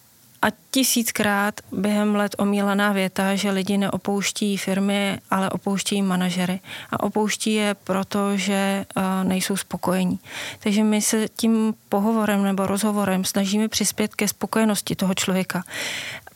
a 0.43 0.47
tisíckrát 0.71 1.61
během 1.71 2.15
let 2.15 2.35
omílaná 2.37 2.91
věta, 2.91 3.35
že 3.35 3.51
lidi 3.51 3.77
neopouští 3.77 4.57
firmy, 4.57 5.19
ale 5.31 5.49
opouští 5.49 6.01
manažery. 6.01 6.59
A 6.91 7.03
opouští 7.03 7.53
je 7.53 7.73
proto, 7.73 8.37
že 8.37 8.85
uh, 8.95 9.03
nejsou 9.23 9.57
spokojení. 9.57 10.19
Takže 10.59 10.83
my 10.83 11.01
se 11.01 11.27
tím 11.27 11.73
pohovorem 11.89 12.43
nebo 12.43 12.67
rozhovorem 12.67 13.25
snažíme 13.25 13.67
přispět 13.67 14.15
ke 14.15 14.27
spokojenosti 14.27 14.95
toho 14.95 15.13
člověka. 15.13 15.63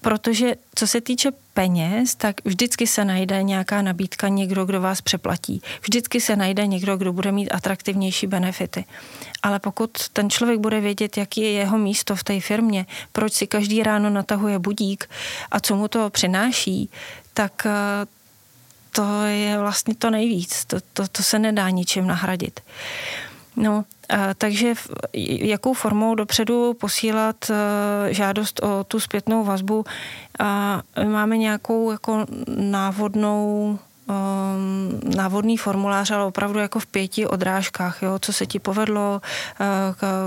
Protože 0.07 0.55
co 0.75 0.87
se 0.87 1.01
týče 1.01 1.31
peněz, 1.53 2.15
tak 2.15 2.35
vždycky 2.45 2.87
se 2.87 3.05
najde 3.05 3.43
nějaká 3.43 3.81
nabídka, 3.81 4.27
někdo, 4.27 4.65
kdo 4.65 4.81
vás 4.81 5.01
přeplatí. 5.01 5.61
Vždycky 5.81 6.21
se 6.21 6.35
najde 6.35 6.67
někdo, 6.67 6.97
kdo 6.97 7.13
bude 7.13 7.31
mít 7.31 7.51
atraktivnější 7.51 8.27
benefity. 8.27 8.85
Ale 9.43 9.59
pokud 9.59 10.09
ten 10.13 10.29
člověk 10.29 10.59
bude 10.59 10.79
vědět, 10.79 11.17
jaký 11.17 11.41
je 11.41 11.51
jeho 11.51 11.77
místo 11.77 12.15
v 12.15 12.23
té 12.23 12.39
firmě, 12.39 12.85
proč 13.11 13.33
si 13.33 13.47
každý 13.47 13.83
ráno 13.83 14.09
natahuje 14.09 14.59
budík 14.59 15.09
a 15.51 15.59
co 15.59 15.75
mu 15.75 15.87
to 15.87 16.09
přináší, 16.09 16.89
tak 17.33 17.65
eh, 17.65 18.05
to 18.91 19.23
je 19.23 19.57
vlastně 19.57 19.95
to 19.95 20.09
nejvíc. 20.09 20.65
To, 20.65 20.77
to, 20.93 21.07
to 21.07 21.23
se 21.23 21.39
nedá 21.39 21.69
ničím 21.69 22.07
nahradit. 22.07 22.59
No, 23.57 23.85
takže 24.37 24.73
jakou 25.21 25.73
formou 25.73 26.15
dopředu 26.15 26.73
posílat 26.73 27.35
e, 27.49 28.13
žádost 28.13 28.59
o 28.63 28.83
tu 28.83 28.99
zpětnou 28.99 29.43
vazbu? 29.43 29.85
Máme 31.05 31.37
nějakou 31.37 31.91
jako 31.91 32.25
návodnou 32.57 33.79
um, 34.07 34.99
návodný 35.15 35.57
formulář, 35.57 36.11
ale 36.11 36.23
opravdu 36.23 36.59
jako 36.59 36.79
v 36.79 36.85
pěti 36.85 37.27
odrážkách, 37.27 38.01
jo, 38.01 38.19
co 38.19 38.33
se 38.33 38.45
ti 38.45 38.59
povedlo, 38.59 39.21
uh, 39.59 39.67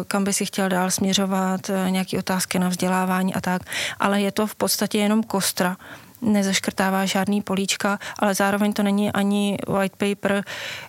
kam 0.09 0.25
by 0.25 0.33
si 0.33 0.47
chtěl 0.47 0.69
dál 0.69 0.91
směřovat, 0.91 1.69
uh, 1.69 1.91
nějaké 1.91 2.19
otázky 2.19 2.59
na 2.59 2.69
vzdělávání 2.69 3.35
a 3.35 3.41
tak, 3.41 3.63
ale 4.01 4.21
je 4.21 4.33
to 4.33 4.47
v 4.47 4.55
podstatě 4.55 4.99
jenom 4.99 5.23
kostra 5.23 5.77
nezaškrtává 6.23 7.07
žádný 7.07 7.43
políčka, 7.43 7.99
ale 8.19 8.35
zároveň 8.35 8.73
to 8.73 8.83
není 8.83 9.13
ani 9.13 9.59
white 9.69 9.97
paper, 9.97 10.45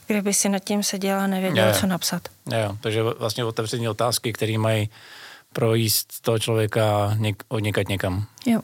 kde 0.07 0.21
by 0.21 0.33
si 0.33 0.49
nad 0.49 0.59
tím 0.59 0.83
seděl 0.83 1.19
a 1.19 1.27
nevěděl, 1.27 1.67
je, 1.67 1.73
co 1.73 1.87
napsat. 1.87 2.21
Jo, 2.45 2.77
takže 2.81 3.03
vlastně 3.03 3.45
otevření 3.45 3.89
otázky, 3.89 4.33
které 4.33 4.57
mají 4.57 4.89
projíst 5.53 6.21
toho 6.21 6.39
člověka 6.39 7.13
něk, 7.17 7.43
od 7.47 7.59
někat 7.59 7.87
někam. 7.89 8.25
Jo. 8.45 8.61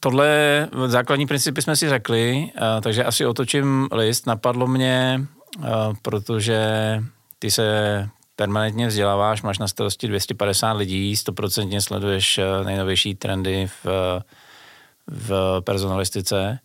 Tohle 0.00 0.68
základní 0.86 1.26
principy 1.26 1.62
jsme 1.62 1.76
si 1.76 1.88
řekli, 1.88 2.50
takže 2.82 3.04
asi 3.04 3.26
otočím 3.26 3.88
list. 3.92 4.26
Napadlo 4.26 4.66
mě, 4.66 5.20
protože 6.02 6.60
ty 7.38 7.50
se 7.50 8.08
permanentně 8.36 8.86
vzděláváš, 8.86 9.42
máš 9.42 9.58
na 9.58 9.68
starosti 9.68 10.08
250 10.08 10.72
lidí, 10.72 11.16
stoprocentně 11.16 11.80
sleduješ 11.80 12.40
nejnovější 12.64 13.14
trendy 13.14 13.70
v 13.84 13.86
v 15.10 15.60
personalistice, 15.60 16.58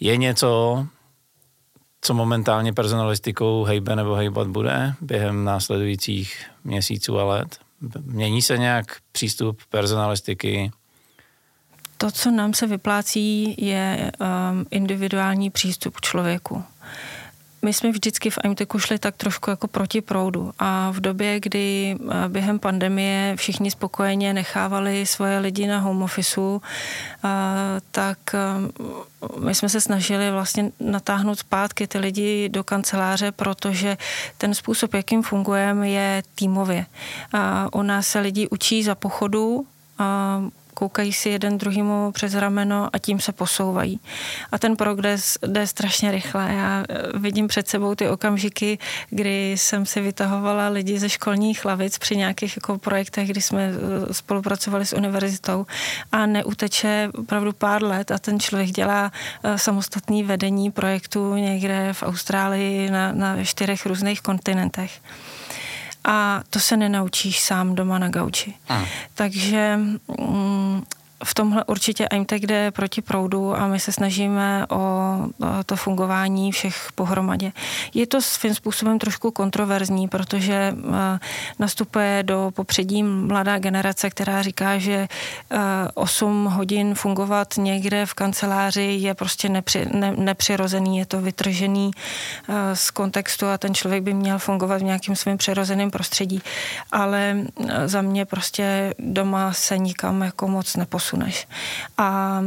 je 0.00 0.16
něco, 0.16 0.86
co 2.00 2.14
momentálně 2.14 2.72
personalistikou 2.72 3.64
hejbe 3.64 3.96
nebo 3.96 4.14
hejbat 4.14 4.48
bude 4.48 4.94
během 5.00 5.44
následujících 5.44 6.46
měsíců 6.64 7.18
a 7.18 7.24
let? 7.24 7.58
Mění 8.00 8.42
se 8.42 8.58
nějak 8.58 8.96
přístup 9.12 9.62
personalistiky? 9.68 10.72
To, 11.98 12.10
co 12.10 12.30
nám 12.30 12.54
se 12.54 12.66
vyplácí, 12.66 13.54
je 13.58 14.12
um, 14.20 14.66
individuální 14.70 15.50
přístup 15.50 15.96
k 15.96 16.00
člověku. 16.00 16.64
My 17.64 17.72
jsme 17.72 17.90
vždycky 17.90 18.30
v 18.30 18.38
IMTECu 18.44 18.78
šli 18.78 18.98
tak 18.98 19.16
trošku 19.16 19.50
jako 19.50 19.68
proti 19.68 20.00
proudu 20.00 20.52
a 20.58 20.90
v 20.90 21.00
době, 21.00 21.40
kdy 21.40 21.96
eh, 21.96 22.28
během 22.28 22.58
pandemie 22.58 23.36
všichni 23.36 23.70
spokojeně 23.70 24.32
nechávali 24.32 25.06
svoje 25.06 25.38
lidi 25.38 25.66
na 25.66 25.78
home 25.78 26.02
officeu, 26.02 26.62
eh, 27.24 27.28
tak 27.90 28.18
eh, 28.34 28.38
my 29.38 29.54
jsme 29.54 29.68
se 29.68 29.80
snažili 29.80 30.30
vlastně 30.30 30.70
natáhnout 30.80 31.38
zpátky 31.38 31.86
ty 31.86 31.98
lidi 31.98 32.48
do 32.48 32.64
kanceláře, 32.64 33.32
protože 33.32 33.96
ten 34.38 34.54
způsob, 34.54 34.94
jakým 34.94 35.22
fungujeme, 35.22 35.90
je 35.90 36.22
týmově. 36.34 36.86
U 37.72 37.82
nás 37.82 38.06
se 38.06 38.20
lidi 38.20 38.48
učí 38.48 38.82
za 38.82 38.94
pochodu, 38.94 39.66
koukají 40.74 41.12
si 41.12 41.28
jeden 41.28 41.58
druhýmu 41.58 42.12
přes 42.12 42.34
rameno 42.34 42.88
a 42.92 42.98
tím 42.98 43.20
se 43.20 43.32
posouvají. 43.32 44.00
A 44.52 44.58
ten 44.58 44.76
progres 44.76 45.38
jde 45.46 45.66
strašně 45.66 46.10
rychle. 46.10 46.54
Já 46.54 46.84
eh, 46.88 47.18
vidím 47.18 47.48
před 47.48 47.68
sebou 47.68 47.94
ty 47.94 48.08
okamžiky, 48.08 48.78
kdy 49.10 49.52
jsem 49.52 49.86
si 49.86 50.00
vytahovala 50.00 50.68
lidi 50.68 50.98
ze 50.98 51.08
školních 51.08 51.64
lavic 51.64 51.98
při 51.98 52.16
nějakých 52.16 52.56
jako 52.56 52.78
projektech, 52.78 53.28
kdy 53.28 53.42
jsme 53.42 53.62
eh, 53.62 54.14
spolupracovali 54.14 54.86
s 54.86 54.92
univerzitou 54.92 55.66
a 56.12 56.26
neuteče 56.26 57.08
opravdu 57.18 57.52
pár 57.52 57.82
let 57.82 58.10
a 58.10 58.18
ten 58.18 58.40
člověk 58.40 58.70
dělá 58.70 59.12
eh, 59.44 59.58
samostatný 59.58 60.22
vedení 60.22 60.70
projektu 60.70 61.34
někde 61.34 61.92
v 61.92 62.02
Austrálii 62.02 62.90
na, 62.90 63.12
na 63.12 63.44
čtyřech 63.44 63.86
různých 63.86 64.20
kontinentech 64.20 65.00
a 66.04 66.42
to 66.50 66.60
se 66.60 66.76
nenaučíš 66.76 67.40
sám 67.40 67.74
doma 67.74 67.98
na 67.98 68.08
gauči. 68.08 68.54
Takže 69.14 69.76
mm, 70.20 70.82
v 71.24 71.34
tomhle 71.34 71.64
určitě 71.64 72.08
AIMTEC 72.08 72.42
jde 72.42 72.70
proti 72.70 73.02
proudu 73.02 73.56
a 73.56 73.66
my 73.66 73.80
se 73.80 73.92
snažíme 73.92 74.66
o, 74.70 74.78
to 75.66 75.76
fungování 75.76 76.52
všech 76.52 76.88
pohromadě. 76.94 77.52
Je 77.94 78.06
to 78.06 78.22
svým 78.22 78.54
způsobem 78.54 78.98
trošku 78.98 79.30
kontroverzní, 79.30 80.08
protože 80.08 80.54
eh, 80.54 81.18
nastupuje 81.58 82.22
do 82.22 82.50
popředí 82.54 83.02
mladá 83.02 83.58
generace, 83.58 84.10
která 84.10 84.42
říká, 84.42 84.78
že 84.78 85.08
8 85.94 86.46
eh, 86.46 86.54
hodin 86.54 86.94
fungovat 86.94 87.48
někde 87.56 88.06
v 88.06 88.14
kanceláři 88.14 88.96
je 89.00 89.14
prostě 89.14 89.48
nepři, 89.48 89.86
ne, 89.92 90.14
nepřirozený, 90.16 90.98
je 90.98 91.06
to 91.06 91.20
vytržený 91.20 91.90
eh, 92.48 92.76
z 92.76 92.90
kontextu 92.90 93.46
a 93.46 93.58
ten 93.58 93.74
člověk 93.74 94.02
by 94.02 94.14
měl 94.14 94.38
fungovat 94.38 94.80
v 94.80 94.84
nějakým 94.84 95.16
svým 95.16 95.38
přirozeném 95.38 95.90
prostředí. 95.90 96.42
Ale 96.92 97.36
za 97.86 98.02
mě 98.02 98.24
prostě 98.24 98.94
doma 98.98 99.52
se 99.52 99.78
nikam 99.78 100.22
jako 100.22 100.48
moc 100.48 100.76
neposunuje 100.76 101.13
posuneš. 101.14 101.48
A 101.98 102.40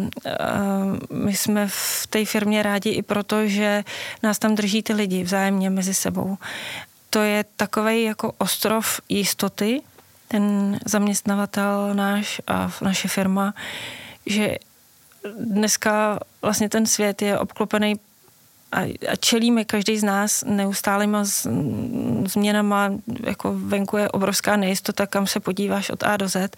my 1.09 1.35
jsme 1.35 1.67
v 1.67 2.07
té 2.09 2.25
firmě 2.25 2.63
rádi 2.63 2.89
i 2.89 3.01
proto, 3.01 3.47
že 3.47 3.83
nás 4.23 4.39
tam 4.39 4.55
drží 4.55 4.83
ty 4.83 4.93
lidi 4.93 5.23
vzájemně 5.23 5.69
mezi 5.69 5.93
sebou. 5.93 6.37
To 7.09 7.19
je 7.19 7.45
takový 7.55 8.03
jako 8.03 8.33
ostrov 8.37 9.01
jistoty, 9.09 9.81
ten 10.27 10.79
zaměstnavatel 10.85 11.93
náš 11.93 12.41
a 12.47 12.71
naše 12.81 13.07
firma, 13.07 13.53
že 14.25 14.57
dneska 15.39 16.19
vlastně 16.41 16.69
ten 16.69 16.85
svět 16.85 17.21
je 17.21 17.39
obklopený 17.39 17.95
a, 18.71 18.95
čelíme 19.19 19.65
každý 19.65 19.97
z 19.97 20.03
nás 20.03 20.43
neustálýma 20.43 21.23
změnama, 22.25 22.91
jako 23.23 23.53
venku 23.55 23.97
je 23.97 24.09
obrovská 24.09 24.55
nejistota, 24.55 25.07
kam 25.07 25.27
se 25.27 25.39
podíváš 25.39 25.89
od 25.89 26.03
A 26.03 26.17
do 26.17 26.29
Z. 26.29 26.55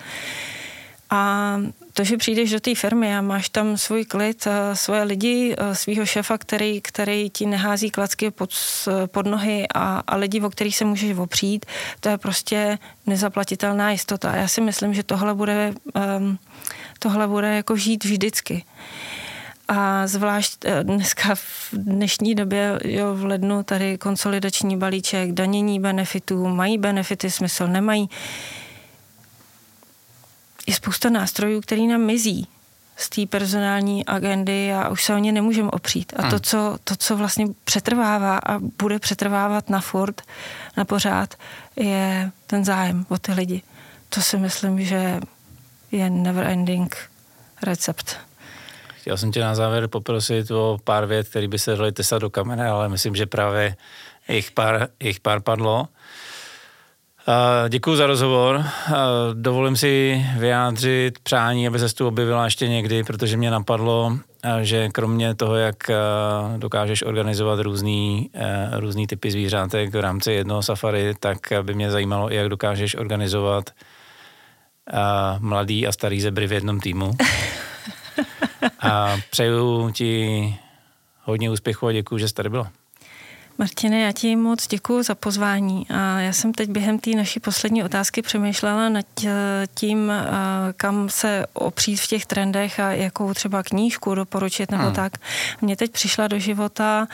A 1.09 1.55
to, 1.93 2.03
že 2.03 2.17
přijdeš 2.17 2.51
do 2.51 2.59
té 2.59 2.75
firmy 2.75 3.15
a 3.17 3.21
máš 3.21 3.49
tam 3.49 3.77
svůj 3.77 4.05
klid, 4.05 4.47
svoje 4.73 5.03
lidi, 5.03 5.55
svého 5.73 6.05
šefa, 6.05 6.37
který, 6.37 6.81
který 6.81 7.29
ti 7.29 7.45
nehází 7.45 7.89
klacky 7.89 8.31
pod, 8.31 8.49
pod 9.05 9.27
nohy 9.27 9.67
a, 9.75 10.03
a 10.07 10.15
lidi, 10.15 10.41
o 10.41 10.49
kterých 10.49 10.77
se 10.77 10.85
můžeš 10.85 11.17
opřít, 11.17 11.65
to 11.99 12.09
je 12.09 12.17
prostě 12.17 12.77
nezaplatitelná 13.05 13.91
jistota. 13.91 14.35
Já 14.35 14.47
si 14.47 14.61
myslím, 14.61 14.93
že 14.93 15.03
tohle 15.03 15.33
bude, 15.33 15.73
um, 16.19 16.39
tohle 16.99 17.27
bude 17.27 17.55
jako 17.55 17.75
žít 17.75 18.03
vždycky. 18.05 18.63
A 19.69 20.07
zvlášť 20.07 20.65
eh, 20.65 20.83
dneska 20.83 21.35
v 21.35 21.69
dnešní 21.73 22.35
době, 22.35 22.79
jo, 22.85 23.15
v 23.15 23.25
lednu 23.25 23.63
tady 23.63 23.97
konsolidační 23.97 24.77
balíček, 24.77 25.31
danění 25.31 25.79
benefitů, 25.79 26.47
mají 26.47 26.77
benefity 26.77 27.31
smysl, 27.31 27.67
nemají 27.67 28.09
je 30.69 30.75
spousta 30.75 31.09
nástrojů, 31.09 31.61
který 31.61 31.87
nám 31.87 32.01
mizí 32.01 32.47
z 32.95 33.09
té 33.09 33.25
personální 33.25 34.05
agendy 34.05 34.73
a 34.73 34.89
už 34.89 35.03
se 35.03 35.13
o 35.13 35.17
ně 35.17 35.31
nemůžeme 35.31 35.71
opřít. 35.71 36.13
A 36.15 36.21
to 36.21 36.27
hmm. 36.27 36.39
co, 36.39 36.77
to, 36.83 36.95
co 36.95 37.17
vlastně 37.17 37.45
přetrvává 37.63 38.37
a 38.37 38.59
bude 38.59 38.99
přetrvávat 38.99 39.69
na 39.69 39.81
furt, 39.81 40.21
na 40.77 40.85
pořád, 40.85 41.35
je 41.75 42.31
ten 42.47 42.65
zájem 42.65 43.05
o 43.09 43.17
ty 43.17 43.31
lidi. 43.31 43.61
To 44.09 44.21
si 44.21 44.37
myslím, 44.37 44.85
že 44.85 45.19
je 45.91 46.09
never 46.09 46.47
ending 46.47 46.97
recept. 47.63 48.17
Chtěl 48.97 49.17
jsem 49.17 49.31
tě 49.31 49.41
na 49.41 49.55
závěr 49.55 49.87
poprosit 49.87 50.51
o 50.51 50.77
pár 50.83 51.05
vět, 51.05 51.29
které 51.29 51.47
by 51.47 51.59
se 51.59 51.75
daly 51.75 51.91
tesat 51.91 52.21
do 52.21 52.29
kamene, 52.29 52.67
ale 52.67 52.89
myslím, 52.89 53.15
že 53.15 53.25
právě 53.25 53.75
jich 54.29 54.51
pár, 54.51 54.87
jich 54.99 55.19
pár 55.19 55.41
padlo. 55.41 55.87
Děkuji 57.69 57.95
za 57.95 58.07
rozhovor. 58.07 58.63
Dovolím 59.33 59.75
si 59.75 60.25
vyjádřit 60.37 61.19
přání, 61.19 61.67
aby 61.67 61.79
se 61.79 61.95
tu 61.95 62.07
objevila 62.07 62.45
ještě 62.45 62.67
někdy, 62.67 63.03
protože 63.03 63.37
mě 63.37 63.51
napadlo, 63.51 64.17
že 64.61 64.89
kromě 64.89 65.35
toho, 65.35 65.55
jak 65.55 65.75
dokážeš 66.57 67.03
organizovat 67.03 67.59
různý, 67.59 68.29
různý 68.71 69.07
typy 69.07 69.31
zvířátek 69.31 69.95
v 69.95 69.99
rámci 69.99 70.31
jednoho 70.31 70.63
safari, 70.63 71.13
tak 71.19 71.37
by 71.61 71.73
mě 71.73 71.91
zajímalo, 71.91 72.29
jak 72.29 72.49
dokážeš 72.49 72.95
organizovat 72.95 73.69
mladý 75.39 75.87
a 75.87 75.91
starý 75.91 76.21
zebry 76.21 76.47
v 76.47 76.51
jednom 76.51 76.79
týmu. 76.79 77.11
A 78.79 79.17
přeju 79.29 79.91
ti 79.91 80.55
hodně 81.23 81.49
úspěchu 81.49 81.87
a 81.87 81.91
děkuji, 81.91 82.17
že 82.17 82.27
jsi 82.27 82.33
tady 82.33 82.49
byla. 82.49 82.71
Martine, 83.59 84.01
já 84.01 84.11
ti 84.11 84.35
moc 84.35 84.67
děkuji 84.67 85.03
za 85.03 85.15
pozvání. 85.15 85.87
A 85.89 86.19
já 86.19 86.33
jsem 86.33 86.53
teď 86.53 86.69
během 86.69 86.99
té 86.99 87.11
naší 87.11 87.39
poslední 87.39 87.83
otázky 87.83 88.21
přemýšlela 88.21 88.89
nad 88.89 89.05
eh, 89.25 89.31
tím, 89.75 90.11
eh, 90.11 90.23
kam 90.73 91.09
se 91.09 91.45
opřít 91.53 91.95
v 91.95 92.07
těch 92.07 92.25
trendech 92.25 92.79
a 92.79 92.91
jakou 92.91 93.33
třeba 93.33 93.63
knížku 93.63 94.15
doporučit 94.15 94.71
nebo 94.71 94.83
hmm. 94.83 94.93
tak. 94.93 95.13
Mně 95.61 95.75
teď 95.75 95.91
přišla 95.91 96.27
do 96.27 96.39
života 96.39 97.07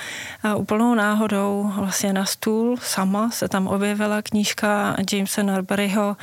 eh, 0.43 0.55
úplnou 0.55 0.95
náhodou 0.95 1.71
vlastně 1.75 2.13
na 2.13 2.25
stůl 2.25 2.77
sama 2.81 3.31
se 3.31 3.47
tam 3.47 3.67
objevila 3.67 4.21
knížka 4.21 4.95
Jamesa 5.11 5.43
Norburyho, 5.43 6.17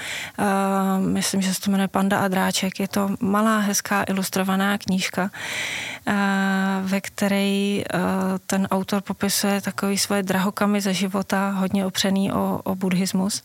myslím, 0.99 1.43
že 1.43 1.55
se 1.55 1.61
to 1.61 1.71
jmenuje 1.71 1.89
Panda 1.89 2.19
a 2.19 2.29
dráček. 2.29 2.81
Je 2.81 2.89
to 2.89 3.11
malá, 3.21 3.59
hezká 3.59 4.03
ilustrovaná 4.03 4.79
knížka, 4.79 5.31
ve 6.83 7.01
které 7.01 7.79
ten 8.47 8.69
autor 8.71 9.01
popisuje 9.01 9.61
takový 9.61 9.99
svůj 9.99 10.12
svoje 10.13 10.23
drahokamy 10.23 10.81
ze 10.81 10.95
života, 10.95 11.51
hodně 11.51 11.87
opřený 11.87 12.33
o, 12.33 12.61
o 12.65 12.75
buddhismus. 12.75 13.43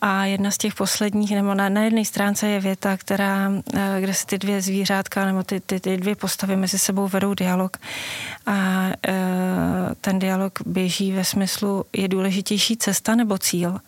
A 0.00 0.24
jedna 0.24 0.50
z 0.50 0.58
těch 0.58 0.74
posledních, 0.74 1.34
nebo 1.34 1.54
na, 1.54 1.68
na 1.68 1.82
jedné 1.82 2.04
stránce 2.04 2.48
je 2.48 2.60
věta, 2.60 2.96
která, 2.96 3.52
eh, 3.74 4.00
kde 4.00 4.14
se 4.14 4.26
ty 4.26 4.38
dvě 4.38 4.60
zvířátka 4.62 5.24
nebo 5.24 5.42
ty, 5.42 5.60
ty, 5.60 5.80
ty 5.80 5.96
dvě 5.96 6.16
postavy 6.16 6.56
mezi 6.56 6.78
sebou 6.78 7.08
vedou 7.08 7.34
dialog. 7.34 7.76
A 8.46 8.86
e, 9.08 9.14
ten 10.00 10.18
dialog 10.18 10.52
běží 10.66 11.12
ve 11.12 11.24
smyslu, 11.24 11.84
je 11.92 12.08
důležitější 12.08 12.76
cesta 12.76 13.14
nebo 13.14 13.38
cíl? 13.38 13.80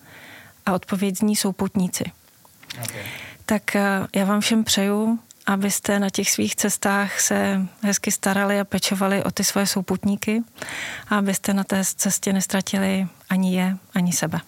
A 0.67 0.73
odpověď 0.73 1.19
zní 1.19 1.37
jsou 1.37 1.53
putníci. 1.53 2.05
Okay. 2.85 3.03
Tak 3.47 3.77
e, 3.77 4.07
já 4.17 4.25
vám 4.25 4.41
všem 4.41 4.65
přeju, 4.65 5.19
abyste 5.53 5.99
na 5.99 6.11
těch 6.11 6.31
svých 6.31 6.57
cestách 6.57 7.21
se 7.21 7.61
hezky 7.83 8.11
starali 8.11 8.61
a 8.61 8.65
pečovali 8.65 9.25
o 9.25 9.31
ty 9.31 9.45
svoje 9.45 9.67
souputníky 9.67 10.43
a 11.09 11.19
abyste 11.19 11.55
na 11.55 11.65
té 11.65 11.83
cestě 11.85 12.33
nestratili 12.33 13.07
ani 13.31 13.57
je, 13.57 13.77
ani 13.95 14.13
sebe. 14.13 14.41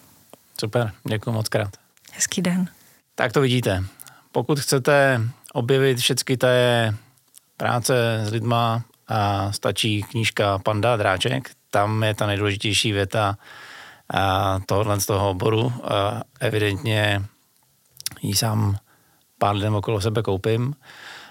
Super, 0.59 0.91
děkuji 1.03 1.31
moc 1.31 1.49
krát. 1.49 1.69
Hezký 2.13 2.41
den. 2.41 2.69
Tak 3.15 3.31
to 3.31 3.41
vidíte. 3.41 3.83
Pokud 4.31 4.59
chcete 4.59 5.21
objevit 5.53 5.97
všechny 5.97 6.37
té 6.37 6.95
práce 7.57 8.21
s 8.25 8.31
lidma, 8.31 8.83
a 9.07 9.51
stačí 9.51 10.03
knížka 10.03 10.59
Panda 10.59 10.97
Dráček, 10.97 11.51
tam 11.71 12.03
je 12.03 12.13
ta 12.13 12.27
nejdůležitější 12.27 12.91
věta 12.91 13.37
tohohle 14.65 14.99
z 14.99 15.05
toho 15.05 15.29
oboru. 15.29 15.73
Evidentně 16.39 17.21
ji 18.21 18.35
sám 18.35 18.77
pár 19.37 19.55
lidem 19.55 19.75
okolo 19.75 20.01
sebe 20.01 20.21
koupím. 20.21 20.73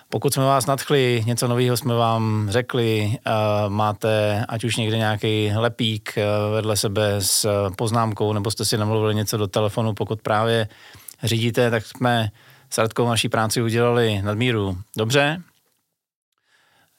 Pokud 0.08 0.34
jsme 0.34 0.44
vás 0.44 0.66
nadchli, 0.66 1.22
něco 1.26 1.48
nového 1.48 1.76
jsme 1.76 1.94
vám 1.94 2.46
řekli, 2.50 3.18
máte 3.68 4.44
ať 4.48 4.64
už 4.64 4.76
někde 4.76 4.96
nějaký 4.96 5.52
lepík 5.56 6.14
vedle 6.54 6.76
sebe 6.76 7.14
s 7.18 7.70
poznámkou, 7.76 8.32
nebo 8.32 8.50
jste 8.50 8.64
si 8.64 8.78
namluvili 8.78 9.14
něco 9.14 9.36
do 9.36 9.46
telefonu, 9.46 9.94
pokud 9.94 10.22
právě 10.22 10.68
řídíte, 11.22 11.70
tak 11.70 11.86
jsme 11.86 12.30
s 12.70 12.78
Radkou 12.78 13.08
naší 13.08 13.28
práci 13.28 13.62
udělali 13.62 14.22
nadmíru 14.22 14.78
dobře. 14.96 15.42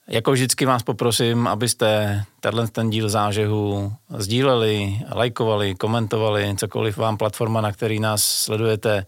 Jako 0.07 0.31
vždycky 0.31 0.65
vás 0.65 0.83
poprosím, 0.83 1.47
abyste 1.47 2.23
tenhle 2.39 2.67
ten 2.67 2.89
díl 2.89 3.09
zážehu 3.09 3.93
sdíleli, 4.17 4.99
lajkovali, 5.11 5.75
komentovali, 5.75 6.55
cokoliv 6.57 6.97
vám 6.97 7.17
platforma, 7.17 7.61
na 7.61 7.71
který 7.71 7.99
nás 7.99 8.23
sledujete, 8.23 9.05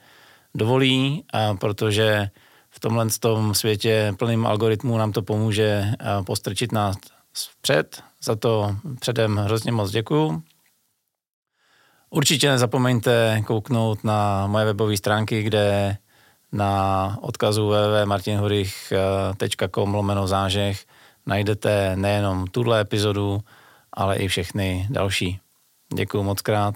dovolí, 0.55 1.23
a 1.33 1.53
protože 1.53 2.29
v 2.69 2.79
tomhle 2.79 3.07
tom 3.19 3.53
světě 3.53 4.13
plným 4.19 4.47
algoritmů 4.47 4.97
nám 4.97 5.11
to 5.11 5.21
pomůže 5.21 5.91
postrčit 6.25 6.71
nás 6.71 6.97
vpřed. 7.33 8.03
Za 8.23 8.35
to 8.35 8.75
předem 8.99 9.37
hrozně 9.37 9.71
moc 9.71 9.91
děkuju. 9.91 10.43
Určitě 12.09 12.49
nezapomeňte 12.49 13.41
kouknout 13.45 14.03
na 14.03 14.47
moje 14.47 14.65
webové 14.65 14.97
stránky, 14.97 15.43
kde 15.43 15.97
na 16.51 17.17
odkazu 17.21 17.67
www.martinhurich.com 17.67 19.95
lomeno 19.95 20.27
zážeh 20.27 20.85
najdete 21.25 21.95
nejenom 21.95 22.47
tuhle 22.47 22.81
epizodu, 22.81 23.39
ale 23.93 24.15
i 24.15 24.27
všechny 24.27 24.87
další. 24.89 25.39
Děkuji 25.93 26.23
moc 26.23 26.41
krát, 26.41 26.75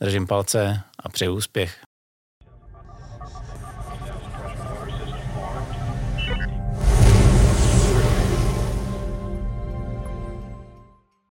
držím 0.00 0.26
palce 0.26 0.80
a 0.98 1.08
přeju 1.08 1.34
úspěch. 1.34 1.91